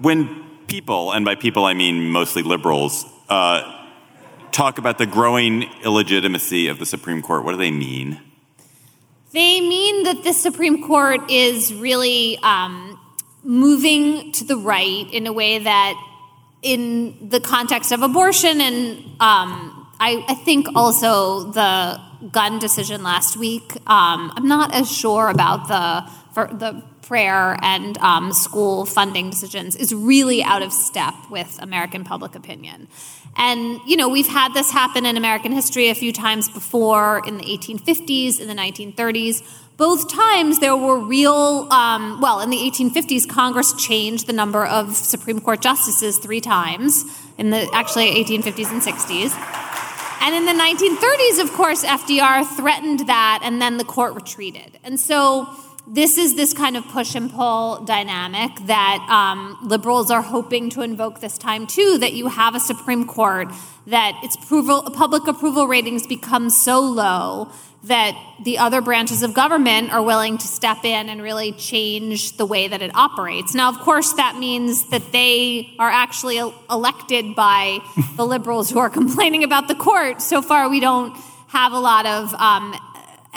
When 0.00 0.44
people, 0.68 1.12
and 1.12 1.24
by 1.24 1.34
people 1.34 1.64
I 1.64 1.74
mean 1.74 2.10
mostly 2.10 2.42
liberals, 2.42 3.04
uh, 3.28 3.86
talk 4.52 4.78
about 4.78 4.98
the 4.98 5.06
growing 5.06 5.64
illegitimacy 5.84 6.68
of 6.68 6.78
the 6.78 6.86
Supreme 6.86 7.22
Court, 7.22 7.44
what 7.44 7.52
do 7.52 7.58
they 7.58 7.70
mean? 7.70 8.20
They 9.32 9.60
mean 9.60 10.04
that 10.04 10.24
the 10.24 10.32
Supreme 10.32 10.86
Court 10.86 11.30
is 11.30 11.74
really 11.74 12.38
um, 12.38 12.98
moving 13.42 14.32
to 14.32 14.44
the 14.44 14.56
right 14.56 15.06
in 15.12 15.26
a 15.26 15.32
way 15.32 15.58
that, 15.58 15.94
in 16.62 17.28
the 17.28 17.40
context 17.40 17.92
of 17.92 18.02
abortion, 18.02 18.60
and 18.60 18.98
um, 19.20 19.86
I, 20.00 20.24
I, 20.28 20.34
think 20.34 20.68
also 20.74 21.50
the 21.52 22.00
gun 22.32 22.58
decision 22.58 23.02
last 23.02 23.36
week, 23.36 23.74
um, 23.86 24.32
I'm 24.34 24.48
not 24.48 24.74
as 24.74 24.90
sure 24.90 25.28
about 25.28 25.68
the 25.68 26.10
the 26.46 26.82
prayer 27.08 27.56
and 27.62 27.96
um, 27.98 28.32
school 28.34 28.84
funding 28.84 29.30
decisions 29.30 29.74
is 29.74 29.94
really 29.94 30.42
out 30.42 30.62
of 30.62 30.72
step 30.72 31.14
with 31.30 31.58
American 31.62 32.04
public 32.04 32.34
opinion. 32.34 32.86
And, 33.34 33.80
you 33.86 33.96
know, 33.96 34.10
we've 34.10 34.28
had 34.28 34.52
this 34.52 34.70
happen 34.70 35.06
in 35.06 35.16
American 35.16 35.52
history 35.52 35.88
a 35.88 35.94
few 35.94 36.12
times 36.12 36.50
before 36.50 37.22
in 37.26 37.38
the 37.38 37.44
1850s, 37.44 38.38
in 38.38 38.46
the 38.46 38.54
1930s. 38.54 39.42
Both 39.78 40.12
times 40.12 40.58
there 40.58 40.76
were 40.76 40.98
real, 40.98 41.66
um, 41.70 42.20
well, 42.20 42.40
in 42.40 42.50
the 42.50 42.58
1850s, 42.58 43.26
Congress 43.26 43.72
changed 43.74 44.26
the 44.26 44.32
number 44.34 44.66
of 44.66 44.94
Supreme 44.94 45.40
Court 45.40 45.62
justices 45.62 46.18
three 46.18 46.42
times, 46.42 47.04
in 47.38 47.50
the 47.50 47.70
actually 47.72 48.22
1850s 48.22 48.70
and 48.70 48.82
60s. 48.82 49.32
And 50.20 50.34
in 50.34 50.44
the 50.44 50.62
1930s, 50.62 51.40
of 51.40 51.52
course, 51.52 51.84
FDR 51.84 52.44
threatened 52.44 53.06
that, 53.06 53.40
and 53.42 53.62
then 53.62 53.78
the 53.78 53.84
court 53.84 54.14
retreated. 54.14 54.78
And 54.82 54.98
so, 54.98 55.48
this 55.90 56.18
is 56.18 56.36
this 56.36 56.52
kind 56.52 56.76
of 56.76 56.86
push 56.88 57.14
and 57.14 57.32
pull 57.32 57.82
dynamic 57.84 58.50
that 58.66 59.06
um, 59.08 59.56
liberals 59.66 60.10
are 60.10 60.22
hoping 60.22 60.68
to 60.70 60.82
invoke 60.82 61.20
this 61.20 61.38
time 61.38 61.66
too 61.66 61.98
that 61.98 62.12
you 62.12 62.28
have 62.28 62.54
a 62.54 62.60
supreme 62.60 63.06
court 63.06 63.48
that 63.86 64.20
its 64.22 64.36
approval, 64.36 64.82
public 64.82 65.26
approval 65.26 65.66
ratings 65.66 66.06
become 66.06 66.50
so 66.50 66.80
low 66.80 67.50
that 67.84 68.14
the 68.44 68.58
other 68.58 68.80
branches 68.80 69.22
of 69.22 69.32
government 69.32 69.90
are 69.90 70.02
willing 70.02 70.36
to 70.36 70.46
step 70.46 70.84
in 70.84 71.08
and 71.08 71.22
really 71.22 71.52
change 71.52 72.36
the 72.36 72.44
way 72.44 72.68
that 72.68 72.82
it 72.82 72.94
operates. 72.94 73.54
Now, 73.54 73.70
of 73.70 73.78
course, 73.78 74.12
that 74.14 74.36
means 74.36 74.90
that 74.90 75.12
they 75.12 75.74
are 75.78 75.88
actually 75.88 76.38
elected 76.68 77.34
by 77.34 77.78
the 78.16 78.26
liberals 78.26 78.68
who 78.68 78.78
are 78.78 78.90
complaining 79.00 79.44
about 79.44 79.68
the 79.68 79.74
court. 79.74 80.20
So 80.20 80.42
far, 80.42 80.68
we 80.68 80.80
don't 80.80 81.16
have 81.48 81.72
a 81.72 81.78
lot 81.78 82.04
of 82.04 82.34
um, 82.34 82.74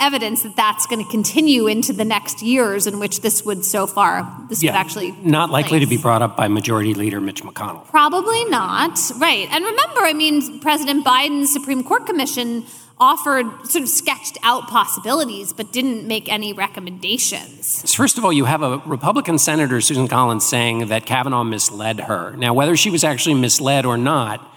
evidence 0.02 0.42
that 0.42 0.56
that's 0.56 0.86
going 0.86 1.02
to 1.02 1.08
continue 1.10 1.68
into 1.68 1.92
the 1.92 2.04
next 2.04 2.42
years 2.42 2.88
in 2.88 2.98
which 2.98 3.20
this 3.20 3.44
would 3.44 3.64
so 3.64 3.86
far 3.86 4.28
this 4.48 4.60
yeah, 4.60 4.72
would 4.72 4.76
actually 4.76 5.12
not 5.22 5.48
likely 5.48 5.78
to 5.78 5.86
be 5.86 5.96
brought 5.96 6.22
up 6.22 6.36
by 6.36 6.48
majority 6.48 6.92
leader 6.92 7.20
mitch 7.20 7.42
mcconnell. 7.42 7.86
Probably 7.86 8.44
not. 8.46 8.98
Right. 9.16 9.48
And 9.50 9.64
remember 9.64 10.00
i 10.00 10.12
mean 10.12 10.58
president 10.58 11.06
biden's 11.06 11.52
supreme 11.52 11.84
court 11.84 12.04
commission 12.06 12.64
offered 12.98 13.46
sort 13.66 13.82
of 13.82 13.88
sketched 13.88 14.38
out 14.42 14.68
possibilities 14.68 15.52
but 15.52 15.72
didn't 15.72 16.06
make 16.06 16.30
any 16.30 16.52
recommendations. 16.52 17.94
First 17.94 18.18
of 18.18 18.24
all 18.24 18.32
you 18.32 18.44
have 18.44 18.62
a 18.62 18.78
republican 18.84 19.38
senator 19.38 19.80
susan 19.80 20.08
collins 20.08 20.44
saying 20.44 20.88
that 20.88 21.06
kavanaugh 21.06 21.44
misled 21.44 22.00
her. 22.00 22.34
Now 22.36 22.54
whether 22.54 22.76
she 22.76 22.90
was 22.90 23.04
actually 23.04 23.36
misled 23.36 23.86
or 23.86 23.96
not 23.96 24.51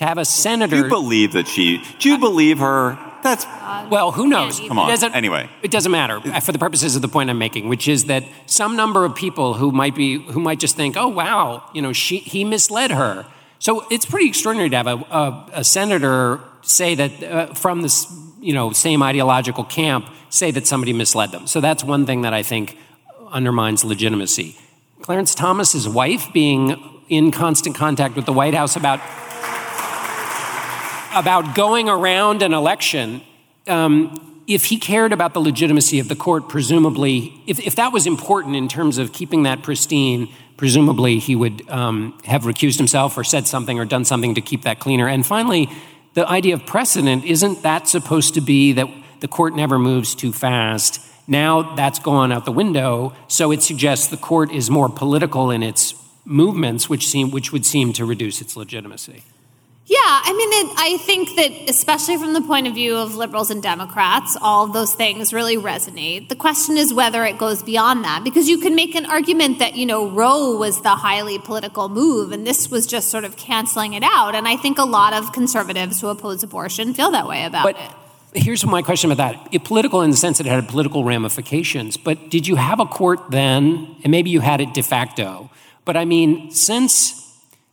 to 0.00 0.06
have 0.06 0.18
a 0.18 0.24
senator 0.24 0.76
do 0.76 0.82
you 0.82 0.88
believe 0.88 1.32
that 1.32 1.46
she 1.46 1.82
do 1.98 2.08
you 2.08 2.18
believe 2.18 2.58
her 2.58 2.98
that's 3.22 3.44
well, 3.90 4.12
who 4.12 4.28
knows? 4.28 4.58
Come 4.60 4.78
on. 4.78 4.90
It 4.90 5.02
anyway, 5.14 5.50
it 5.62 5.70
doesn't 5.70 5.92
matter 5.92 6.20
for 6.40 6.52
the 6.52 6.58
purposes 6.58 6.96
of 6.96 7.02
the 7.02 7.08
point 7.08 7.28
I'm 7.28 7.36
making, 7.36 7.68
which 7.68 7.86
is 7.86 8.06
that 8.06 8.24
some 8.46 8.76
number 8.76 9.04
of 9.04 9.14
people 9.14 9.54
who 9.54 9.72
might 9.72 9.94
be 9.94 10.18
who 10.18 10.40
might 10.40 10.58
just 10.58 10.74
think, 10.74 10.96
"Oh, 10.96 11.08
wow, 11.08 11.68
you 11.74 11.82
know, 11.82 11.92
she 11.92 12.18
he 12.18 12.44
misled 12.44 12.90
her." 12.90 13.26
So 13.58 13.86
it's 13.90 14.06
pretty 14.06 14.28
extraordinary 14.28 14.70
to 14.70 14.76
have 14.76 14.86
a, 14.86 14.96
a, 15.10 15.50
a 15.56 15.64
senator 15.64 16.40
say 16.62 16.94
that 16.94 17.22
uh, 17.22 17.46
from 17.52 17.82
this 17.82 18.06
you 18.40 18.54
know 18.54 18.72
same 18.72 19.02
ideological 19.02 19.64
camp 19.64 20.06
say 20.30 20.50
that 20.52 20.66
somebody 20.66 20.94
misled 20.94 21.30
them. 21.30 21.46
So 21.46 21.60
that's 21.60 21.84
one 21.84 22.06
thing 22.06 22.22
that 22.22 22.32
I 22.32 22.42
think 22.42 22.78
undermines 23.30 23.84
legitimacy. 23.84 24.56
Clarence 25.02 25.34
Thomas's 25.34 25.86
wife 25.86 26.32
being 26.32 27.02
in 27.10 27.30
constant 27.32 27.76
contact 27.76 28.16
with 28.16 28.24
the 28.24 28.32
White 28.32 28.54
House 28.54 28.76
about 28.76 29.00
about 31.14 31.54
going 31.54 31.88
around 31.88 32.42
an 32.42 32.54
election, 32.54 33.22
um, 33.66 34.42
if 34.46 34.66
he 34.66 34.78
cared 34.78 35.12
about 35.12 35.32
the 35.32 35.40
legitimacy 35.40 35.98
of 35.98 36.08
the 36.08 36.16
court, 36.16 36.48
presumably, 36.48 37.40
if, 37.46 37.60
if 37.60 37.76
that 37.76 37.92
was 37.92 38.06
important 38.06 38.56
in 38.56 38.68
terms 38.68 38.98
of 38.98 39.12
keeping 39.12 39.44
that 39.44 39.62
pristine, 39.62 40.28
presumably 40.56 41.18
he 41.18 41.36
would 41.36 41.68
um, 41.70 42.18
have 42.24 42.42
recused 42.42 42.76
himself 42.76 43.16
or 43.16 43.24
said 43.24 43.46
something 43.46 43.78
or 43.78 43.84
done 43.84 44.04
something 44.04 44.34
to 44.34 44.40
keep 44.40 44.62
that 44.62 44.80
cleaner. 44.80 45.08
And 45.08 45.24
finally, 45.24 45.70
the 46.14 46.28
idea 46.28 46.54
of 46.54 46.66
precedent 46.66 47.24
isn't 47.24 47.62
that 47.62 47.88
supposed 47.88 48.34
to 48.34 48.40
be 48.40 48.72
that 48.72 48.88
the 49.20 49.28
court 49.28 49.54
never 49.54 49.78
moves 49.78 50.14
too 50.14 50.32
fast? 50.32 51.00
Now 51.28 51.76
that's 51.76 52.00
gone 52.00 52.32
out 52.32 52.44
the 52.44 52.52
window, 52.52 53.14
so 53.28 53.52
it 53.52 53.62
suggests 53.62 54.08
the 54.08 54.16
court 54.16 54.50
is 54.50 54.68
more 54.68 54.88
political 54.88 55.50
in 55.50 55.62
its 55.62 55.94
movements, 56.24 56.88
which 56.88 57.06
seem 57.06 57.30
which 57.30 57.52
would 57.52 57.64
seem 57.64 57.92
to 57.92 58.04
reduce 58.04 58.40
its 58.40 58.56
legitimacy. 58.56 59.22
Yeah, 59.90 59.98
I 59.98 60.32
mean, 60.34 60.52
it, 60.52 60.72
I 60.78 60.98
think 60.98 61.34
that 61.34 61.68
especially 61.68 62.16
from 62.16 62.32
the 62.32 62.40
point 62.42 62.68
of 62.68 62.74
view 62.74 62.96
of 62.96 63.16
liberals 63.16 63.50
and 63.50 63.60
Democrats, 63.60 64.36
all 64.40 64.68
those 64.68 64.94
things 64.94 65.32
really 65.32 65.56
resonate. 65.56 66.28
The 66.28 66.36
question 66.36 66.76
is 66.76 66.94
whether 66.94 67.24
it 67.24 67.38
goes 67.38 67.64
beyond 67.64 68.04
that, 68.04 68.22
because 68.22 68.48
you 68.48 68.58
can 68.58 68.76
make 68.76 68.94
an 68.94 69.04
argument 69.04 69.58
that, 69.58 69.74
you 69.74 69.86
know, 69.86 70.08
Roe 70.08 70.56
was 70.56 70.80
the 70.82 70.90
highly 70.90 71.40
political 71.40 71.88
move 71.88 72.30
and 72.30 72.46
this 72.46 72.70
was 72.70 72.86
just 72.86 73.08
sort 73.08 73.24
of 73.24 73.36
canceling 73.36 73.94
it 73.94 74.04
out. 74.04 74.36
And 74.36 74.46
I 74.46 74.56
think 74.56 74.78
a 74.78 74.84
lot 74.84 75.12
of 75.12 75.32
conservatives 75.32 76.00
who 76.00 76.06
oppose 76.06 76.44
abortion 76.44 76.94
feel 76.94 77.10
that 77.10 77.26
way 77.26 77.44
about 77.44 77.64
But 77.64 77.76
it. 78.32 78.44
here's 78.44 78.64
my 78.64 78.82
question 78.82 79.10
about 79.10 79.32
that. 79.32 79.48
It, 79.52 79.64
political 79.64 80.02
in 80.02 80.12
the 80.12 80.16
sense 80.16 80.38
that 80.38 80.46
it 80.46 80.50
had 80.50 80.68
political 80.68 81.02
ramifications, 81.02 81.96
but 81.96 82.30
did 82.30 82.46
you 82.46 82.54
have 82.54 82.78
a 82.78 82.86
court 82.86 83.32
then, 83.32 83.96
and 84.04 84.12
maybe 84.12 84.30
you 84.30 84.38
had 84.38 84.60
it 84.60 84.72
de 84.72 84.84
facto, 84.84 85.50
but 85.84 85.96
I 85.96 86.04
mean, 86.04 86.52
since 86.52 87.19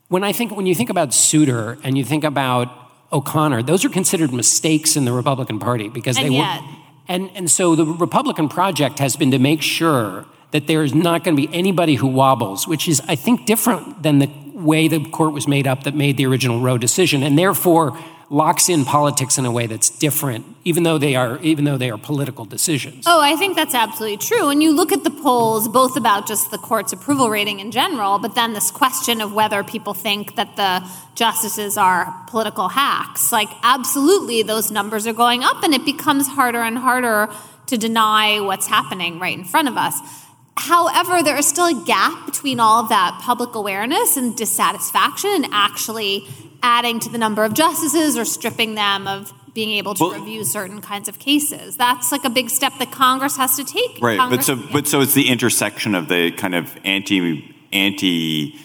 when 0.09 0.23
I 0.23 0.31
think 0.31 0.55
when 0.55 0.65
you 0.65 0.75
think 0.75 0.89
about 0.89 1.13
Souter 1.13 1.77
and 1.83 1.97
you 1.97 2.03
think 2.03 2.23
about 2.23 2.69
O'Connor, 3.11 3.63
those 3.63 3.85
are 3.85 3.89
considered 3.89 4.33
mistakes 4.33 4.95
in 4.95 5.05
the 5.05 5.11
Republican 5.13 5.59
Party 5.59 5.89
because 5.89 6.17
And 6.17 6.27
they 6.27 6.33
yet- 6.35 6.61
were 6.61 6.67
and 7.09 7.29
and 7.35 7.49
so 7.49 7.75
the 7.75 7.85
Republican 7.85 8.49
project 8.49 8.99
has 8.99 9.15
been 9.15 9.31
to 9.31 9.39
make 9.39 9.61
sure 9.61 10.25
that 10.51 10.67
there 10.67 10.83
is 10.83 10.93
not 10.93 11.23
going 11.23 11.35
to 11.37 11.47
be 11.47 11.53
anybody 11.55 11.95
who 11.95 12.07
wobbles, 12.07 12.67
which 12.67 12.87
is 12.87 13.01
I 13.07 13.15
think 13.15 13.45
different 13.45 14.03
than 14.03 14.19
the 14.19 14.29
way 14.53 14.87
the 14.87 14.99
court 15.09 15.33
was 15.33 15.47
made 15.47 15.67
up 15.67 15.83
that 15.83 15.93
made 15.95 16.17
the 16.17 16.25
original 16.25 16.59
Roe 16.59 16.77
decision. 16.77 17.23
And 17.23 17.37
therefore 17.37 17.97
locks 18.29 18.67
in 18.67 18.83
politics 18.83 19.37
in 19.37 19.45
a 19.45 19.51
way 19.51 19.67
that's 19.67 19.89
different 19.89 20.45
even 20.67 20.83
though 20.83 20.97
they 20.97 21.15
are 21.15 21.39
even 21.41 21.63
though 21.63 21.77
they 21.77 21.89
are 21.89 21.97
political 21.97 22.43
decisions. 22.43 23.05
Oh, 23.07 23.21
I 23.21 23.37
think 23.37 23.55
that's 23.55 23.73
absolutely 23.73 24.17
true. 24.17 24.49
And 24.49 24.61
you 24.61 24.75
look 24.75 24.91
at 24.91 25.05
the 25.05 25.09
polls, 25.09 25.69
both 25.69 25.95
about 25.95 26.27
just 26.27 26.51
the 26.51 26.57
court's 26.57 26.91
approval 26.91 27.29
rating 27.29 27.61
in 27.61 27.71
general, 27.71 28.19
but 28.19 28.35
then 28.35 28.51
this 28.51 28.69
question 28.69 29.21
of 29.21 29.33
whether 29.33 29.63
people 29.63 29.93
think 29.93 30.35
that 30.35 30.57
the 30.57 30.85
justices 31.15 31.77
are 31.77 32.13
political 32.27 32.67
hacks. 32.67 33.31
Like, 33.31 33.47
absolutely, 33.63 34.43
those 34.43 34.69
numbers 34.69 35.07
are 35.07 35.13
going 35.13 35.43
up, 35.43 35.63
and 35.63 35.73
it 35.73 35.85
becomes 35.85 36.27
harder 36.27 36.61
and 36.61 36.77
harder 36.77 37.29
to 37.67 37.77
deny 37.77 38.41
what's 38.41 38.67
happening 38.67 39.19
right 39.19 39.37
in 39.37 39.45
front 39.45 39.69
of 39.69 39.77
us. 39.77 39.97
However, 40.57 41.23
there 41.23 41.37
is 41.37 41.47
still 41.47 41.67
a 41.67 41.85
gap 41.85 42.25
between 42.25 42.59
all 42.59 42.83
of 42.83 42.89
that 42.89 43.19
public 43.21 43.55
awareness 43.55 44.17
and 44.17 44.35
dissatisfaction 44.35 45.29
and 45.29 45.45
actually 45.51 46.27
adding 46.63 46.99
to 47.01 47.09
the 47.09 47.17
number 47.17 47.43
of 47.43 47.53
justices 47.53 48.17
or 48.17 48.25
stripping 48.25 48.75
them 48.75 49.07
of 49.07 49.33
being 49.53 49.71
able 49.71 49.95
to 49.95 50.03
Well- 50.03 50.19
review 50.19 50.43
certain 50.43 50.81
kinds 50.81 51.09
of 51.09 51.17
cases. 51.19 51.77
That's 51.77 52.11
like 52.11 52.23
a 52.25 52.29
big 52.29 52.49
step 52.49 52.73
that 52.79 52.91
Congress 52.91 53.37
has 53.37 53.55
to 53.55 53.63
take. 53.63 53.97
Right, 54.01 54.17
but 54.17 54.29
Congress- 54.43 54.45
so 54.45 54.55
but 54.71 54.87
so 54.87 55.01
it's 55.01 55.13
the 55.13 55.29
intersection 55.29 55.95
of 55.95 56.07
the 56.09 56.31
kind 56.31 56.53
of 56.55 56.75
anti 56.83 57.53
anti 57.73 58.55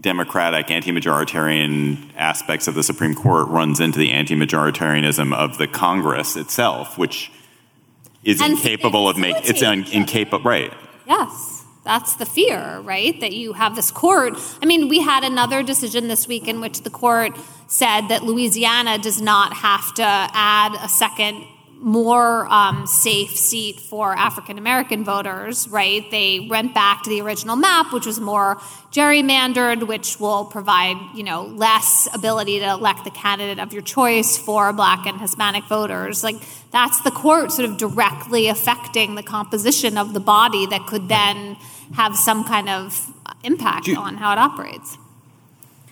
democratic, 0.00 0.70
anti 0.70 0.90
majoritarian 0.92 1.98
aspects 2.16 2.66
of 2.66 2.74
the 2.74 2.82
Supreme 2.82 3.14
Court 3.14 3.48
runs 3.48 3.80
into 3.80 3.98
the 3.98 4.10
anti 4.10 4.34
majoritarianism 4.34 5.32
of 5.34 5.58
the 5.58 5.66
Congress 5.66 6.36
itself, 6.36 6.96
which 6.98 7.30
is 8.24 8.40
And 8.40 8.52
incapable 8.54 9.08
of 9.08 9.16
making 9.16 9.42
it's 9.44 9.62
un, 9.62 9.84
incapable. 9.92 10.44
Right. 10.50 10.72
Yes, 11.06 11.49
that's 11.82 12.16
the 12.16 12.26
fear, 12.26 12.80
right? 12.80 13.18
That 13.20 13.32
you 13.32 13.54
have 13.54 13.74
this 13.74 13.90
court. 13.90 14.34
I 14.62 14.66
mean, 14.66 14.88
we 14.88 15.00
had 15.00 15.24
another 15.24 15.62
decision 15.62 16.08
this 16.08 16.28
week 16.28 16.46
in 16.46 16.60
which 16.60 16.82
the 16.82 16.90
court 16.90 17.36
said 17.68 18.08
that 18.08 18.22
Louisiana 18.22 18.98
does 18.98 19.20
not 19.20 19.54
have 19.54 19.94
to 19.94 20.02
add 20.02 20.76
a 20.82 20.88
second, 20.88 21.44
more 21.80 22.46
um, 22.52 22.86
safe 22.86 23.34
seat 23.36 23.80
for 23.80 24.14
African 24.14 24.58
American 24.58 25.02
voters, 25.02 25.66
right? 25.68 26.08
They 26.10 26.46
went 26.48 26.74
back 26.74 27.02
to 27.04 27.10
the 27.10 27.22
original 27.22 27.56
map, 27.56 27.92
which 27.92 28.04
was 28.04 28.20
more 28.20 28.60
gerrymandered, 28.92 29.86
which 29.86 30.20
will 30.20 30.44
provide, 30.44 30.96
you 31.14 31.22
know, 31.22 31.44
less 31.44 32.06
ability 32.12 32.58
to 32.58 32.70
elect 32.70 33.04
the 33.04 33.10
candidate 33.10 33.58
of 33.58 33.72
your 33.72 33.82
choice 33.82 34.36
for 34.36 34.72
black 34.74 35.06
and 35.06 35.20
Hispanic 35.20 35.64
voters. 35.64 36.22
Like, 36.22 36.36
that's 36.70 37.00
the 37.00 37.10
court 37.10 37.50
sort 37.50 37.68
of 37.68 37.78
directly 37.78 38.48
affecting 38.48 39.14
the 39.14 39.22
composition 39.22 39.96
of 39.96 40.12
the 40.12 40.20
body 40.20 40.66
that 40.66 40.86
could 40.86 41.08
then 41.08 41.56
have 41.94 42.14
some 42.14 42.44
kind 42.44 42.68
of 42.68 43.10
impact 43.42 43.86
you- 43.86 43.96
on 43.96 44.16
how 44.18 44.32
it 44.32 44.38
operates. 44.38 44.98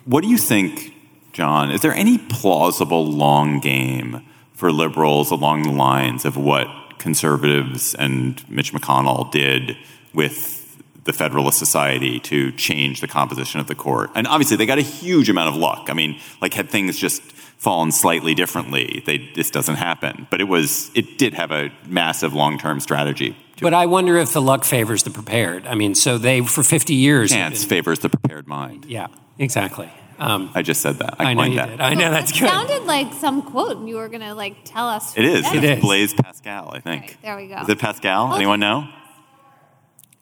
What 0.04 0.22
do 0.22 0.28
you 0.28 0.38
think, 0.38 0.94
John? 1.32 1.70
Is 1.70 1.80
there 1.80 1.94
any 1.94 2.18
plausible 2.18 3.06
long 3.06 3.58
game 3.60 4.22
for 4.58 4.72
liberals 4.72 5.30
along 5.30 5.62
the 5.62 5.70
lines 5.70 6.24
of 6.24 6.36
what 6.36 6.66
conservatives 6.98 7.94
and 7.94 8.42
Mitch 8.50 8.72
McConnell 8.72 9.30
did 9.30 9.76
with 10.12 10.82
the 11.04 11.12
Federalist 11.12 11.58
Society 11.58 12.18
to 12.18 12.50
change 12.52 13.00
the 13.00 13.06
composition 13.06 13.60
of 13.60 13.68
the 13.68 13.76
court? 13.76 14.10
And 14.16 14.26
obviously, 14.26 14.56
they 14.56 14.66
got 14.66 14.78
a 14.78 14.82
huge 14.82 15.30
amount 15.30 15.48
of 15.48 15.56
luck. 15.56 15.86
I 15.88 15.92
mean, 15.94 16.18
like 16.42 16.54
had 16.54 16.68
things 16.70 16.98
just 16.98 17.22
fallen 17.22 17.92
slightly 17.92 18.34
differently, 18.34 19.02
they, 19.06 19.18
this 19.36 19.50
doesn't 19.50 19.76
happen. 19.76 20.26
But 20.28 20.40
it 20.40 20.48
was, 20.48 20.90
it 20.94 21.18
did 21.18 21.34
have 21.34 21.52
a 21.52 21.70
massive 21.86 22.34
long-term 22.34 22.80
strategy. 22.80 23.36
But 23.60 23.74
I 23.74 23.86
wonder 23.86 24.16
if 24.18 24.32
the 24.32 24.42
luck 24.42 24.64
favors 24.64 25.04
the 25.04 25.10
prepared. 25.10 25.66
I 25.68 25.76
mean, 25.76 25.94
so 25.94 26.18
they 26.18 26.40
for 26.40 26.64
50 26.64 26.94
years. 26.94 27.30
Chance 27.30 27.60
been- 27.60 27.68
favors 27.68 28.00
the 28.00 28.08
prepared 28.08 28.48
mind. 28.48 28.86
yeah, 28.86 29.06
exactly. 29.38 29.88
Um, 30.18 30.50
I 30.54 30.62
just 30.62 30.80
said 30.80 30.96
that. 30.96 31.20
I, 31.20 31.30
I 31.30 31.34
know 31.34 31.42
coined 31.42 31.54
you 31.54 31.60
that. 31.60 31.70
did. 31.70 31.80
I 31.80 31.94
know 31.94 32.10
that's 32.10 32.32
it 32.32 32.40
good. 32.40 32.48
sounded 32.48 32.84
like 32.84 33.12
some 33.14 33.42
quote, 33.42 33.76
and 33.76 33.88
you 33.88 33.96
were 33.96 34.08
going 34.08 34.22
to 34.22 34.34
like 34.34 34.56
tell 34.64 34.88
us. 34.88 35.16
It 35.16 35.24
is. 35.24 35.46
It 35.52 35.62
is. 35.62 35.80
Blaise 35.80 36.14
Pascal, 36.14 36.70
I 36.72 36.80
think. 36.80 37.02
Right, 37.02 37.16
there 37.22 37.36
we 37.36 37.46
go. 37.46 37.60
Is 37.60 37.68
it 37.68 37.78
Pascal? 37.78 38.34
Anyone 38.34 38.60
know? 38.60 38.88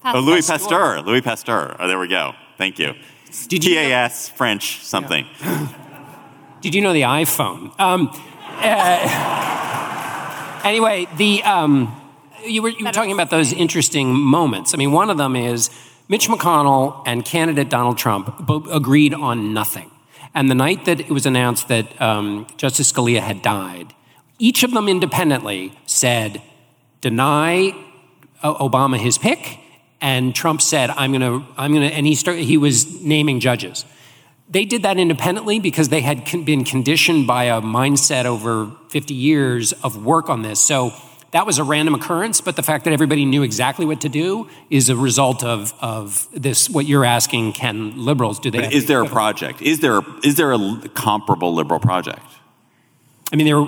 Pascal. 0.03 0.23
Oh, 0.23 0.25
Louis 0.25 0.47
Pasteur. 0.47 1.01
Louis 1.01 1.23
Pasteur. 1.23 1.77
Oh, 1.79 1.89
there 1.89 1.99
we 1.99 2.09
go. 2.09 2.33
Thank 2.59 2.79
you. 2.79 2.95
Did 3.49 3.65
you 3.65 3.75
know- 3.75 4.09
French, 4.09 4.83
something. 4.83 5.27
Did 6.61 6.75
you 6.75 6.81
know 6.81 6.93
the 6.93 7.03
iPhone? 7.03 7.79
Um, 7.79 8.11
uh, 8.59 10.61
anyway, 10.65 11.07
the 11.17 11.43
um, 11.45 11.95
you 12.45 12.63
were 12.63 12.71
you 12.71 12.85
were 12.85 12.93
talking 12.93 13.13
about 13.13 13.31
those 13.31 13.53
interesting 13.53 14.15
moments. 14.15 14.75
I 14.75 14.77
mean, 14.77 14.93
one 14.93 15.11
of 15.11 15.19
them 15.19 15.37
is 15.37 15.71
Mitch 16.09 16.29
McConnell 16.29 17.03
and 17.05 17.25
candidate 17.25 17.69
Donald 17.69 17.99
Trump 17.99 18.49
agreed 18.49 19.13
on 19.13 19.53
nothing. 19.53 19.91
And 20.35 20.51
the 20.51 20.55
night 20.55 20.85
that 20.85 21.01
it 21.01 21.11
was 21.11 21.27
announced 21.27 21.69
that 21.69 22.01
um, 22.01 22.47
Justice 22.57 22.93
Scalia 22.93 23.21
had 23.21 23.43
died, 23.43 23.95
each 24.39 24.63
of 24.63 24.71
them 24.71 24.89
independently 24.89 25.77
said, 25.87 26.43
"Deny 27.01 27.75
O- 28.43 28.69
Obama 28.69 28.99
his 28.99 29.19
pick," 29.19 29.59
and 30.01 30.35
Trump 30.35 30.61
said, 30.61 30.91
"I'm 30.91 31.11
going 31.11 31.23
to, 31.23 31.45
I'm 31.57 31.73
going 31.73 31.89
to," 31.89 31.95
and 31.95 32.07
he 32.07 32.15
started, 32.15 32.45
he 32.45 32.59
was 32.59 33.01
naming 33.03 33.41
judges. 33.41 33.85
They 34.49 34.65
did 34.65 34.83
that 34.83 34.99
independently 34.99 35.59
because 35.59 35.89
they 35.89 36.03
had 36.03 36.27
con- 36.27 36.45
been 36.45 36.63
conditioned 36.63 37.27
by 37.27 37.45
a 37.45 37.61
mindset 37.61 38.27
over 38.27 38.71
50 38.91 39.15
years 39.15 39.73
of 39.73 40.05
work 40.05 40.29
on 40.29 40.43
this. 40.43 40.61
So 40.61 40.93
that 41.33 41.45
was 41.45 41.59
a 41.59 41.65
random 41.65 41.95
occurrence, 41.95 42.41
but 42.41 42.57
the 42.57 42.63
fact 42.63 42.85
that 42.85 42.93
everybody 42.93 43.25
knew 43.25 43.43
exactly 43.43 43.85
what 43.85 44.01
to 44.03 44.09
do 44.09 44.49
is 44.71 44.89
a 44.89 44.97
result 44.97 45.43
of, 45.45 45.75
of 45.81 46.29
this. 46.33 46.71
What 46.71 46.87
you're 46.87 47.05
asking, 47.05 47.53
can 47.53 48.05
liberals 48.05 48.39
do 48.39 48.51
they? 48.51 48.61
But 48.61 48.73
is 48.73 48.87
there 48.87 49.03
a 49.03 49.09
project? 49.09 49.61
Is 49.61 49.81
there, 49.81 49.99
is 49.99 50.05
there 50.05 50.15
a, 50.15 50.27
is 50.27 50.35
there 50.37 50.53
a 50.53 50.59
l- 50.59 50.83
comparable 50.95 51.55
liberal 51.55 51.81
project? 51.81 52.23
I 53.33 53.37
mean, 53.37 53.47
there, 53.47 53.67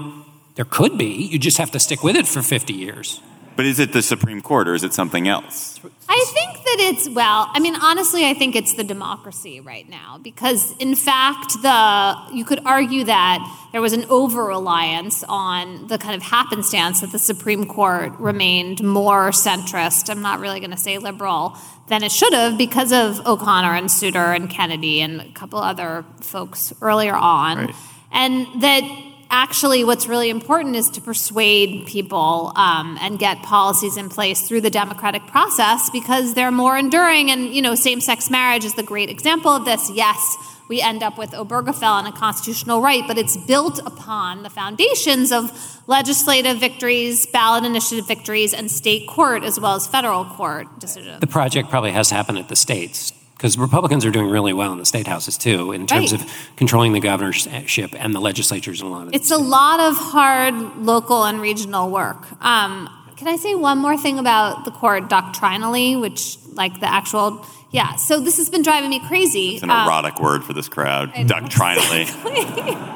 there 0.55 0.65
could 0.65 0.97
be. 0.97 1.07
You 1.07 1.39
just 1.39 1.59
have 1.59 1.71
to 1.73 1.81
stick 1.81 2.03
with 2.03 2.17
it 2.17 2.27
for 2.27 2.43
50 2.43 2.73
years. 2.73 3.21
But 3.59 3.67
is 3.67 3.81
it 3.81 3.93
the 3.93 4.03
Supreme 4.03 4.41
Court 4.41 4.69
or 4.69 4.75
is 4.75 4.85
it 4.85 4.95
something 4.95 5.27
else? 5.27 5.81
I 6.09 6.25
think 6.33 6.65
that 6.65 6.77
it's 6.79 7.09
well. 7.09 7.51
I 7.53 7.59
mean, 7.59 7.75
honestly, 7.75 8.25
I 8.25 8.33
think 8.33 8.55
it's 8.55 8.75
the 8.75 8.85
democracy 8.85 9.59
right 9.59 9.89
now 9.89 10.21
because, 10.23 10.77
in 10.79 10.95
fact, 10.95 11.55
the 11.61 12.17
you 12.33 12.45
could 12.45 12.61
argue 12.65 13.03
that 13.03 13.69
there 13.73 13.81
was 13.81 13.95
an 13.95 14.05
over 14.11 14.45
reliance 14.45 15.25
on 15.29 15.89
the 15.89 15.99
kind 15.99 16.15
of 16.15 16.23
happenstance 16.23 17.01
that 17.01 17.11
the 17.11 17.19
Supreme 17.19 17.67
Court 17.67 18.13
remained 18.21 18.81
more 18.85 19.31
centrist. 19.31 20.09
I'm 20.09 20.23
not 20.23 20.39
really 20.39 20.61
going 20.61 20.71
to 20.71 20.77
say 20.77 20.99
liberal 20.99 21.57
than 21.89 22.05
it 22.05 22.13
should 22.13 22.33
have 22.35 22.57
because 22.57 22.93
of 22.93 23.27
O'Connor 23.27 23.75
and 23.75 23.91
Souter 23.91 24.33
and 24.35 24.49
Kennedy 24.49 25.01
and 25.01 25.21
a 25.21 25.33
couple 25.33 25.59
other 25.59 26.05
folks 26.21 26.73
earlier 26.81 27.17
on, 27.17 27.57
Right. 27.59 27.75
and 28.13 28.63
that 28.63 28.83
actually 29.31 29.85
what's 29.85 30.07
really 30.07 30.31
important 30.31 30.77
is 30.77 30.91
to 30.91 31.01
persuade 31.01 31.87
people 31.87 32.53
um, 32.57 32.99
and 33.01 33.19
get 33.19 33.43
policies 33.43 33.97
in 33.97 34.09
place 34.09 34.47
through 34.47 34.61
the 34.61 34.71
democratic 34.71 35.27
process 35.27 35.91
because 35.91 36.35
they're 36.35 36.51
more 36.51 36.77
enduring. 36.77 37.31
And 37.31 37.55
you 37.55 37.63
know 37.63 37.75
same-sex 37.75 38.31
marriage 38.31 38.65
is 38.65 38.75
the 38.75 38.83
great 38.83 39.11
example 39.11 39.51
of 39.51 39.65
this. 39.65 39.91
Yes 39.91 40.37
we 40.69 40.83
end 40.83 41.03
up 41.03 41.17
with 41.17 41.31
obergefell 41.31 41.99
and 41.99 42.09
a 42.09 42.13
constitutional 42.13 42.81
right 42.81 43.03
but 43.07 43.19
it's 43.19 43.37
built 43.37 43.79
upon 43.81 44.43
the 44.43 44.51
foundations 44.51 45.33
of 45.33 45.51
legislative 45.87 46.61
victories 46.61 47.27
ballot 47.27 47.65
initiative 47.65 48.07
victories 48.07 48.53
and 48.53 48.71
state 48.71 49.09
court 49.09 49.43
as 49.43 49.59
well 49.59 49.75
as 49.75 49.87
federal 49.87 50.25
court 50.25 50.67
decisions. 50.79 51.21
The 51.21 51.27
project 51.27 51.71
probably 51.71 51.93
has 51.93 52.11
to 52.11 52.15
happen 52.15 52.37
at 52.37 52.49
the 52.49 52.57
states 52.57 53.13
because 53.39 53.57
Republicans 53.57 54.05
are 54.05 54.11
doing 54.11 54.29
really 54.29 54.53
well 54.53 54.73
in 54.73 54.79
the 54.79 54.85
state 54.85 55.07
houses 55.07 55.39
too, 55.39 55.71
in 55.73 55.87
terms 55.87 56.13
Right. 56.13 56.21
of 56.21 56.29
controlling 56.57 56.93
the 56.93 56.99
governorship 57.01 57.95
and 57.97 58.13
the 58.13 58.21
legislatures 58.21 58.81
in 58.81 58.89
a 58.89 58.91
lot 58.91 59.07
of. 59.07 59.15
It's 59.15 59.31
a 59.31 59.39
lot 59.39 59.79
of 59.79 59.97
hard 59.97 60.55
local 60.79 61.25
and 61.25 61.41
regional 61.41 61.89
work. 61.89 62.27
Um, 62.45 62.91
can 63.17 63.29
I 63.29 63.37
say 63.37 63.55
one 63.55 63.79
more 63.79 63.97
thing 63.97 64.19
about 64.19 64.65
the 64.65 64.73
court 64.73 65.09
doctrinally, 65.09 65.95
which, 65.97 66.37
like 66.53 66.81
the 66.81 66.93
actual, 66.93 67.47
yeah. 67.71 67.95
So 67.95 68.19
this 68.21 68.37
has 68.39 68.51
been 68.51 68.63
driving 68.63 68.91
me 68.91 68.99
crazy. 69.07 69.55
It's 69.55 69.63
an 69.63 69.71
Um, 69.71 69.87
erotic 69.87 70.21
word 70.21 70.43
for 70.45 70.53
this 70.53 70.69
crowd, 70.69 71.13
doctrinally. 71.27 72.07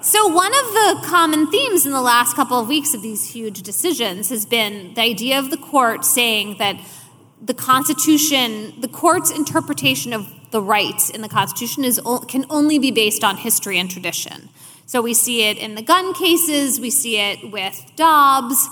So, 0.00 0.28
one 0.28 0.52
of 0.52 0.66
the 0.74 1.06
common 1.06 1.46
themes 1.50 1.86
in 1.86 1.92
the 1.92 2.02
last 2.02 2.36
couple 2.36 2.58
of 2.60 2.68
weeks 2.68 2.92
of 2.92 3.00
these 3.00 3.24
huge 3.24 3.62
decisions 3.62 4.28
has 4.28 4.44
been 4.44 4.92
the 4.92 5.00
idea 5.00 5.38
of 5.38 5.48
the 5.48 5.56
court 5.56 6.04
saying 6.04 6.56
that 6.58 6.76
the 7.44 7.54
Constitution, 7.54 8.80
the 8.80 8.88
court's 8.88 9.30
interpretation 9.30 10.12
of 10.12 10.26
the 10.50 10.60
rights 10.60 11.10
in 11.10 11.20
the 11.20 11.28
Constitution 11.28 11.84
is, 11.84 12.00
can 12.28 12.46
only 12.48 12.78
be 12.78 12.90
based 12.90 13.22
on 13.22 13.36
history 13.36 13.78
and 13.78 13.90
tradition. 13.90 14.48
So, 14.86 15.02
we 15.02 15.14
see 15.14 15.48
it 15.48 15.58
in 15.58 15.74
the 15.74 15.82
gun 15.82 16.14
cases, 16.14 16.78
we 16.80 16.90
see 16.90 17.18
it 17.18 17.50
with 17.50 17.80
Dobbs, 17.96 18.68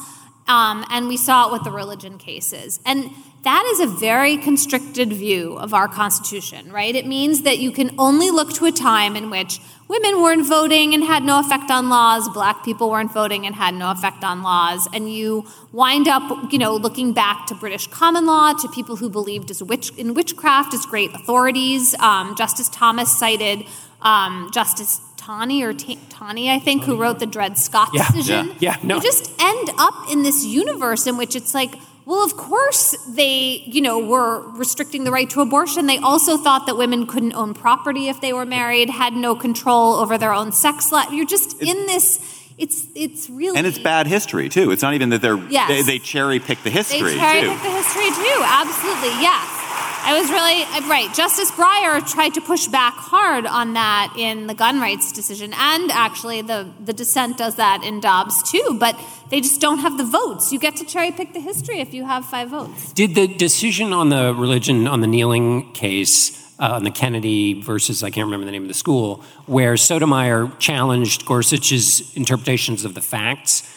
um, 0.46 0.84
and 0.90 1.08
we 1.08 1.16
saw 1.16 1.48
it 1.48 1.52
with 1.52 1.64
the 1.64 1.70
religion 1.70 2.18
cases. 2.18 2.80
And 2.84 3.10
that 3.44 3.64
is 3.72 3.80
a 3.80 3.86
very 3.86 4.36
constricted 4.36 5.12
view 5.12 5.54
of 5.54 5.74
our 5.74 5.88
Constitution, 5.88 6.70
right? 6.70 6.94
It 6.94 7.06
means 7.06 7.42
that 7.42 7.58
you 7.58 7.72
can 7.72 7.94
only 7.98 8.30
look 8.30 8.52
to 8.54 8.66
a 8.66 8.72
time 8.72 9.16
in 9.16 9.30
which 9.30 9.60
women 9.92 10.22
weren't 10.22 10.46
voting 10.46 10.94
and 10.94 11.04
had 11.04 11.22
no 11.22 11.38
effect 11.38 11.70
on 11.70 11.88
laws, 11.90 12.26
black 12.30 12.64
people 12.64 12.88
weren't 12.90 13.12
voting 13.12 13.44
and 13.46 13.54
had 13.54 13.74
no 13.74 13.90
effect 13.90 14.24
on 14.24 14.42
laws, 14.42 14.88
and 14.94 15.12
you 15.12 15.44
wind 15.70 16.08
up, 16.08 16.24
you 16.50 16.58
know, 16.58 16.74
looking 16.74 17.12
back 17.12 17.46
to 17.46 17.54
British 17.54 17.86
common 17.88 18.24
law, 18.24 18.54
to 18.54 18.68
people 18.68 18.96
who 18.96 19.10
believed 19.10 19.50
as 19.50 19.62
witch, 19.62 19.92
in 19.98 20.14
witchcraft 20.14 20.72
as 20.72 20.86
great 20.86 21.10
authorities. 21.14 21.94
Um, 21.96 22.34
Justice 22.36 22.70
Thomas 22.70 23.16
cited 23.18 23.66
um, 24.00 24.50
Justice 24.52 25.00
Taney 25.18 25.62
or 25.62 25.72
T- 25.74 25.98
Taney, 26.08 26.50
I 26.50 26.58
think, 26.58 26.84
who 26.84 26.96
wrote 26.96 27.18
the 27.18 27.26
Dred 27.26 27.58
Scott 27.58 27.90
Yeah, 27.92 28.10
decision. 28.10 28.46
yeah, 28.48 28.54
yeah, 28.60 28.76
no. 28.82 28.96
You 28.96 29.02
just 29.02 29.30
end 29.40 29.70
up 29.78 30.10
in 30.10 30.22
this 30.22 30.44
universe 30.44 31.06
in 31.06 31.16
which 31.18 31.36
it's 31.36 31.54
like, 31.54 31.74
well, 32.04 32.24
of 32.24 32.36
course 32.36 32.96
they, 33.08 33.62
you 33.66 33.80
know, 33.80 33.98
were 33.98 34.40
restricting 34.52 35.04
the 35.04 35.10
right 35.12 35.28
to 35.30 35.40
abortion. 35.40 35.86
They 35.86 35.98
also 35.98 36.36
thought 36.36 36.66
that 36.66 36.76
women 36.76 37.06
couldn't 37.06 37.34
own 37.34 37.54
property 37.54 38.08
if 38.08 38.20
they 38.20 38.32
were 38.32 38.46
married, 38.46 38.90
had 38.90 39.12
no 39.14 39.34
control 39.34 39.94
over 39.94 40.18
their 40.18 40.32
own 40.32 40.52
sex 40.52 40.90
life. 40.92 41.10
You're 41.12 41.26
just 41.26 41.60
in 41.62 41.86
this. 41.86 42.20
It's 42.58 42.86
it's 42.94 43.30
really 43.30 43.56
And 43.56 43.66
it's 43.66 43.78
bad 43.78 44.06
history 44.06 44.48
too. 44.48 44.70
It's 44.72 44.82
not 44.82 44.94
even 44.94 45.08
that 45.10 45.22
they're 45.22 45.38
Yes. 45.48 45.68
they, 45.68 45.82
they 45.82 45.98
cherry 45.98 46.38
pick 46.38 46.62
the 46.62 46.70
history. 46.70 47.02
They 47.02 47.16
cherry 47.16 47.40
too. 47.40 47.48
pick 47.48 47.62
the 47.62 47.70
history 47.70 48.10
too. 48.10 48.40
Absolutely, 48.44 49.08
yes. 49.22 49.61
I 50.04 50.18
was 50.20 50.28
really 50.30 50.62
uh, 50.62 50.88
right. 50.88 51.14
Justice 51.14 51.50
Breyer 51.52 52.06
tried 52.10 52.34
to 52.34 52.40
push 52.40 52.66
back 52.66 52.94
hard 52.94 53.46
on 53.46 53.74
that 53.74 54.14
in 54.18 54.48
the 54.48 54.54
gun 54.54 54.80
rights 54.80 55.12
decision, 55.12 55.52
and 55.54 55.90
actually 55.92 56.42
the 56.42 56.70
the 56.84 56.92
dissent 56.92 57.38
does 57.38 57.54
that 57.56 57.84
in 57.84 58.00
Dobbs 58.00 58.50
too. 58.50 58.76
But 58.80 58.98
they 59.30 59.40
just 59.40 59.60
don't 59.60 59.78
have 59.78 59.98
the 59.98 60.04
votes. 60.04 60.52
You 60.52 60.58
get 60.58 60.76
to 60.76 60.84
cherry 60.84 61.12
pick 61.12 61.32
the 61.32 61.40
history 61.40 61.80
if 61.80 61.94
you 61.94 62.04
have 62.04 62.24
five 62.24 62.50
votes. 62.50 62.92
Did 62.92 63.14
the 63.14 63.28
decision 63.28 63.92
on 63.92 64.08
the 64.08 64.34
religion 64.34 64.88
on 64.88 65.00
the 65.00 65.06
kneeling 65.06 65.72
case 65.72 66.52
uh, 66.58 66.72
on 66.72 66.84
the 66.84 66.90
Kennedy 66.90 67.60
versus 67.60 68.02
I 68.02 68.10
can't 68.10 68.26
remember 68.26 68.46
the 68.46 68.52
name 68.52 68.62
of 68.62 68.68
the 68.68 68.74
school, 68.74 69.24
where 69.46 69.76
Sotomayor 69.76 70.50
challenged 70.58 71.26
Gorsuch's 71.26 72.14
interpretations 72.16 72.84
of 72.84 72.94
the 72.94 73.02
facts? 73.02 73.68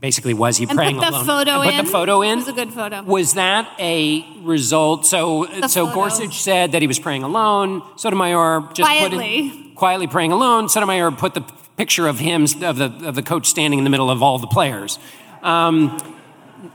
Basically, 0.00 0.32
was 0.32 0.56
he 0.56 0.66
praying 0.66 0.96
put 0.96 1.06
the 1.06 1.10
alone? 1.10 1.26
photo 1.26 1.50
and 1.60 1.64
put 1.64 1.74
in? 1.74 1.84
the 1.84 1.90
photo 1.90 2.22
in. 2.22 2.32
It 2.32 2.36
was 2.36 2.48
a 2.48 2.52
good 2.52 2.72
photo. 2.72 3.02
Was 3.02 3.34
that 3.34 3.68
a 3.80 4.24
result? 4.42 5.06
So, 5.06 5.44
so 5.66 5.86
photo. 5.86 5.94
Gorsuch 5.94 6.40
said 6.40 6.72
that 6.72 6.82
he 6.82 6.88
was 6.88 6.98
praying 7.00 7.24
alone. 7.24 7.82
Sotomayor 7.96 8.60
just 8.74 8.88
put 8.88 9.10
Quietly. 9.10 9.38
in, 9.40 9.74
quietly 9.74 10.06
praying 10.06 10.30
alone. 10.32 10.68
Sotomayor 10.68 11.10
put 11.12 11.34
the 11.34 11.40
picture 11.76 12.06
of 12.06 12.18
him 12.18 12.44
of 12.62 12.76
the 12.76 12.92
of 13.08 13.14
the 13.16 13.22
coach 13.22 13.46
standing 13.46 13.78
in 13.78 13.84
the 13.84 13.90
middle 13.90 14.10
of 14.10 14.22
all 14.22 14.38
the 14.38 14.46
players. 14.46 14.98
Um, 15.42 15.98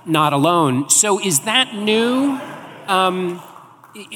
not 0.05 0.33
alone. 0.33 0.89
So 0.89 1.19
is 1.19 1.41
that 1.41 1.73
new? 1.75 2.39
Um, 2.87 3.41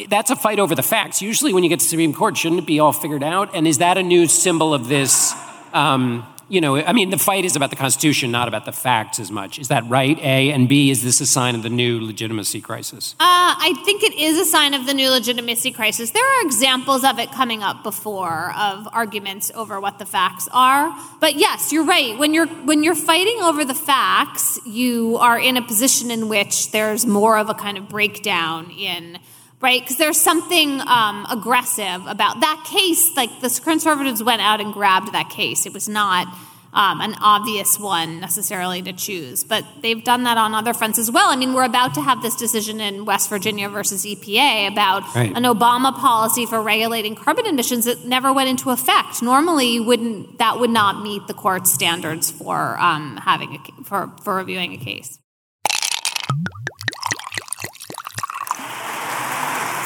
that's 0.10 0.32
a 0.32 0.36
fight 0.36 0.60
over 0.60 0.76
the 0.76 0.84
facts. 0.84 1.22
Usually, 1.22 1.54
when 1.54 1.64
you 1.64 1.70
get 1.70 1.80
to 1.80 1.86
Supreme 1.86 2.14
Court, 2.14 2.36
shouldn't 2.36 2.62
it 2.62 2.68
be 2.68 2.80
all 2.80 2.92
figured 2.94 3.24
out? 3.24 3.54
And 3.56 3.68
is 3.68 3.78
that 3.78 3.98
a 3.98 4.04
new 4.04 4.26
symbol 4.28 4.74
of 4.74 4.88
this? 4.90 5.34
Um, 5.72 6.26
you 6.50 6.62
know, 6.62 6.78
I 6.78 6.94
mean, 6.94 7.10
the 7.10 7.18
fight 7.18 7.46
is 7.46 7.56
about 7.56 7.70
the 7.70 7.76
Constitution, 7.76 8.32
not 8.32 8.48
about 8.48 8.66
the 8.66 8.72
facts 8.72 9.20
as 9.20 9.30
much. 9.30 9.60
Is 9.60 9.68
that 9.68 9.88
right? 9.90 10.18
A 10.20 10.52
and 10.52 10.70
B. 10.70 10.90
Is 10.90 11.04
this 11.04 11.20
a 11.20 11.26
sign 11.26 11.56
of 11.56 11.64
the 11.64 11.70
new 11.70 12.04
legitimacy 12.04 12.62
crisis? 12.62 13.16
Uh, 13.20 13.26
I 13.60 13.74
think 13.84 14.04
it 14.04 14.14
is 14.14 14.38
a 14.38 14.46
sign 14.46 14.74
of 14.74 14.86
the 14.86 14.94
new 14.94 15.10
legitimacy 15.10 15.72
crisis. 15.72 16.12
There 16.12 16.26
are 16.26 16.46
examples 16.46 17.04
of 17.04 17.20
it 17.20 17.32
coming 17.32 17.64
up 17.64 17.84
before 17.84 18.54
of 18.56 18.88
arguments 18.94 19.52
over 19.56 19.80
what 19.82 20.00
the 20.00 20.06
facts 20.06 20.48
are. 20.54 20.98
But 21.20 21.36
yes, 21.36 21.74
you're 21.74 21.86
right. 21.86 22.18
When 22.18 22.34
you're 22.34 22.48
when 22.48 22.84
you're 22.84 22.96
fighting 22.96 23.42
over 23.42 23.66
the 23.66 23.76
facts, 23.76 24.60
you 24.66 25.18
are 25.18 25.40
in 25.40 25.58
a 25.58 25.62
position 25.62 26.12
in 26.12 26.30
which 26.30 26.72
there's 26.72 27.06
more 27.06 27.38
of 27.38 27.50
a 27.50 27.54
kind 27.54 27.78
of 27.78 27.90
breakdown 27.90 28.72
in 28.72 29.20
right 29.62 29.82
because 29.82 29.98
there's 29.98 30.20
something 30.20 30.82
um, 30.82 31.26
aggressive 31.30 32.06
about 32.08 32.40
that 32.42 32.66
case. 32.70 33.16
Like 33.16 33.42
the 33.42 33.50
conservatives 33.64 34.22
went 34.24 34.42
out 34.42 34.62
and 34.62 34.74
grabbed 34.74 35.14
that 35.14 35.30
case. 35.30 35.66
It 35.66 35.74
was 35.74 35.88
not 35.90 36.28
um, 36.74 37.02
an 37.02 37.16
obvious 37.22 37.80
one 37.80 38.20
necessarily 38.20 38.84
to 38.84 38.94
choose, 38.94 39.44
but 39.44 39.64
they've 39.82 40.04
done 40.04 40.24
that 40.26 40.38
on 40.38 40.54
other 40.54 40.74
fronts 40.76 41.00
as 41.00 41.10
well. 41.10 41.30
I 41.30 41.36
mean, 41.36 41.54
we're 41.54 41.64
about 41.64 41.96
to 41.96 42.02
have 42.02 42.22
this 42.22 42.36
decision 42.36 42.80
in 42.82 43.06
West 43.06 43.30
Virginia 43.30 43.68
versus 43.70 44.06
EPA 44.06 44.72
about 44.72 45.04
Right. 45.16 45.36
an 45.36 45.44
Obama 45.44 45.92
policy 45.96 46.46
for 46.46 46.62
regulating 46.62 47.16
carbon 47.16 47.48
emissions 47.48 47.86
that 47.86 48.06
never 48.06 48.32
went 48.32 48.50
into 48.50 48.70
effect. 48.70 49.24
Normally, 49.24 49.80
wouldn't 49.80 50.38
that 50.38 50.60
would 50.60 50.70
not 50.70 51.02
meet 51.02 51.26
the 51.26 51.34
court's 51.34 51.72
standards 51.74 52.30
for 52.30 52.78
um, 52.80 53.18
having 53.18 53.56
a, 53.56 53.84
for 53.84 54.12
for 54.22 54.36
reviewing 54.36 54.74
a 54.74 54.78
case. 54.78 55.18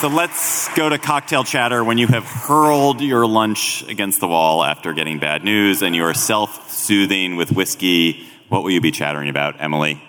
So 0.02 0.08
let's 0.08 0.68
go 0.74 0.89
to 0.89 0.97
cocktail 0.97 1.43
chatter 1.43 1.84
when 1.84 1.99
you 1.99 2.08
have 2.08 2.26
hurled 2.26 3.02
your 3.02 3.28
lunch 3.28 3.84
against 3.88 4.20
the 4.20 4.28
wall 4.28 4.64
after 4.64 4.93
getting 4.93 5.20
bad 5.20 5.43
news 5.43 5.84
and 5.84 5.95
you 5.95 6.04
are 6.06 6.16
self 6.16 6.72
soothing 6.72 7.36
with 7.36 7.52
whiskey. 7.52 8.26
What 8.49 8.64
will 8.64 8.72
you 8.72 8.82
be 8.82 8.89
chattering 8.89 9.30
about, 9.30 9.62
Emily? 9.62 10.02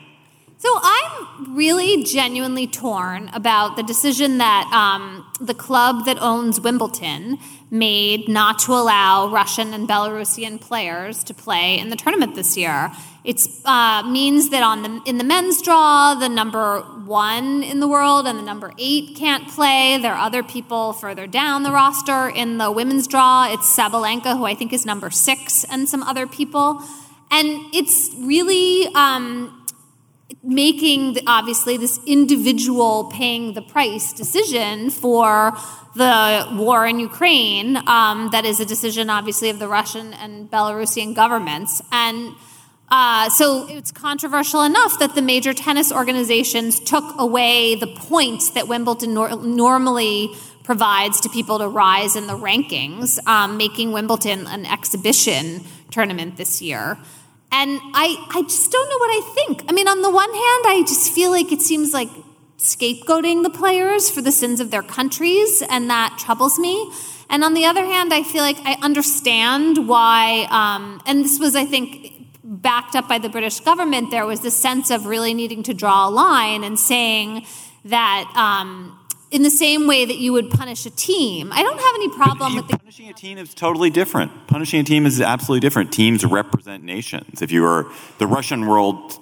So 0.56 0.70
I'm 0.82 1.54
really 1.54 2.04
genuinely 2.04 2.66
torn 2.66 3.28
about 3.34 3.76
the 3.76 3.82
decision 3.82 4.38
that 4.38 4.66
um, 4.72 5.26
the 5.42 5.52
club 5.52 6.06
that 6.06 6.16
owns 6.22 6.58
Wimbledon 6.58 7.38
made 7.72 8.28
not 8.28 8.58
to 8.58 8.72
allow 8.72 9.28
Russian 9.28 9.72
and 9.72 9.88
Belarusian 9.88 10.60
players 10.60 11.24
to 11.24 11.32
play 11.32 11.78
in 11.78 11.88
the 11.88 11.96
tournament 11.96 12.34
this 12.34 12.54
year. 12.54 12.92
It 13.24 13.40
uh, 13.64 14.02
means 14.02 14.50
that 14.50 14.62
on 14.62 14.82
the 14.82 15.02
in 15.06 15.16
the 15.16 15.24
men's 15.24 15.62
draw, 15.62 16.14
the 16.14 16.28
number 16.28 16.80
one 17.06 17.62
in 17.62 17.80
the 17.80 17.88
world 17.88 18.26
and 18.26 18.38
the 18.38 18.42
number 18.42 18.72
eight 18.78 19.16
can't 19.16 19.48
play. 19.48 19.96
There 19.96 20.12
are 20.12 20.26
other 20.26 20.42
people 20.42 20.92
further 20.92 21.26
down 21.26 21.62
the 21.62 21.72
roster. 21.72 22.28
In 22.28 22.58
the 22.58 22.70
women's 22.70 23.06
draw, 23.06 23.50
it's 23.50 23.74
Sabalenka, 23.74 24.36
who 24.36 24.44
I 24.44 24.54
think 24.54 24.74
is 24.74 24.84
number 24.84 25.10
six, 25.10 25.64
and 25.64 25.88
some 25.88 26.02
other 26.02 26.26
people. 26.26 26.82
And 27.30 27.74
it's 27.74 28.10
really 28.18 28.86
um, 28.94 29.61
making 30.42 31.14
the, 31.14 31.22
obviously 31.26 31.76
this 31.76 32.00
individual 32.06 33.10
paying 33.12 33.54
the 33.54 33.62
price 33.62 34.12
decision 34.12 34.90
for 34.90 35.52
the 35.94 36.48
war 36.52 36.86
in 36.86 36.98
Ukraine. 36.98 37.76
Um, 37.86 38.30
that 38.32 38.44
is 38.44 38.58
a 38.60 38.64
decision, 38.64 39.10
obviously, 39.10 39.50
of 39.50 39.58
the 39.58 39.68
Russian 39.68 40.14
and 40.14 40.50
Belarusian 40.50 41.14
governments. 41.14 41.82
And 41.92 42.34
uh, 42.88 43.30
so 43.30 43.66
it's 43.68 43.90
controversial 43.90 44.62
enough 44.62 44.98
that 44.98 45.14
the 45.14 45.22
major 45.22 45.54
tennis 45.54 45.92
organizations 45.92 46.80
took 46.80 47.04
away 47.18 47.74
the 47.74 47.86
points 47.86 48.50
that 48.50 48.68
Wimbledon 48.68 49.14
nor- 49.14 49.36
normally 49.36 50.30
provides 50.64 51.20
to 51.20 51.28
people 51.28 51.58
to 51.58 51.68
rise 51.68 52.16
in 52.16 52.26
the 52.26 52.36
rankings, 52.36 53.24
um, 53.26 53.56
making 53.56 53.92
Wimbledon 53.92 54.46
an 54.46 54.66
exhibition 54.66 55.62
tournament 55.90 56.36
this 56.36 56.62
year. 56.62 56.98
And 57.52 57.78
I, 57.92 58.16
I 58.30 58.42
just 58.42 58.72
don't 58.72 58.88
know 58.88 58.98
what 58.98 59.10
I 59.10 59.32
think. 59.34 59.64
I 59.68 59.72
mean, 59.72 59.86
on 59.86 60.00
the 60.00 60.10
one 60.10 60.32
hand, 60.32 60.64
I 60.66 60.84
just 60.86 61.12
feel 61.12 61.30
like 61.30 61.52
it 61.52 61.60
seems 61.60 61.92
like 61.92 62.08
scapegoating 62.58 63.42
the 63.42 63.50
players 63.50 64.08
for 64.08 64.22
the 64.22 64.32
sins 64.32 64.58
of 64.58 64.70
their 64.70 64.82
countries, 64.82 65.62
and 65.68 65.90
that 65.90 66.16
troubles 66.18 66.58
me. 66.58 66.90
And 67.28 67.44
on 67.44 67.54
the 67.54 67.66
other 67.66 67.84
hand, 67.84 68.12
I 68.12 68.22
feel 68.22 68.42
like 68.42 68.58
I 68.64 68.76
understand 68.82 69.88
why, 69.88 70.46
um, 70.50 71.02
and 71.06 71.24
this 71.24 71.38
was, 71.38 71.54
I 71.54 71.66
think, 71.66 72.12
backed 72.42 72.94
up 72.94 73.08
by 73.08 73.18
the 73.18 73.28
British 73.28 73.60
government, 73.60 74.10
there 74.10 74.26
was 74.26 74.40
this 74.40 74.56
sense 74.56 74.90
of 74.90 75.06
really 75.06 75.34
needing 75.34 75.62
to 75.64 75.74
draw 75.74 76.08
a 76.08 76.10
line 76.10 76.64
and 76.64 76.78
saying 76.78 77.44
that 77.84 78.32
um, 78.36 78.98
in 79.32 79.42
the 79.42 79.50
same 79.50 79.86
way 79.86 80.04
that 80.04 80.18
you 80.18 80.32
would 80.34 80.50
punish 80.50 80.84
a 80.86 80.90
team, 80.90 81.52
I 81.52 81.62
don't 81.62 81.80
have 81.80 81.94
any 81.94 82.08
problem 82.10 82.54
with 82.54 82.68
the. 82.68 82.76
punishing 82.76 83.08
a 83.08 83.14
team 83.14 83.38
is 83.38 83.54
totally 83.54 83.88
different. 83.88 84.46
Punishing 84.46 84.80
a 84.80 84.84
team 84.84 85.06
is 85.06 85.20
absolutely 85.20 85.60
different. 85.60 85.90
Teams 85.90 86.24
represent 86.24 86.84
nations. 86.84 87.40
If 87.40 87.50
you 87.50 87.62
were 87.62 87.90
the 88.18 88.26
Russian 88.26 88.66
World 88.66 89.18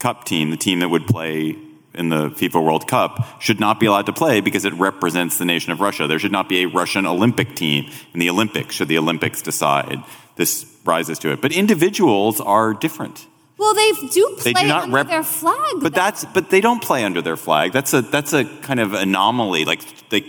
Cup 0.00 0.24
team, 0.24 0.50
the 0.50 0.56
team 0.56 0.80
that 0.80 0.88
would 0.88 1.06
play 1.06 1.56
in 1.94 2.08
the 2.08 2.30
FIFA 2.30 2.64
World 2.64 2.88
Cup, 2.88 3.40
should 3.40 3.60
not 3.60 3.78
be 3.78 3.86
allowed 3.86 4.06
to 4.06 4.12
play 4.12 4.40
because 4.40 4.64
it 4.64 4.74
represents 4.74 5.38
the 5.38 5.44
nation 5.44 5.72
of 5.72 5.80
Russia. 5.80 6.06
There 6.06 6.18
should 6.18 6.32
not 6.32 6.48
be 6.48 6.62
a 6.62 6.66
Russian 6.66 7.06
Olympic 7.06 7.54
team 7.54 7.90
in 8.12 8.20
the 8.20 8.30
Olympics, 8.30 8.74
should 8.74 8.88
the 8.88 8.98
Olympics 8.98 9.42
decide. 9.42 9.98
This 10.36 10.66
rises 10.84 11.18
to 11.20 11.32
it. 11.32 11.40
But 11.40 11.52
individuals 11.52 12.40
are 12.40 12.74
different. 12.74 13.26
Well, 13.60 13.74
they 13.74 13.92
do 13.92 14.36
play 14.38 14.54
They 14.54 14.62
do 14.62 14.68
not 14.68 14.84
under 14.84 14.96
rep- 14.96 15.08
their 15.08 15.22
flag. 15.22 15.80
But 15.80 15.92
that's 15.92 16.24
but 16.24 16.48
they 16.48 16.62
don't 16.62 16.82
play 16.82 17.04
under 17.04 17.20
their 17.20 17.36
flag. 17.36 17.72
That's 17.72 17.92
a 17.92 18.00
that's 18.00 18.32
a 18.32 18.46
kind 18.46 18.80
of 18.80 18.94
anomaly. 18.94 19.66
Like 19.66 20.08
they 20.08 20.24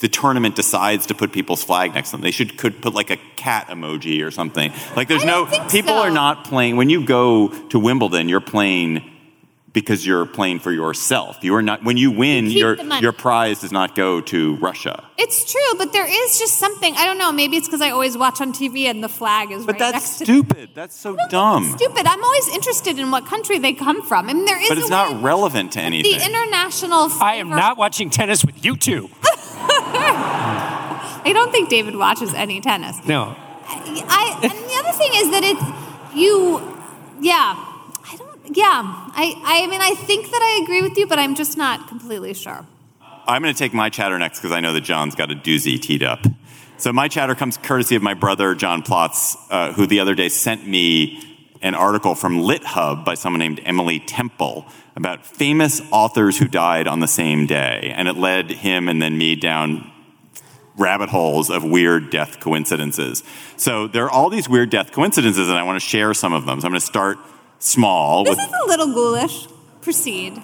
the 0.00 0.08
tournament 0.08 0.56
decides 0.56 1.06
to 1.06 1.14
put 1.14 1.32
people's 1.32 1.64
flag 1.64 1.94
next 1.94 2.10
to 2.10 2.16
them. 2.16 2.20
They 2.20 2.30
should 2.30 2.58
could 2.58 2.82
put 2.82 2.92
like 2.92 3.08
a 3.10 3.16
cat 3.36 3.68
emoji 3.68 4.22
or 4.22 4.30
something. 4.30 4.74
Like 4.94 5.08
there's 5.08 5.24
no 5.24 5.46
people 5.70 5.94
so. 5.94 6.02
are 6.02 6.10
not 6.10 6.44
playing 6.44 6.76
when 6.76 6.90
you 6.90 7.06
go 7.06 7.48
to 7.48 7.78
Wimbledon, 7.78 8.28
you're 8.28 8.42
playing 8.42 9.10
because 9.76 10.06
you're 10.06 10.24
playing 10.24 10.58
for 10.58 10.72
yourself. 10.72 11.36
You 11.42 11.54
are 11.54 11.60
not 11.60 11.84
when 11.84 11.98
you 11.98 12.10
win, 12.10 12.46
You 12.46 12.60
your 12.60 12.76
your 13.02 13.12
prize 13.12 13.60
does 13.60 13.72
not 13.72 13.94
go 13.94 14.22
to 14.22 14.56
Russia. 14.56 15.04
It's 15.18 15.52
true, 15.52 15.76
but 15.76 15.92
there 15.92 16.06
is 16.08 16.38
just 16.38 16.54
something. 16.56 16.94
I 16.96 17.04
don't 17.04 17.18
know. 17.18 17.30
Maybe 17.30 17.58
it's 17.58 17.68
because 17.68 17.82
I 17.82 17.90
always 17.90 18.16
watch 18.16 18.40
on 18.40 18.54
TV 18.54 18.86
and 18.86 19.04
the 19.04 19.08
flag 19.10 19.52
is 19.52 19.66
But 19.66 19.72
right 19.72 19.78
that's 19.78 19.94
next 19.94 20.18
to 20.20 20.24
stupid. 20.24 20.70
That's 20.72 20.96
so 20.96 21.18
dumb. 21.28 21.74
Stupid. 21.76 22.06
I'm 22.06 22.24
always 22.24 22.48
interested 22.54 22.98
in 22.98 23.10
what 23.10 23.26
country 23.26 23.58
they 23.58 23.74
come 23.74 24.00
from. 24.02 24.30
I 24.30 24.32
mean, 24.32 24.46
there 24.46 24.58
is. 24.58 24.70
But 24.70 24.78
it's 24.78 24.86
a 24.86 24.90
not 24.90 25.12
way- 25.12 25.20
relevant 25.20 25.72
to 25.72 25.80
anything. 25.80 26.20
The 26.20 26.24
international. 26.24 27.08
I 27.20 27.34
am 27.34 27.50
not 27.50 27.76
watching 27.76 28.08
tennis 28.08 28.46
with 28.46 28.64
you 28.64 28.78
two. 28.78 29.10
I 31.28 31.32
don't 31.34 31.52
think 31.52 31.68
David 31.68 31.96
watches 31.96 32.32
any 32.32 32.62
tennis. 32.62 32.96
No. 33.06 33.36
I 33.68 34.38
and 34.42 34.52
the 34.52 34.74
other 34.80 34.92
thing 34.96 35.10
is 35.16 35.30
that 35.32 35.42
it's 35.44 36.16
you. 36.16 36.60
Yeah, 37.20 37.54
I 37.54 37.56
don't. 37.56 37.65
Yeah, 38.56 38.64
I. 38.64 39.34
I 39.44 39.66
mean, 39.66 39.82
I 39.82 39.94
think 39.94 40.30
that 40.30 40.40
I 40.40 40.62
agree 40.62 40.80
with 40.80 40.96
you, 40.96 41.06
but 41.06 41.18
I'm 41.18 41.34
just 41.34 41.58
not 41.58 41.88
completely 41.88 42.32
sure. 42.32 42.64
I'm 43.26 43.42
going 43.42 43.52
to 43.52 43.58
take 43.58 43.74
my 43.74 43.90
chatter 43.90 44.18
next 44.18 44.38
because 44.38 44.52
I 44.52 44.60
know 44.60 44.72
that 44.72 44.80
John's 44.80 45.14
got 45.14 45.30
a 45.30 45.34
doozy 45.34 45.78
teed 45.78 46.02
up. 46.02 46.24
So 46.78 46.90
my 46.90 47.08
chatter 47.08 47.34
comes 47.34 47.58
courtesy 47.58 47.96
of 47.96 48.02
my 48.02 48.14
brother 48.14 48.54
John 48.54 48.82
Plotz, 48.82 49.36
uh, 49.50 49.72
who 49.72 49.86
the 49.86 50.00
other 50.00 50.14
day 50.14 50.30
sent 50.30 50.66
me 50.66 51.22
an 51.60 51.74
article 51.74 52.14
from 52.14 52.38
LitHub 52.38 53.04
by 53.04 53.14
someone 53.14 53.40
named 53.40 53.60
Emily 53.64 54.00
Temple 54.00 54.64
about 54.94 55.26
famous 55.26 55.82
authors 55.90 56.38
who 56.38 56.48
died 56.48 56.86
on 56.86 57.00
the 57.00 57.08
same 57.08 57.44
day, 57.44 57.92
and 57.94 58.08
it 58.08 58.16
led 58.16 58.50
him 58.50 58.88
and 58.88 59.02
then 59.02 59.18
me 59.18 59.36
down 59.36 59.90
rabbit 60.78 61.10
holes 61.10 61.50
of 61.50 61.62
weird 61.62 62.08
death 62.08 62.40
coincidences. 62.40 63.22
So 63.58 63.86
there 63.86 64.04
are 64.04 64.10
all 64.10 64.30
these 64.30 64.48
weird 64.48 64.70
death 64.70 64.92
coincidences, 64.92 65.50
and 65.50 65.58
I 65.58 65.62
want 65.62 65.78
to 65.80 65.86
share 65.86 66.14
some 66.14 66.32
of 66.32 66.46
them. 66.46 66.60
So 66.60 66.66
I'm 66.66 66.72
going 66.72 66.80
to 66.80 66.86
start 66.86 67.18
small 67.58 68.24
This 68.24 68.36
with 68.36 68.46
is 68.46 68.54
a 68.64 68.68
little 68.68 68.92
ghoulish. 68.92 69.48
Proceed. 69.80 70.42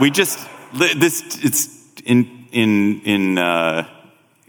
we 0.00 0.10
just 0.10 0.38
this 0.74 1.22
it's 1.44 1.68
in 2.04 2.46
in 2.52 3.00
in 3.02 3.38
uh, 3.38 3.86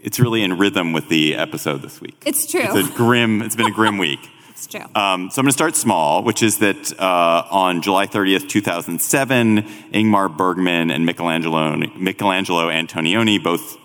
it's 0.00 0.18
really 0.20 0.42
in 0.42 0.58
rhythm 0.58 0.92
with 0.92 1.08
the 1.08 1.36
episode 1.36 1.82
this 1.82 2.00
week. 2.00 2.22
It's 2.26 2.46
true. 2.50 2.60
It's 2.62 2.88
a 2.88 2.92
grim. 2.92 3.42
It's 3.42 3.56
been 3.56 3.66
a 3.66 3.72
grim 3.72 3.98
week. 4.08 4.20
It's 4.50 4.66
true. 4.66 4.80
Um, 4.80 5.30
so 5.30 5.38
I'm 5.40 5.44
going 5.44 5.46
to 5.46 5.52
start 5.52 5.76
small, 5.76 6.24
which 6.24 6.42
is 6.42 6.58
that 6.58 6.98
uh, 7.00 7.46
on 7.50 7.80
July 7.80 8.06
30th, 8.06 8.48
2007, 8.48 9.62
Ingmar 9.92 10.36
Bergman 10.36 10.90
and 10.90 11.06
Michelangelo 11.06 11.76
Michelangelo 11.76 12.68
Antonioni, 12.68 13.42
both 13.42 13.76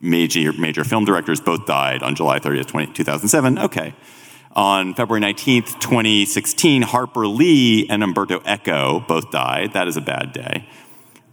major 0.00 0.52
major 0.52 0.84
film 0.84 1.04
directors, 1.04 1.40
both 1.40 1.66
died 1.66 2.02
on 2.02 2.14
July 2.14 2.38
30th, 2.38 2.66
20, 2.66 2.92
2007. 2.92 3.58
Okay. 3.58 3.94
On 4.56 4.94
February 4.94 5.22
19th, 5.22 5.78
2016, 5.80 6.82
Harper 6.82 7.26
Lee 7.28 7.86
and 7.88 8.02
Umberto 8.02 8.40
Eco 8.44 9.00
both 9.06 9.30
died. 9.30 9.74
That 9.74 9.86
is 9.86 9.96
a 9.96 10.00
bad 10.00 10.32
day. 10.32 10.68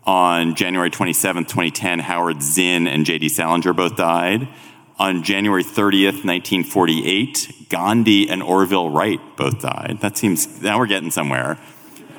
On 0.05 0.55
January 0.55 0.91
27th, 0.91 1.47
2010, 1.47 1.99
Howard 1.99 2.41
Zinn 2.43 2.87
and 2.87 3.05
J.D. 3.05 3.29
Salinger 3.29 3.73
both 3.73 3.95
died. 3.95 4.47
On 4.99 5.23
January 5.23 5.63
30th, 5.63 6.23
1948, 6.25 7.69
Gandhi 7.69 8.29
and 8.29 8.41
Orville 8.43 8.89
Wright 8.89 9.19
both 9.35 9.61
died. 9.61 9.97
That 10.01 10.15
seems, 10.15 10.61
now 10.61 10.77
we're 10.77 10.87
getting 10.87 11.11
somewhere. 11.11 11.57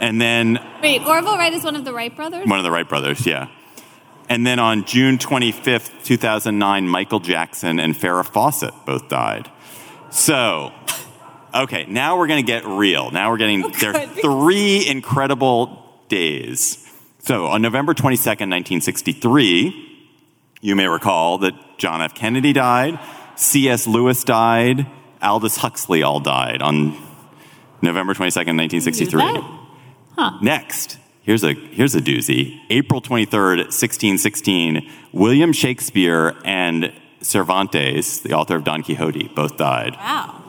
And 0.01 0.21
then 0.21 0.59
Wait, 0.83 1.03
Orville 1.05 1.37
Wright 1.37 1.53
is 1.53 1.65
one 1.65 1.77
of 1.77 1.85
the 1.85 1.93
Wright 1.93 2.15
brothers. 2.15 2.47
one 2.47 2.59
of 2.59 2.65
the 2.65 2.71
Wright 2.71 2.89
brothers, 2.89 3.25
yeah. 3.25 3.49
And 4.29 4.47
then 4.47 4.59
on 4.59 4.85
June 4.85 5.17
25th, 5.17 6.05
2009, 6.05 6.89
Michael 6.89 7.21
Jackson 7.21 7.81
and 7.81 7.95
Farrah 7.95 8.27
Fawcett 8.27 8.75
both 8.85 9.09
died. 9.09 9.51
So, 10.11 10.73
okay, 11.55 11.87
now 11.87 12.19
we're 12.19 12.27
going 12.27 12.45
to 12.45 12.47
get 12.47 12.65
real. 12.67 13.11
Now 13.11 13.31
we're 13.31 13.39
getting, 13.39 13.65
oh, 13.65 13.71
there 13.71 13.97
are 13.97 14.07
three 14.07 14.87
incredible 14.89 15.85
days. 16.09 16.85
So, 17.21 17.47
on 17.47 17.63
November 17.63 17.95
22nd, 17.95 18.49
1963, 18.49 20.07
you 20.61 20.77
may 20.77 20.89
recall 20.89 21.39
that 21.39 21.55
John 21.79 22.01
F. 22.01 22.15
Kennedy 22.15 22.53
died, 22.53 22.99
C.S. 23.37 23.87
Lewis 23.87 24.25
died, 24.25 24.87
Aldous 25.23 25.57
Huxley 25.57 26.03
all 26.03 26.21
died 26.21 26.63
on 26.63 26.97
November 27.83 28.15
22nd, 28.15 28.57
1963. 28.57 29.21
that? 30.17 30.43
Next, 30.43 30.99
here's 31.23 31.45
a 31.45 31.53
here's 31.53 31.95
a 31.95 32.01
doozy. 32.01 32.61
April 32.71 33.01
23rd, 33.01 33.59
1616, 33.59 34.91
William 35.13 35.53
Shakespeare 35.53 36.35
and 36.45 36.93
Cervantes, 37.21 38.21
the 38.21 38.33
author 38.33 38.57
of 38.57 38.65
Don 38.65 38.83
Quixote, 38.83 39.29
both 39.35 39.57
died. 39.57 39.95
Wow. 39.95 40.45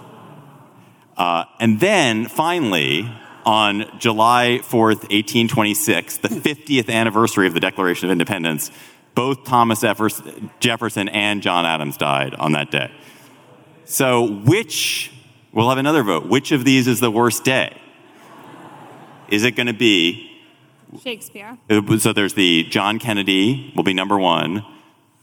Uh, 1.18 1.46
and 1.60 1.80
then 1.80 2.26
finally, 2.26 3.12
on 3.46 3.86
July 4.00 4.60
4th, 4.62 5.10
1826, 5.10 6.18
the 6.18 6.30
50th 6.30 6.90
anniversary 6.90 7.48
of 7.48 7.54
the 7.54 7.60
Declaration 7.60 8.08
of 8.08 8.12
Independence, 8.12 8.72
both 9.16 9.44
Thomas 9.44 9.82
Jefferson 10.60 11.10
and 11.10 11.42
John 11.42 11.66
Adams 11.66 11.98
died 11.98 12.36
on 12.36 12.54
that 12.54 12.72
day. 12.72 12.92
So, 13.86 14.28
which, 14.44 15.12
we'll 15.52 15.70
have 15.70 15.78
another 15.78 16.04
vote, 16.04 16.28
which 16.28 16.52
of 16.52 16.64
these 16.64 16.88
is 16.88 17.00
the 17.00 17.12
worst 17.12 17.44
day? 17.44 17.76
Is 19.28 19.44
it 19.44 19.56
going 19.56 19.68
to 19.68 19.74
be 19.74 20.30
Shakespeare. 21.04 21.58
so 22.00 22.14
there's 22.14 22.34
the 22.34 22.64
John 22.64 23.00
Kennedy 23.00 23.72
will 23.76 23.84
be 23.84 23.94
number 23.94 24.18
one, 24.18 24.66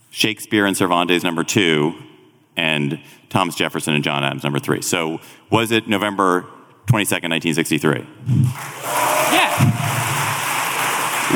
Shakespeare 0.09 0.65
and 0.65 0.75
Cervantes 0.75 1.23
number 1.23 1.43
two, 1.43 1.93
and 2.55 2.99
Thomas 3.29 3.53
Jefferson 3.55 3.93
and 3.93 4.03
John 4.03 4.23
Adams 4.23 4.43
number 4.43 4.59
three. 4.59 4.81
So 4.81 5.19
was 5.51 5.71
it 5.71 5.87
November 5.87 6.41
22nd, 6.87 7.29
1963? 7.29 8.05
Yeah. 9.33 9.85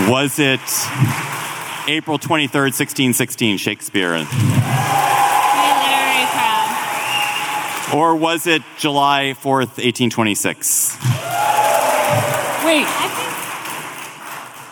Was 0.09 0.39
it 0.39 0.59
April 1.87 2.17
23rd, 2.17 2.73
1616, 2.73 3.57
Shakespeare? 3.57 4.13
and- 4.13 4.27
Very 4.27 4.39
proud. 6.31 7.93
Or 7.93 8.15
was 8.15 8.47
it 8.47 8.63
July 8.77 9.35
4th, 9.37 9.77
1826? 9.77 10.97
Wait, 12.63 12.85
I 12.87 13.09
think 13.17 13.30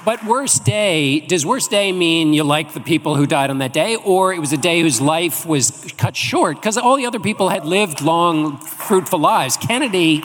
but 0.10 0.26
worst 0.26 0.66
day, 0.66 1.20
does 1.20 1.46
worst 1.46 1.70
day 1.70 1.92
mean 1.92 2.34
you 2.34 2.44
like 2.44 2.74
the 2.74 2.80
people 2.80 3.14
who 3.14 3.28
died 3.28 3.52
on 3.52 3.60
that 3.60 3.74
day, 3.74 3.96
or 3.96 4.34
it 4.34 4.40
was 4.40 4.52
a 4.52 4.58
day 4.58 4.82
whose 4.82 5.00
life 5.00 5.46
was 5.46 5.94
cut 6.00 6.18
short? 6.18 6.56
Because 6.56 6.80
all 6.80 6.98
the 6.98 7.06
other 7.06 7.20
people 7.20 7.50
had 7.50 7.64
lived 7.64 8.02
long, 8.02 8.58
fruitful 8.58 9.20
lives. 9.20 9.56
Kennedy, 9.56 10.24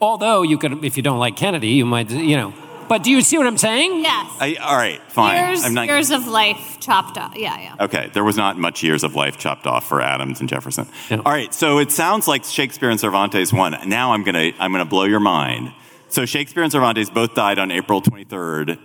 although 0.00 0.42
you 0.42 0.56
could, 0.58 0.84
if 0.84 0.96
you 0.96 1.02
don't 1.02 1.18
like 1.18 1.34
Kennedy, 1.34 1.70
you 1.70 1.84
might, 1.84 2.08
you 2.08 2.36
know. 2.36 2.54
But 2.88 3.02
do 3.02 3.10
you 3.10 3.20
see 3.20 3.36
what 3.36 3.48
I'm 3.48 3.58
saying? 3.58 4.04
yes. 4.04 4.36
I, 4.38 4.54
all 4.62 4.76
right, 4.76 5.02
fine. 5.10 5.44
years, 5.44 5.64
I'm 5.64 5.74
not, 5.74 5.88
years 5.88 6.12
of 6.12 6.28
life 6.28 6.76
chopped 6.78 7.18
off. 7.18 7.36
Yeah, 7.36 7.58
yeah. 7.58 7.84
Okay, 7.86 8.10
there 8.14 8.22
was 8.22 8.36
not 8.36 8.56
much 8.58 8.84
years 8.84 9.02
of 9.02 9.16
life 9.16 9.38
chopped 9.38 9.66
off 9.66 9.88
for 9.88 10.00
Adams 10.00 10.38
and 10.38 10.48
Jefferson. 10.48 10.86
No. 11.10 11.22
All 11.26 11.32
right, 11.32 11.52
so 11.52 11.80
it 11.80 11.90
sounds 11.90 12.28
like 12.28 12.44
Shakespeare 12.44 12.90
and 12.90 13.00
Cervantes 13.00 13.52
won. 13.52 13.76
Now 13.88 14.12
I'm 14.12 14.22
gonna 14.22 14.52
I'm 14.60 14.70
gonna 14.70 14.84
blow 14.84 15.02
your 15.02 15.18
mind. 15.18 15.72
So 16.08 16.24
Shakespeare 16.24 16.62
and 16.62 16.70
Cervantes 16.70 17.10
both 17.10 17.34
died 17.34 17.58
on 17.58 17.72
April 17.72 18.00
23rd, 18.00 18.78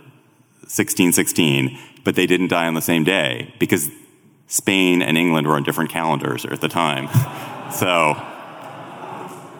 1616, 0.71 1.77
but 2.03 2.15
they 2.15 2.25
didn't 2.25 2.47
die 2.47 2.65
on 2.67 2.73
the 2.75 2.81
same 2.81 3.03
day 3.03 3.53
because 3.59 3.89
Spain 4.47 5.01
and 5.01 5.17
England 5.17 5.47
were 5.47 5.55
on 5.55 5.63
different 5.63 5.89
calendars 5.89 6.45
at 6.45 6.61
the 6.61 6.67
time. 6.69 7.07
So 7.71 8.21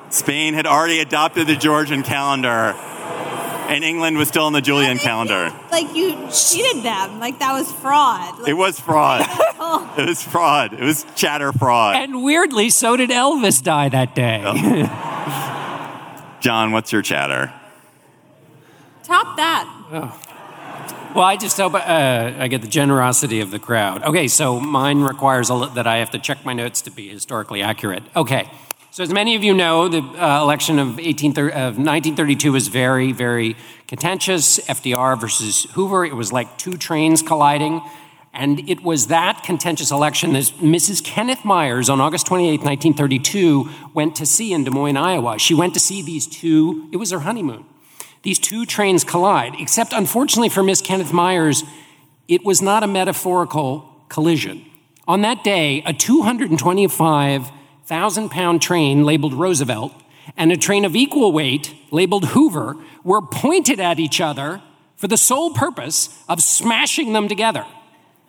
Spain 0.10 0.54
had 0.54 0.68
already 0.68 1.00
adopted 1.00 1.48
the 1.48 1.56
Gregorian 1.56 2.04
calendar, 2.04 2.76
and 3.70 3.86
England 3.86 4.18
was 4.18 4.28
still 4.28 4.44
on 4.44 4.52
the 4.52 4.60
Julian 4.60 4.98
calendar. 4.98 5.54
Like 5.72 5.96
you 5.96 6.12
cheated 6.30 6.84
them. 6.84 7.22
Like 7.22 7.40
that 7.40 7.54
was 7.54 7.72
fraud. 7.72 8.40
Like, 8.40 8.50
It 8.50 8.54
was 8.56 8.78
fraud. 8.82 9.26
It 9.98 10.06
was 10.10 10.22
fraud. 10.22 10.74
It 10.74 10.82
was 10.82 11.06
chatter 11.16 11.54
fraud. 11.54 11.96
And 11.96 12.22
weirdly, 12.22 12.70
so 12.70 12.98
did 12.98 13.10
Elvis 13.12 13.64
die 13.64 13.88
that 13.88 14.14
day. 14.14 14.44
Oh. 14.44 16.38
John, 16.42 16.72
what's 16.74 16.92
your 16.92 17.02
chatter? 17.02 17.54
top 19.04 19.38
that. 19.38 19.68
Well, 21.14 21.26
I 21.26 21.36
just 21.36 21.58
hope 21.58 21.74
uh, 21.74 21.80
I 21.80 22.48
get 22.48 22.62
the 22.62 22.70
generosity 22.70 23.42
of 23.42 23.52
the 23.52 23.60
crowd. 23.60 24.02
Okay, 24.04 24.30
so 24.30 24.62
mine 24.62 25.02
requires 25.02 25.50
a 25.50 25.56
li- 25.56 25.70
that 25.76 25.86
I 25.86 25.98
have 25.98 26.12
to 26.12 26.20
check 26.20 26.46
my 26.46 26.54
notes 26.54 26.82
to 26.84 26.90
be 26.90 27.10
historically 27.10 27.62
accurate. 27.62 28.04
Okay, 28.16 28.50
so 28.92 29.04
as 29.04 29.12
many 29.12 29.36
of 29.36 29.44
you 29.44 29.54
know, 29.54 29.90
the 29.90 30.00
uh, 30.00 30.42
election 30.42 30.80
of, 30.80 31.00
18, 31.00 31.34
thir- 31.34 31.50
of 31.50 31.78
1932 31.78 32.54
was 32.54 32.70
very, 32.70 33.12
very 33.12 33.58
contentious. 33.88 34.60
FDR 34.60 35.20
versus 35.20 35.66
Hoover, 35.74 36.06
it 36.06 36.16
was 36.16 36.32
like 36.32 36.58
two 36.58 36.78
trains 36.78 37.22
colliding. 37.22 37.82
And 38.34 38.70
it 38.70 38.82
was 38.82 39.08
that 39.08 39.44
contentious 39.44 39.92
election 39.92 40.32
that 40.34 40.44
Mrs. 40.62 41.04
Kenneth 41.04 41.44
Myers 41.44 41.90
on 41.90 42.00
August 42.00 42.26
28, 42.28 42.62
1932, 42.62 43.70
went 43.94 44.16
to 44.16 44.26
see 44.26 44.54
in 44.54 44.64
Des 44.64 44.72
Moines, 44.72 44.96
Iowa. 44.96 45.38
She 45.38 45.54
went 45.54 45.74
to 45.74 45.80
see 45.82 46.02
these 46.02 46.26
two, 46.26 46.88
it 46.94 46.98
was 46.98 47.12
her 47.12 47.20
honeymoon. 47.20 47.66
These 48.24 48.40
two 48.40 48.66
trains 48.66 49.04
collide, 49.04 49.54
except 49.60 49.94
unfortunately 49.94 50.50
for 50.50 50.64
Miss 50.64 50.82
Kenneth 50.82 51.14
Myers, 51.14 51.64
it 52.28 52.44
was 52.46 52.62
not 52.62 52.84
a 52.84 52.88
metaphorical 52.88 54.06
collision. 54.10 54.66
On 55.08 55.22
that 55.22 55.44
day, 55.44 55.82
a 55.86 55.94
225,000 55.94 58.30
pound 58.30 58.62
train 58.62 59.04
labeled 59.04 59.34
Roosevelt 59.34 59.94
and 60.38 60.52
a 60.52 60.58
train 60.58 60.86
of 60.86 60.96
equal 60.96 61.32
weight 61.32 61.74
labeled 61.90 62.26
Hoover 62.30 62.78
were 63.04 63.22
pointed 63.22 63.80
at 63.80 64.00
each 64.00 64.22
other 64.22 64.62
for 64.96 65.08
the 65.08 65.18
sole 65.18 65.52
purpose 65.52 66.24
of 66.30 66.42
smashing 66.42 67.14
them 67.14 67.28
together. 67.28 67.66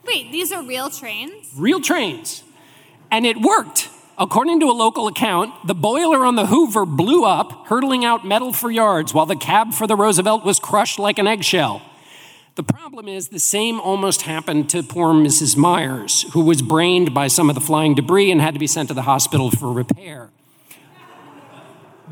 Wait, 0.06 0.32
these 0.32 0.50
are 0.52 0.62
real 0.62 0.88
trains? 0.88 1.50
Real 1.54 1.80
trains. 1.80 2.42
And 3.10 3.26
it 3.26 3.42
worked. 3.42 3.90
According 4.18 4.60
to 4.60 4.66
a 4.66 4.72
local 4.72 5.08
account, 5.08 5.54
the 5.66 5.74
boiler 5.74 6.24
on 6.24 6.36
the 6.36 6.46
Hoover 6.46 6.84
blew 6.84 7.24
up, 7.24 7.66
hurtling 7.68 8.04
out 8.04 8.26
metal 8.26 8.52
for 8.52 8.70
yards, 8.70 9.14
while 9.14 9.26
the 9.26 9.36
cab 9.36 9.72
for 9.72 9.86
the 9.86 9.96
Roosevelt 9.96 10.44
was 10.44 10.58
crushed 10.58 10.98
like 10.98 11.18
an 11.18 11.26
eggshell. 11.26 11.80
The 12.54 12.62
problem 12.62 13.08
is 13.08 13.28
the 13.28 13.40
same 13.40 13.80
almost 13.80 14.22
happened 14.22 14.68
to 14.70 14.82
poor 14.82 15.14
Mrs. 15.14 15.56
Myers, 15.56 16.26
who 16.34 16.44
was 16.44 16.60
brained 16.60 17.14
by 17.14 17.28
some 17.28 17.48
of 17.48 17.54
the 17.54 17.62
flying 17.62 17.94
debris 17.94 18.30
and 18.30 18.42
had 18.42 18.52
to 18.52 18.60
be 18.60 18.66
sent 18.66 18.88
to 18.88 18.94
the 18.94 19.02
hospital 19.02 19.50
for 19.50 19.72
repair. 19.72 20.28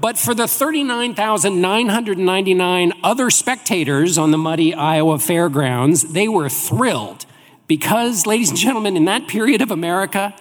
But 0.00 0.16
for 0.16 0.34
the 0.34 0.48
39,999 0.48 2.92
other 3.04 3.28
spectators 3.28 4.16
on 4.16 4.30
the 4.30 4.38
muddy 4.38 4.72
Iowa 4.72 5.18
fairgrounds, 5.18 6.14
they 6.14 6.26
were 6.26 6.48
thrilled 6.48 7.26
because, 7.66 8.24
ladies 8.24 8.48
and 8.48 8.56
gentlemen, 8.56 8.96
in 8.96 9.04
that 9.04 9.28
period 9.28 9.60
of 9.60 9.70
America, 9.70 10.34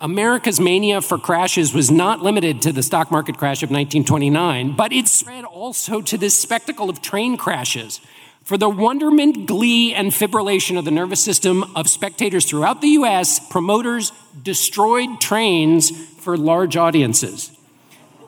America's 0.00 0.60
mania 0.60 1.00
for 1.00 1.18
crashes 1.18 1.74
was 1.74 1.90
not 1.90 2.22
limited 2.22 2.62
to 2.62 2.70
the 2.70 2.84
stock 2.84 3.10
market 3.10 3.36
crash 3.36 3.64
of 3.64 3.70
1929, 3.70 4.76
but 4.76 4.92
it 4.92 5.08
spread 5.08 5.44
also 5.44 6.00
to 6.00 6.16
this 6.16 6.38
spectacle 6.38 6.88
of 6.88 7.02
train 7.02 7.36
crashes. 7.36 8.00
For 8.44 8.56
the 8.56 8.68
wonderment, 8.68 9.46
glee, 9.46 9.92
and 9.92 10.12
fibrillation 10.12 10.78
of 10.78 10.84
the 10.84 10.92
nervous 10.92 11.20
system 11.22 11.64
of 11.74 11.88
spectators 11.88 12.46
throughout 12.46 12.80
the 12.80 12.90
US, 12.90 13.40
promoters 13.50 14.12
destroyed 14.40 15.20
trains 15.20 15.90
for 15.90 16.36
large 16.36 16.76
audiences. 16.76 17.50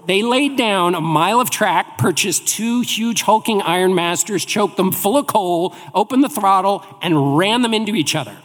They 0.08 0.22
laid 0.22 0.56
down 0.56 0.96
a 0.96 1.00
mile 1.00 1.40
of 1.40 1.50
track, 1.50 1.98
purchased 1.98 2.48
two 2.48 2.80
huge 2.80 3.22
hulking 3.22 3.62
Iron 3.62 3.94
Masters, 3.94 4.44
choked 4.44 4.76
them 4.76 4.90
full 4.90 5.16
of 5.16 5.28
coal, 5.28 5.76
opened 5.94 6.24
the 6.24 6.28
throttle, 6.28 6.84
and 7.00 7.38
ran 7.38 7.62
them 7.62 7.74
into 7.74 7.94
each 7.94 8.16
other. 8.16 8.36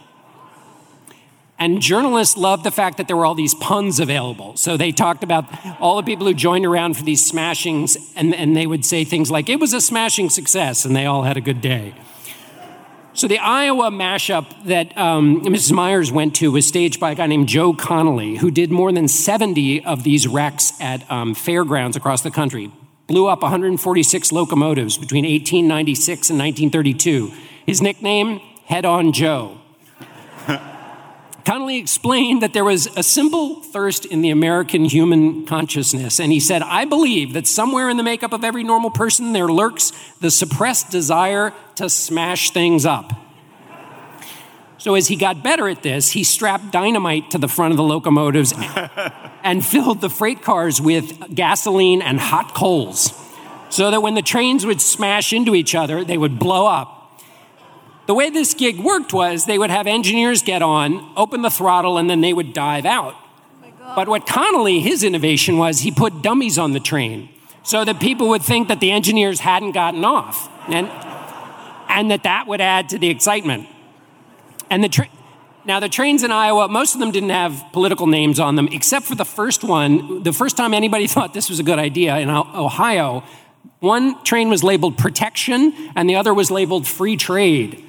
And 1.58 1.80
journalists 1.80 2.36
loved 2.36 2.64
the 2.64 2.70
fact 2.70 2.98
that 2.98 3.06
there 3.06 3.16
were 3.16 3.24
all 3.24 3.34
these 3.34 3.54
puns 3.54 3.98
available. 3.98 4.56
So 4.56 4.76
they 4.76 4.92
talked 4.92 5.24
about 5.24 5.46
all 5.80 5.96
the 5.96 6.02
people 6.02 6.26
who 6.26 6.34
joined 6.34 6.66
around 6.66 6.98
for 6.98 7.02
these 7.02 7.30
smashings, 7.30 7.96
and, 8.14 8.34
and 8.34 8.54
they 8.54 8.66
would 8.66 8.84
say 8.84 9.04
things 9.04 9.30
like, 9.30 9.48
it 9.48 9.58
was 9.58 9.72
a 9.72 9.80
smashing 9.80 10.28
success, 10.28 10.84
and 10.84 10.94
they 10.94 11.06
all 11.06 11.22
had 11.22 11.38
a 11.38 11.40
good 11.40 11.62
day. 11.62 11.94
So 13.14 13.26
the 13.26 13.38
Iowa 13.38 13.90
mashup 13.90 14.64
that 14.64 14.94
um, 14.98 15.40
Mrs. 15.40 15.72
Myers 15.72 16.12
went 16.12 16.36
to 16.36 16.52
was 16.52 16.68
staged 16.68 17.00
by 17.00 17.12
a 17.12 17.14
guy 17.14 17.26
named 17.26 17.48
Joe 17.48 17.72
Connolly, 17.72 18.36
who 18.36 18.50
did 18.50 18.70
more 18.70 18.92
than 18.92 19.08
70 19.08 19.82
of 19.86 20.04
these 20.04 20.28
wrecks 20.28 20.78
at 20.82 21.10
um, 21.10 21.34
fairgrounds 21.34 21.96
across 21.96 22.20
the 22.20 22.30
country. 22.30 22.70
Blew 23.06 23.26
up 23.26 23.40
146 23.40 24.32
locomotives 24.32 24.98
between 24.98 25.24
1896 25.24 26.28
and 26.28 26.38
1932. 26.38 27.32
His 27.64 27.80
nickname, 27.80 28.40
Head 28.66 28.84
On 28.84 29.12
Joe. 29.12 29.62
Connolly 31.46 31.76
explained 31.76 32.42
that 32.42 32.52
there 32.54 32.64
was 32.64 32.88
a 32.96 33.04
simple 33.04 33.62
thirst 33.62 34.04
in 34.04 34.20
the 34.20 34.30
American 34.30 34.84
human 34.84 35.46
consciousness, 35.46 36.18
and 36.18 36.32
he 36.32 36.40
said, 36.40 36.60
I 36.60 36.86
believe 36.86 37.34
that 37.34 37.46
somewhere 37.46 37.88
in 37.88 37.96
the 37.96 38.02
makeup 38.02 38.32
of 38.32 38.42
every 38.42 38.64
normal 38.64 38.90
person 38.90 39.32
there 39.32 39.46
lurks 39.46 39.92
the 40.20 40.32
suppressed 40.32 40.90
desire 40.90 41.54
to 41.76 41.88
smash 41.88 42.50
things 42.50 42.84
up. 42.84 43.12
So, 44.78 44.96
as 44.96 45.06
he 45.06 45.14
got 45.14 45.44
better 45.44 45.68
at 45.68 45.84
this, 45.84 46.10
he 46.10 46.24
strapped 46.24 46.72
dynamite 46.72 47.30
to 47.30 47.38
the 47.38 47.48
front 47.48 47.70
of 47.70 47.76
the 47.76 47.84
locomotives 47.84 48.52
and 49.44 49.64
filled 49.64 50.00
the 50.00 50.10
freight 50.10 50.42
cars 50.42 50.80
with 50.80 51.32
gasoline 51.32 52.02
and 52.02 52.18
hot 52.18 52.54
coals 52.54 53.12
so 53.68 53.92
that 53.92 54.00
when 54.02 54.14
the 54.14 54.22
trains 54.22 54.66
would 54.66 54.80
smash 54.80 55.32
into 55.32 55.54
each 55.54 55.76
other, 55.76 56.02
they 56.02 56.18
would 56.18 56.40
blow 56.40 56.66
up. 56.66 56.95
The 58.06 58.14
way 58.14 58.30
this 58.30 58.54
gig 58.54 58.78
worked 58.78 59.12
was 59.12 59.46
they 59.46 59.58
would 59.58 59.70
have 59.70 59.86
engineers 59.86 60.42
get 60.42 60.62
on, 60.62 61.12
open 61.16 61.42
the 61.42 61.50
throttle, 61.50 61.98
and 61.98 62.08
then 62.08 62.20
they 62.20 62.32
would 62.32 62.52
dive 62.52 62.86
out. 62.86 63.14
but 63.94 64.08
what 64.08 64.26
Connolly, 64.26 64.80
his 64.80 65.02
innovation 65.02 65.58
was 65.58 65.80
he 65.80 65.90
put 65.90 66.22
dummies 66.22 66.58
on 66.58 66.72
the 66.72 66.80
train 66.80 67.28
so 67.62 67.84
that 67.84 68.00
people 68.00 68.28
would 68.28 68.42
think 68.42 68.68
that 68.68 68.80
the 68.80 68.92
engineers 68.92 69.40
hadn't 69.40 69.72
gotten 69.72 70.04
off 70.04 70.48
and, 70.68 70.88
and 71.88 72.10
that 72.10 72.22
that 72.22 72.46
would 72.46 72.60
add 72.60 72.88
to 72.90 72.98
the 72.98 73.08
excitement. 73.08 73.66
And 74.70 74.84
the 74.84 75.08
now, 75.64 75.80
the 75.80 75.88
trains 75.88 76.22
in 76.22 76.30
Iowa, 76.30 76.68
most 76.68 76.94
of 76.94 77.00
them 77.00 77.10
didn't 77.10 77.30
have 77.30 77.64
political 77.72 78.06
names 78.06 78.38
on 78.38 78.54
them, 78.54 78.68
except 78.70 79.04
for 79.04 79.16
the 79.16 79.24
first 79.24 79.64
one. 79.64 80.22
The 80.22 80.32
first 80.32 80.56
time 80.56 80.72
anybody 80.72 81.06
thought 81.08 81.34
this 81.34 81.50
was 81.50 81.58
a 81.58 81.64
good 81.64 81.80
idea 81.80 82.16
in 82.18 82.30
Ohio, 82.30 83.24
one 83.80 84.22
train 84.22 84.48
was 84.48 84.62
labeled 84.62 84.96
protection 84.96 85.72
and 85.96 86.08
the 86.08 86.14
other 86.14 86.32
was 86.32 86.52
labeled 86.52 86.86
free 86.86 87.16
trade. 87.16 87.82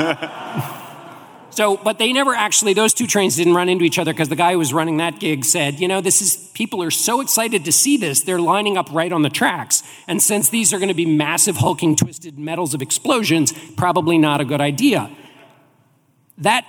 so, 1.50 1.76
but 1.76 1.98
they 1.98 2.12
never 2.12 2.34
actually, 2.34 2.74
those 2.74 2.94
two 2.94 3.06
trains 3.06 3.36
didn't 3.36 3.54
run 3.54 3.68
into 3.68 3.84
each 3.84 3.98
other 3.98 4.12
because 4.12 4.28
the 4.28 4.36
guy 4.36 4.52
who 4.52 4.58
was 4.58 4.72
running 4.72 4.96
that 4.98 5.20
gig 5.20 5.44
said, 5.44 5.80
you 5.80 5.88
know, 5.88 6.00
this 6.00 6.22
is, 6.22 6.50
people 6.54 6.82
are 6.82 6.90
so 6.90 7.20
excited 7.20 7.64
to 7.64 7.72
see 7.72 7.96
this, 7.96 8.22
they're 8.22 8.40
lining 8.40 8.76
up 8.76 8.90
right 8.92 9.12
on 9.12 9.22
the 9.22 9.30
tracks. 9.30 9.82
And 10.06 10.22
since 10.22 10.48
these 10.48 10.72
are 10.72 10.78
going 10.78 10.88
to 10.88 10.94
be 10.94 11.06
massive, 11.06 11.58
hulking, 11.58 11.96
twisted 11.96 12.38
metals 12.38 12.74
of 12.74 12.82
explosions, 12.82 13.52
probably 13.76 14.18
not 14.18 14.40
a 14.40 14.44
good 14.44 14.60
idea. 14.60 15.10
That 16.38 16.66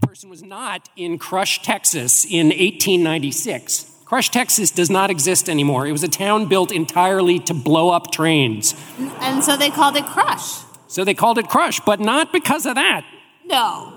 person 0.00 0.30
was 0.30 0.42
not 0.42 0.88
in 0.96 1.18
Crush, 1.18 1.62
Texas 1.62 2.24
in 2.24 2.48
1896. 2.48 3.92
Crush, 4.04 4.28
Texas 4.28 4.70
does 4.70 4.90
not 4.90 5.10
exist 5.10 5.48
anymore. 5.48 5.86
It 5.86 5.92
was 5.92 6.02
a 6.02 6.08
town 6.08 6.46
built 6.46 6.70
entirely 6.70 7.38
to 7.40 7.54
blow 7.54 7.88
up 7.88 8.12
trains. 8.12 8.74
And 9.20 9.42
so 9.42 9.56
they 9.56 9.70
called 9.70 9.96
it 9.96 10.04
Crush. 10.04 10.64
So 10.92 11.04
they 11.04 11.14
called 11.14 11.38
it 11.38 11.48
Crush, 11.48 11.80
but 11.80 12.00
not 12.00 12.34
because 12.34 12.66
of 12.66 12.74
that. 12.74 13.06
No. 13.46 13.94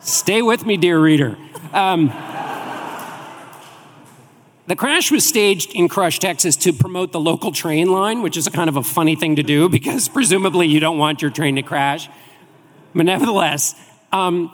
Stay 0.00 0.42
with 0.42 0.66
me, 0.66 0.76
dear 0.76 1.00
reader. 1.00 1.38
Um, 1.72 2.08
the 4.66 4.76
crash 4.76 5.10
was 5.10 5.26
staged 5.26 5.74
in 5.74 5.88
Crush, 5.88 6.18
Texas 6.18 6.54
to 6.56 6.74
promote 6.74 7.12
the 7.12 7.18
local 7.18 7.50
train 7.50 7.90
line, 7.90 8.20
which 8.20 8.36
is 8.36 8.46
a 8.46 8.50
kind 8.50 8.68
of 8.68 8.76
a 8.76 8.82
funny 8.82 9.16
thing 9.16 9.36
to 9.36 9.42
do 9.42 9.68
because 9.70 10.10
presumably 10.10 10.66
you 10.66 10.80
don't 10.80 10.98
want 10.98 11.22
your 11.22 11.30
train 11.30 11.56
to 11.56 11.62
crash. 11.62 12.10
But 12.94 13.06
nevertheless, 13.06 13.74
um, 14.12 14.52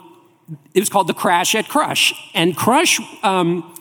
it 0.73 0.79
was 0.79 0.87
called 0.87 1.07
the 1.07 1.13
Crash 1.13 1.55
at 1.55 1.67
Crush. 1.67 2.13
And 2.33 2.55
Crush 2.55 3.01
um, 3.21 3.75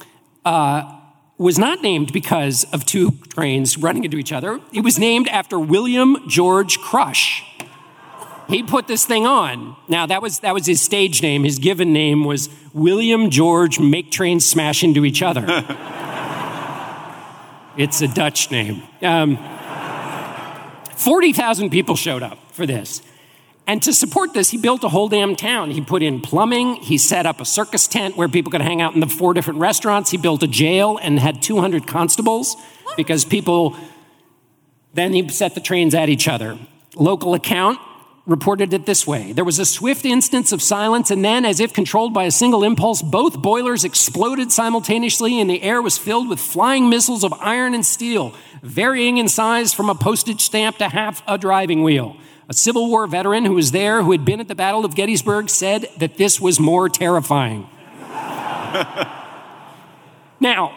uh, 0.45 0.99
was 1.39 1.61
not 1.61 1.81
named 1.81 2.13
because 2.13 2.65
of 2.73 2.85
two 2.85 3.13
trains 3.29 3.79
running 3.79 4.03
into 4.03 4.17
each 4.17 4.33
other. 4.33 4.59
It 4.73 4.81
was 4.81 4.99
named 4.99 5.29
after 5.29 5.61
William 5.61 6.29
George 6.29 6.79
Crush 6.81 7.45
he 8.51 8.63
put 8.63 8.87
this 8.87 9.07
thing 9.07 9.27
on. 9.27 9.77
Now 9.89 10.07
that 10.07 10.21
was 10.21 10.41
that 10.41 10.55
was 10.55 10.67
his 10.67 10.83
stage 10.83 11.23
name. 11.23 11.45
His 11.45 11.59
given 11.59 11.93
name 11.93 12.25
was 12.25 12.49
William 12.73 13.31
George 13.31 13.79
Make 13.79 14.11
Trains 14.11 14.45
Smash 14.45 14.83
into 14.83 15.05
Each 15.05 15.23
Other. 15.23 15.45
it's 17.77 18.03
a 18.03 18.09
Dutch 18.09 18.51
name. 18.51 18.83
Um, 19.03 19.39
Forty 20.97 21.33
thousand 21.33 21.71
people 21.71 21.97
showed 21.97 22.23
up 22.23 22.39
for 22.53 22.67
this. 22.67 23.03
And 23.67 23.83
to 23.85 23.93
support 23.93 24.35
this, 24.35 24.51
he 24.51 24.59
built 24.59 24.85
a 24.85 24.89
whole 24.89 25.09
damn 25.09 25.37
town. 25.37 25.71
He 25.71 25.81
put 25.81 26.03
in 26.03 26.21
plumbing. 26.21 26.77
He 26.77 26.99
set 26.99 27.25
up 27.25 27.41
a 27.41 27.45
circus 27.45 27.87
tent 27.87 28.17
where 28.17 28.29
people 28.29 28.51
could 28.51 28.61
hang 28.61 28.83
out 28.83 28.95
in 28.95 29.01
the 29.01 29.07
four 29.07 29.33
different 29.33 29.61
restaurants. 29.61 30.11
He 30.11 30.17
built 30.17 30.43
a 30.43 30.49
jail 30.49 30.99
and 31.01 31.19
had 31.19 31.41
200 31.41 31.87
constables 31.87 32.57
because 32.97 33.25
people. 33.25 33.77
Then 34.93 35.13
he 35.13 35.29
set 35.29 35.55
the 35.55 35.61
trains 35.61 35.95
at 35.95 36.09
each 36.09 36.27
other. 36.27 36.59
Local 36.97 37.35
account 37.35 37.79
reported 38.27 38.73
it 38.73 38.87
this 38.87 39.07
way 39.07 39.33
There 39.33 39.45
was 39.45 39.59
a 39.59 39.67
swift 39.67 40.05
instance 40.05 40.53
of 40.53 40.63
silence, 40.63 41.11
and 41.11 41.25
then, 41.25 41.45
as 41.45 41.61
if 41.61 41.73
controlled 41.73 42.15
by 42.15 42.25
a 42.25 42.31
single 42.31 42.63
impulse, 42.65 43.03
both 43.03 43.41
boilers 43.41 43.85
exploded 43.85 44.53
simultaneously, 44.53 45.41
and 45.41 45.51
the 45.51 45.63
air 45.63 45.83
was 45.83 45.99
filled 45.99 46.29
with 46.29 46.41
flying 46.41 46.89
missiles 46.89 47.25
of 47.25 47.33
iron 47.35 47.75
and 47.75 47.85
steel, 47.85 48.35
varying 48.63 49.19
in 49.19 49.29
size 49.29 49.73
from 49.73 49.89
a 49.91 49.95
postage 49.95 50.41
stamp 50.41 50.79
to 50.79 50.89
half 50.89 51.23
a 51.27 51.39
driving 51.39 51.83
wheel. 51.83 52.17
A 52.49 52.55
Civil 52.55 52.89
War 52.89 53.07
veteran 53.07 53.45
who 53.45 53.55
was 53.55 53.71
there, 53.71 54.03
who 54.03 54.11
had 54.13 54.25
been 54.25 54.41
at 54.41 54.49
the 54.49 54.57
Battle 54.57 54.85
of 54.85 54.97
Gettysburg, 54.97 55.49
said 55.49 55.87
that 55.99 56.17
this 56.17 56.41
was 56.41 56.59
more 56.59 56.89
terrifying. 56.89 57.69
now, 60.41 60.75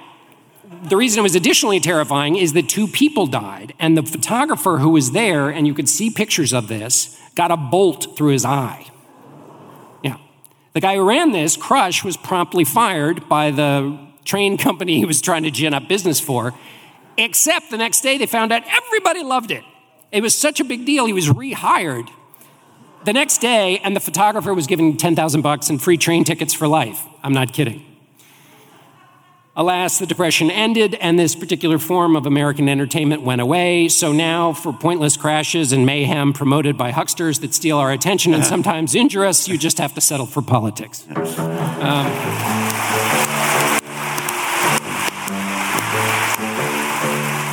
the 0.83 0.95
reason 0.97 1.19
it 1.19 1.23
was 1.23 1.35
additionally 1.35 1.79
terrifying 1.79 2.35
is 2.35 2.53
that 2.53 2.69
two 2.69 2.87
people 2.87 3.25
died, 3.25 3.73
and 3.79 3.97
the 3.97 4.03
photographer 4.03 4.77
who 4.77 4.89
was 4.89 5.11
there, 5.11 5.49
and 5.49 5.65
you 5.65 5.73
could 5.73 5.89
see 5.89 6.09
pictures 6.09 6.53
of 6.53 6.67
this, 6.67 7.17
got 7.36 7.51
a 7.51 7.57
bolt 7.57 8.15
through 8.15 8.31
his 8.31 8.45
eye. 8.45 8.86
Yeah. 10.03 10.17
The 10.73 10.79
guy 10.79 10.95
who 10.95 11.07
ran 11.07 11.31
this, 11.31 11.57
Crush, 11.57 12.03
was 12.03 12.17
promptly 12.17 12.63
fired 12.63 13.27
by 13.27 13.51
the 13.51 13.97
train 14.25 14.57
company 14.67 14.97
he 14.97 15.05
was 15.05 15.21
trying 15.21 15.43
to 15.43 15.51
gin 15.51 15.73
up 15.73 15.88
business 15.88 16.19
for, 16.19 16.53
except 17.17 17.69
the 17.69 17.77
next 17.77 18.01
day 18.01 18.17
they 18.17 18.25
found 18.25 18.51
out 18.51 18.63
everybody 18.67 19.23
loved 19.23 19.51
it. 19.51 19.63
It 20.11 20.21
was 20.21 20.38
such 20.38 20.59
a 20.59 20.63
big 20.63 20.86
deal, 20.86 21.05
he 21.05 21.13
was 21.13 21.27
rehired. 21.27 22.09
the 23.05 23.13
next 23.13 23.39
day, 23.39 23.79
and 23.79 23.95
the 23.95 23.99
photographer 23.99 24.53
was 24.53 24.65
giving 24.65 24.95
10,000 24.95 25.41
bucks 25.41 25.69
and 25.69 25.81
free 25.81 25.97
train 25.97 26.23
tickets 26.23 26.53
for 26.53 26.67
life. 26.67 27.03
I'm 27.21 27.34
not 27.34 27.51
kidding. 27.51 27.92
Alas, 29.56 29.99
the 29.99 30.08
Depression 30.08 30.49
ended 30.49 30.95
and 30.95 31.20
this 31.20 31.36
particular 31.36 31.78
form 31.78 32.16
of 32.16 32.26
American 32.26 32.68
entertainment 32.68 33.22
went 33.22 33.39
away. 33.39 33.88
So 33.88 34.12
now, 34.12 34.51
for 34.51 34.74
pointless 34.74 35.16
crashes 35.16 35.72
and 35.72 35.86
mayhem 35.86 36.34
promoted 36.34 36.76
by 36.76 36.91
hucksters 36.91 37.39
that 37.41 37.54
steal 37.54 37.78
our 37.78 37.91
attention 37.91 38.34
and 38.34 38.43
sometimes 38.54 38.95
injure 38.95 39.24
us, 39.24 39.47
you 39.47 39.60
just 39.60 39.78
have 39.78 39.93
to 39.93 40.01
settle 40.01 40.26
for 40.26 40.41
politics. 40.41 41.06
Um, 41.08 41.16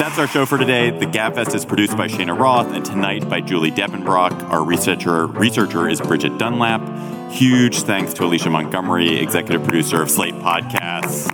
That's 0.01 0.19
our 0.19 0.27
show 0.27 0.47
for 0.47 0.57
today. 0.57 0.89
The 0.91 1.05
Gabfest 1.05 1.55
is 1.55 1.67
produced 1.67 1.99
by 1.99 2.09
Shayna 2.09 2.37
Roth 2.37 2.73
and 2.73 2.83
tonight 2.83 3.29
by 3.29 3.43
Julie 3.43 3.71
Deppenbrock. 3.71 4.43
Our 4.45 4.65
researcher 4.65 5.27
researcher 5.27 5.87
is 5.87 6.01
Bridget 6.01 6.39
Dunlap. 6.39 7.31
Huge 7.31 7.83
thanks 7.83 8.15
to 8.15 8.25
Alicia 8.25 8.49
Montgomery, 8.49 9.19
executive 9.19 9.63
producer 9.63 10.01
of 10.01 10.11
Slate 10.11 10.35
Podcasts, 10.37 11.29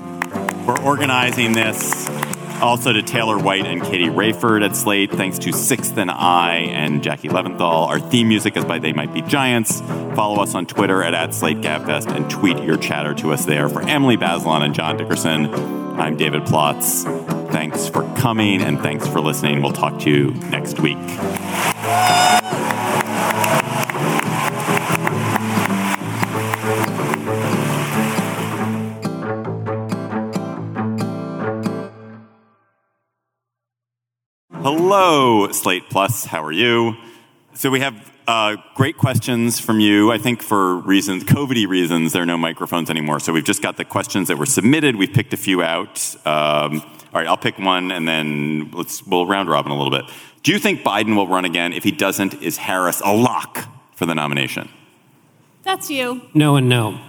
for 0.66 0.78
organizing 0.82 1.52
this. 1.52 2.06
Also 2.60 2.92
to 2.92 3.02
Taylor 3.02 3.38
White 3.38 3.66
and 3.66 3.82
Katie 3.82 4.08
Raeford 4.08 4.64
at 4.64 4.74
Slate. 4.74 5.12
Thanks 5.12 5.38
to 5.40 5.52
Sixth 5.52 5.96
and 5.96 6.10
I 6.10 6.56
and 6.56 7.02
Jackie 7.02 7.28
Leventhal. 7.28 7.86
Our 7.86 8.00
theme 8.00 8.28
music 8.28 8.56
is 8.56 8.64
by 8.64 8.78
They 8.78 8.92
Might 8.92 9.12
Be 9.14 9.22
Giants. 9.22 9.80
Follow 9.80 10.42
us 10.42 10.54
on 10.54 10.66
Twitter 10.66 11.02
at, 11.02 11.14
at 11.14 11.30
Gabfest 11.30 12.14
and 12.14 12.28
tweet 12.30 12.62
your 12.62 12.78
chatter 12.78 13.14
to 13.14 13.32
us 13.32 13.44
there. 13.44 13.68
For 13.68 13.82
Emily 13.82 14.16
Bazelon 14.16 14.62
and 14.62 14.74
John 14.74 14.96
Dickerson, 14.96 15.54
I'm 16.00 16.16
David 16.16 16.42
Plotz. 16.42 17.04
Thanks 17.52 17.88
for 17.88 18.02
coming 18.16 18.62
and 18.62 18.80
thanks 18.80 19.06
for 19.06 19.20
listening. 19.20 19.62
We'll 19.62 19.72
talk 19.72 20.00
to 20.00 20.10
you 20.10 20.30
next 20.50 20.80
week. 20.80 20.96
Hello, 34.88 35.50
Slate 35.50 35.90
Plus. 35.90 36.26
How 36.26 36.44
are 36.44 36.52
you? 36.52 36.96
So 37.54 37.70
we 37.70 37.80
have 37.80 38.12
uh, 38.28 38.54
great 38.76 38.96
questions 38.96 39.58
from 39.58 39.80
you. 39.80 40.12
I 40.12 40.18
think 40.18 40.42
for 40.42 40.76
reasons, 40.76 41.24
COVID 41.24 41.66
reasons, 41.66 42.12
there 42.12 42.22
are 42.22 42.26
no 42.26 42.38
microphones 42.38 42.88
anymore. 42.88 43.18
So 43.18 43.32
we've 43.32 43.42
just 43.42 43.62
got 43.62 43.78
the 43.78 43.84
questions 43.84 44.28
that 44.28 44.38
were 44.38 44.46
submitted. 44.46 44.94
We've 44.94 45.12
picked 45.12 45.32
a 45.32 45.36
few 45.36 45.60
out. 45.60 46.14
Um, 46.24 46.82
all 46.82 47.14
right, 47.14 47.26
I'll 47.26 47.36
pick 47.36 47.58
one, 47.58 47.90
and 47.90 48.06
then 48.06 48.70
let's 48.70 49.04
we'll 49.04 49.26
round 49.26 49.48
robin 49.48 49.72
a 49.72 49.76
little 49.76 49.90
bit. 49.90 50.04
Do 50.44 50.52
you 50.52 50.58
think 50.60 50.82
Biden 50.82 51.16
will 51.16 51.26
run 51.26 51.44
again? 51.44 51.72
If 51.72 51.82
he 51.82 51.90
doesn't, 51.90 52.40
is 52.40 52.56
Harris 52.56 53.02
a 53.04 53.12
lock 53.12 53.66
for 53.96 54.06
the 54.06 54.14
nomination? 54.14 54.68
That's 55.64 55.90
you. 55.90 56.22
no 56.32 56.54
and 56.54 56.68
no. 56.68 57.00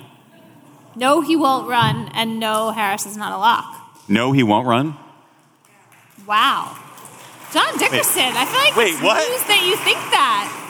No, 0.96 1.22
he 1.22 1.36
won't 1.36 1.70
run, 1.70 2.10
and 2.16 2.40
no, 2.40 2.72
Harris 2.72 3.06
is 3.06 3.16
not 3.16 3.34
a 3.34 3.38
lock. 3.38 4.02
No, 4.10 4.32
he 4.32 4.42
won't 4.42 4.66
run. 4.66 4.98
Wow. 6.26 6.76
John 7.54 7.78
Dickerson, 7.78 8.24
I 8.36 8.46
feel 8.46 8.60
like 8.60 8.76
Wait, 8.76 8.94
it's 8.94 9.02
what? 9.02 9.30
news 9.30 9.44
that 9.48 9.64
you 9.66 9.76
think 9.78 9.98
that. 10.12 10.64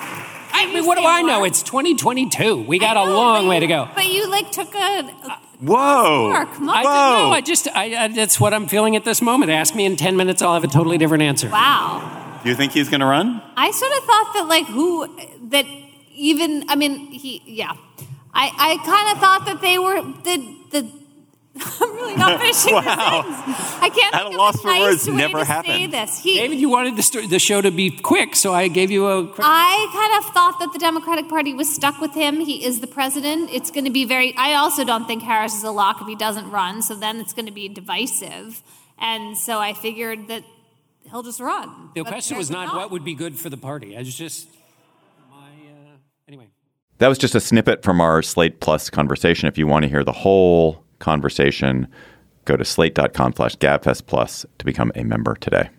I 0.53 0.65
mean, 0.73 0.86
what 0.86 0.97
do 0.97 1.05
I 1.05 1.21
know? 1.21 1.43
It's 1.43 1.61
2022. 1.63 2.63
We 2.63 2.80
got 2.80 2.97
I 2.97 3.03
a 3.03 3.05
know, 3.05 3.15
long 3.15 3.45
but 3.45 3.49
way 3.49 3.59
to 3.59 3.67
go. 3.67 3.89
But 3.95 4.05
you 4.07 4.30
like 4.30 4.51
took 4.51 4.73
a, 4.75 4.78
a 4.80 5.39
Whoa! 5.59 6.30
Mark, 6.30 6.53
come 6.53 6.69
on. 6.69 6.75
I 6.78 6.84
Whoa. 6.84 6.89
don't 7.19 7.30
know. 7.30 7.32
I 7.36 7.41
just, 7.41 7.67
I, 7.75 8.03
I, 8.03 8.07
that's 8.09 8.39
what 8.39 8.53
I'm 8.53 8.67
feeling 8.67 8.95
at 8.95 9.03
this 9.05 9.21
moment. 9.21 9.51
Ask 9.51 9.75
me 9.75 9.86
in 9.86 9.95
10 9.95 10.15
minutes, 10.15 10.41
I'll 10.41 10.53
have 10.53 10.63
a 10.63 10.67
totally 10.67 10.97
different 10.97 11.23
answer. 11.23 11.49
wow. 11.49 12.39
Do 12.43 12.49
you 12.49 12.55
think 12.55 12.71
he's 12.73 12.89
going 12.89 13.01
to 13.01 13.07
run? 13.07 13.41
I 13.57 13.71
sort 13.71 13.91
of 13.93 14.03
thought 14.03 14.32
that 14.36 14.47
like 14.47 14.65
who 14.67 15.07
that 15.49 15.65
even 16.13 16.69
I 16.69 16.75
mean 16.75 17.07
he 17.11 17.41
yeah. 17.45 17.73
I, 18.34 18.51
I 18.55 18.78
kind 18.86 19.11
of 19.11 19.17
thought 19.19 19.45
that 19.47 19.61
they 19.61 19.80
were 19.80 20.01
the 20.23 20.55
the 20.71 20.91
I'm 21.82 21.93
really 21.95 22.16
not 22.16 22.39
finishing 22.41 22.74
Wow. 22.74 22.84
the 22.84 23.36
sentence. 23.45 23.78
I 23.82 23.89
can't 23.89 24.16
At 24.16 24.22
think 24.24 24.32
a 24.32 24.36
of 24.36 24.36
loss 24.36 24.55
a 24.55 24.58
for 24.60 24.68
nice 24.68 24.82
words, 24.82 25.10
way 25.10 25.16
never 25.16 25.39
to 25.39 25.45
say 25.45 25.51
happened. 25.51 25.93
this. 25.93 26.20
He, 26.20 26.36
David, 26.36 26.60
you 26.60 26.70
wanted 26.70 26.95
the, 26.95 27.01
sto- 27.03 27.28
the 27.28 27.39
show 27.39 27.62
to 27.62 27.72
be 27.72 27.91
quick, 27.91 28.36
so 28.36 28.53
I 28.53 28.68
gave 28.68 28.91
you 28.91 29.05
a 29.08 29.26
quick. 29.28 29.45
I 29.47 29.89
kind 29.93 30.24
of 30.26 30.34
thought 30.34 30.60
that 30.60 30.74
the 30.74 30.80
Democratic 30.80 31.30
Party 31.30 31.53
was 31.53 31.74
stuck 31.74 31.99
with 32.01 32.14
him. 32.14 32.39
He 32.39 32.64
is 32.66 32.80
the 32.80 32.88
president. 32.88 33.49
It's 33.51 33.72
going 33.72 33.86
to 33.86 33.91
be 33.91 34.05
very. 34.05 34.34
I 34.38 34.53
also 34.55 34.84
don't 34.84 35.05
think 35.08 35.24
Harris 35.24 35.55
is 35.55 35.64
a 35.64 35.72
lock 35.72 36.01
if 36.01 36.08
he 36.08 36.16
doesn't 36.16 36.49
run. 36.51 36.82
So 36.82 36.95
then 36.95 37.20
it's 37.20 37.34
going 37.34 37.45
to 37.47 37.51
be 37.51 37.68
divisive. 37.70 38.62
And 38.99 39.38
so 39.38 39.60
I 39.60 39.74
figured 39.74 40.28
that 40.28 40.43
he'll 41.12 41.24
just 41.24 41.39
run. 41.39 41.91
the 41.95 42.01
But 42.03 42.10
question 42.10 42.38
was 42.38 42.49
apparently 42.49 42.74
not 42.76 42.82
what 42.82 42.91
would 42.91 43.03
be 43.05 43.14
good 43.14 43.38
for 43.39 43.49
the 43.49 43.58
party. 43.58 43.95
I 43.95 43.99
was 43.99 44.16
just, 44.16 44.47
my, 45.30 45.38
uh, 45.38 45.97
anyway. 46.28 46.47
That 46.97 47.08
was 47.10 47.18
just 47.20 47.36
a 47.36 47.39
snippet 47.39 47.84
from 47.84 48.01
our 48.01 48.22
Slate 48.24 48.60
Plus 48.60 48.89
conversation. 48.89 49.47
If 49.47 49.58
you 49.58 49.68
want 49.68 49.84
to 49.84 49.89
hear 49.89 50.03
the 50.03 50.12
whole 50.12 50.84
conversation, 51.00 51.88
go 52.45 52.56
to 52.58 52.66
slate.com 52.66 53.34
slash 53.34 53.56
gabfest 53.58 54.06
plus 54.06 54.45
to 54.58 54.66
become 54.66 54.91
a 54.95 55.04
member 55.04 55.36
today. 55.36 55.70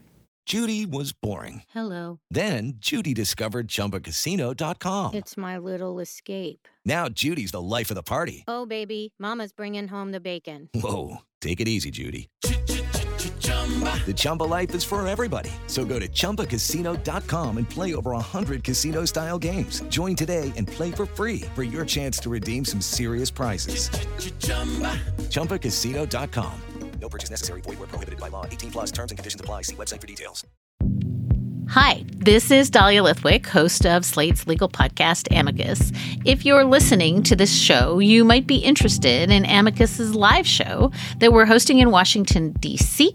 Judy 0.49 0.87
was 0.87 1.13
boring. 1.13 1.63
Hello. 1.75 2.21
Then 2.31 2.77
Judy 2.79 3.13
discovered 3.13 3.69
ChumbaCasino.com. 3.69 5.13
It's 5.13 5.37
my 5.37 5.59
little 5.59 6.01
escape. 6.01 6.67
Now 6.87 7.11
Judy's 7.11 7.51
the 7.51 7.61
life 7.61 7.91
of 7.91 7.97
the 7.97 8.03
party. 8.03 8.45
Oh, 8.49 8.65
baby, 8.65 9.13
Mama's 9.19 9.53
bringing 9.53 9.89
home 9.89 10.11
the 10.11 10.21
bacon. 10.21 10.71
Whoa, 10.75 11.19
take 11.43 11.61
it 11.61 11.69
easy, 11.69 11.91
Judy. 11.91 12.31
The 14.07 14.15
Chumba 14.17 14.45
life 14.45 14.75
is 14.75 14.83
for 14.83 15.07
everybody. 15.07 15.51
So 15.67 15.85
go 15.85 15.99
to 15.99 16.09
ChumbaCasino.com 16.09 17.59
and 17.59 17.69
play 17.69 17.95
over 17.95 18.13
100 18.13 18.65
casino-style 18.65 19.39
games. 19.39 19.83
Join 19.91 20.17
today 20.17 20.55
and 20.57 20.67
play 20.67 20.91
for 20.91 21.05
free 21.05 21.43
for 21.55 21.63
your 21.63 21.85
chance 21.85 22.19
to 22.21 22.31
redeem 22.31 22.65
some 22.65 22.81
serious 22.81 23.31
prizes. 23.31 23.91
ChumbaCasino.com. 25.29 26.53
No 27.01 27.09
purchase 27.09 27.31
necessary. 27.31 27.61
Void 27.61 27.79
where 27.79 27.89
prohibited 27.89 28.19
by 28.19 28.29
law. 28.29 28.45
18 28.45 28.73
plus 28.73 28.91
terms 28.91 29.13
and 29.13 29.19
conditions 29.19 29.41
apply. 29.41 29.63
See 29.63 29.77
website 29.77 30.01
for 30.01 30.07
details. 30.07 30.45
Hi, 31.69 32.03
this 32.17 32.51
is 32.51 32.71
Dahlia 32.71 33.03
Lithwick, 33.03 33.45
host 33.45 33.85
of 33.85 34.03
Slate's 34.07 34.47
legal 34.47 34.71
podcast, 34.71 35.29
Amicus. 35.39 35.93
If 36.25 36.47
you're 36.47 36.65
listening 36.65 37.23
to 37.25 37.37
this 37.37 37.55
show, 37.55 37.99
you 37.99 38.25
might 38.25 38.47
be 38.47 38.57
interested 38.57 39.31
in 39.31 39.45
Amicus's 39.45 40.15
live 40.15 40.47
show 40.47 40.91
that 41.19 41.31
we're 41.31 41.45
hosting 41.45 41.81
in 41.81 41.91
Washington, 41.91 42.53
D.C. 42.53 43.15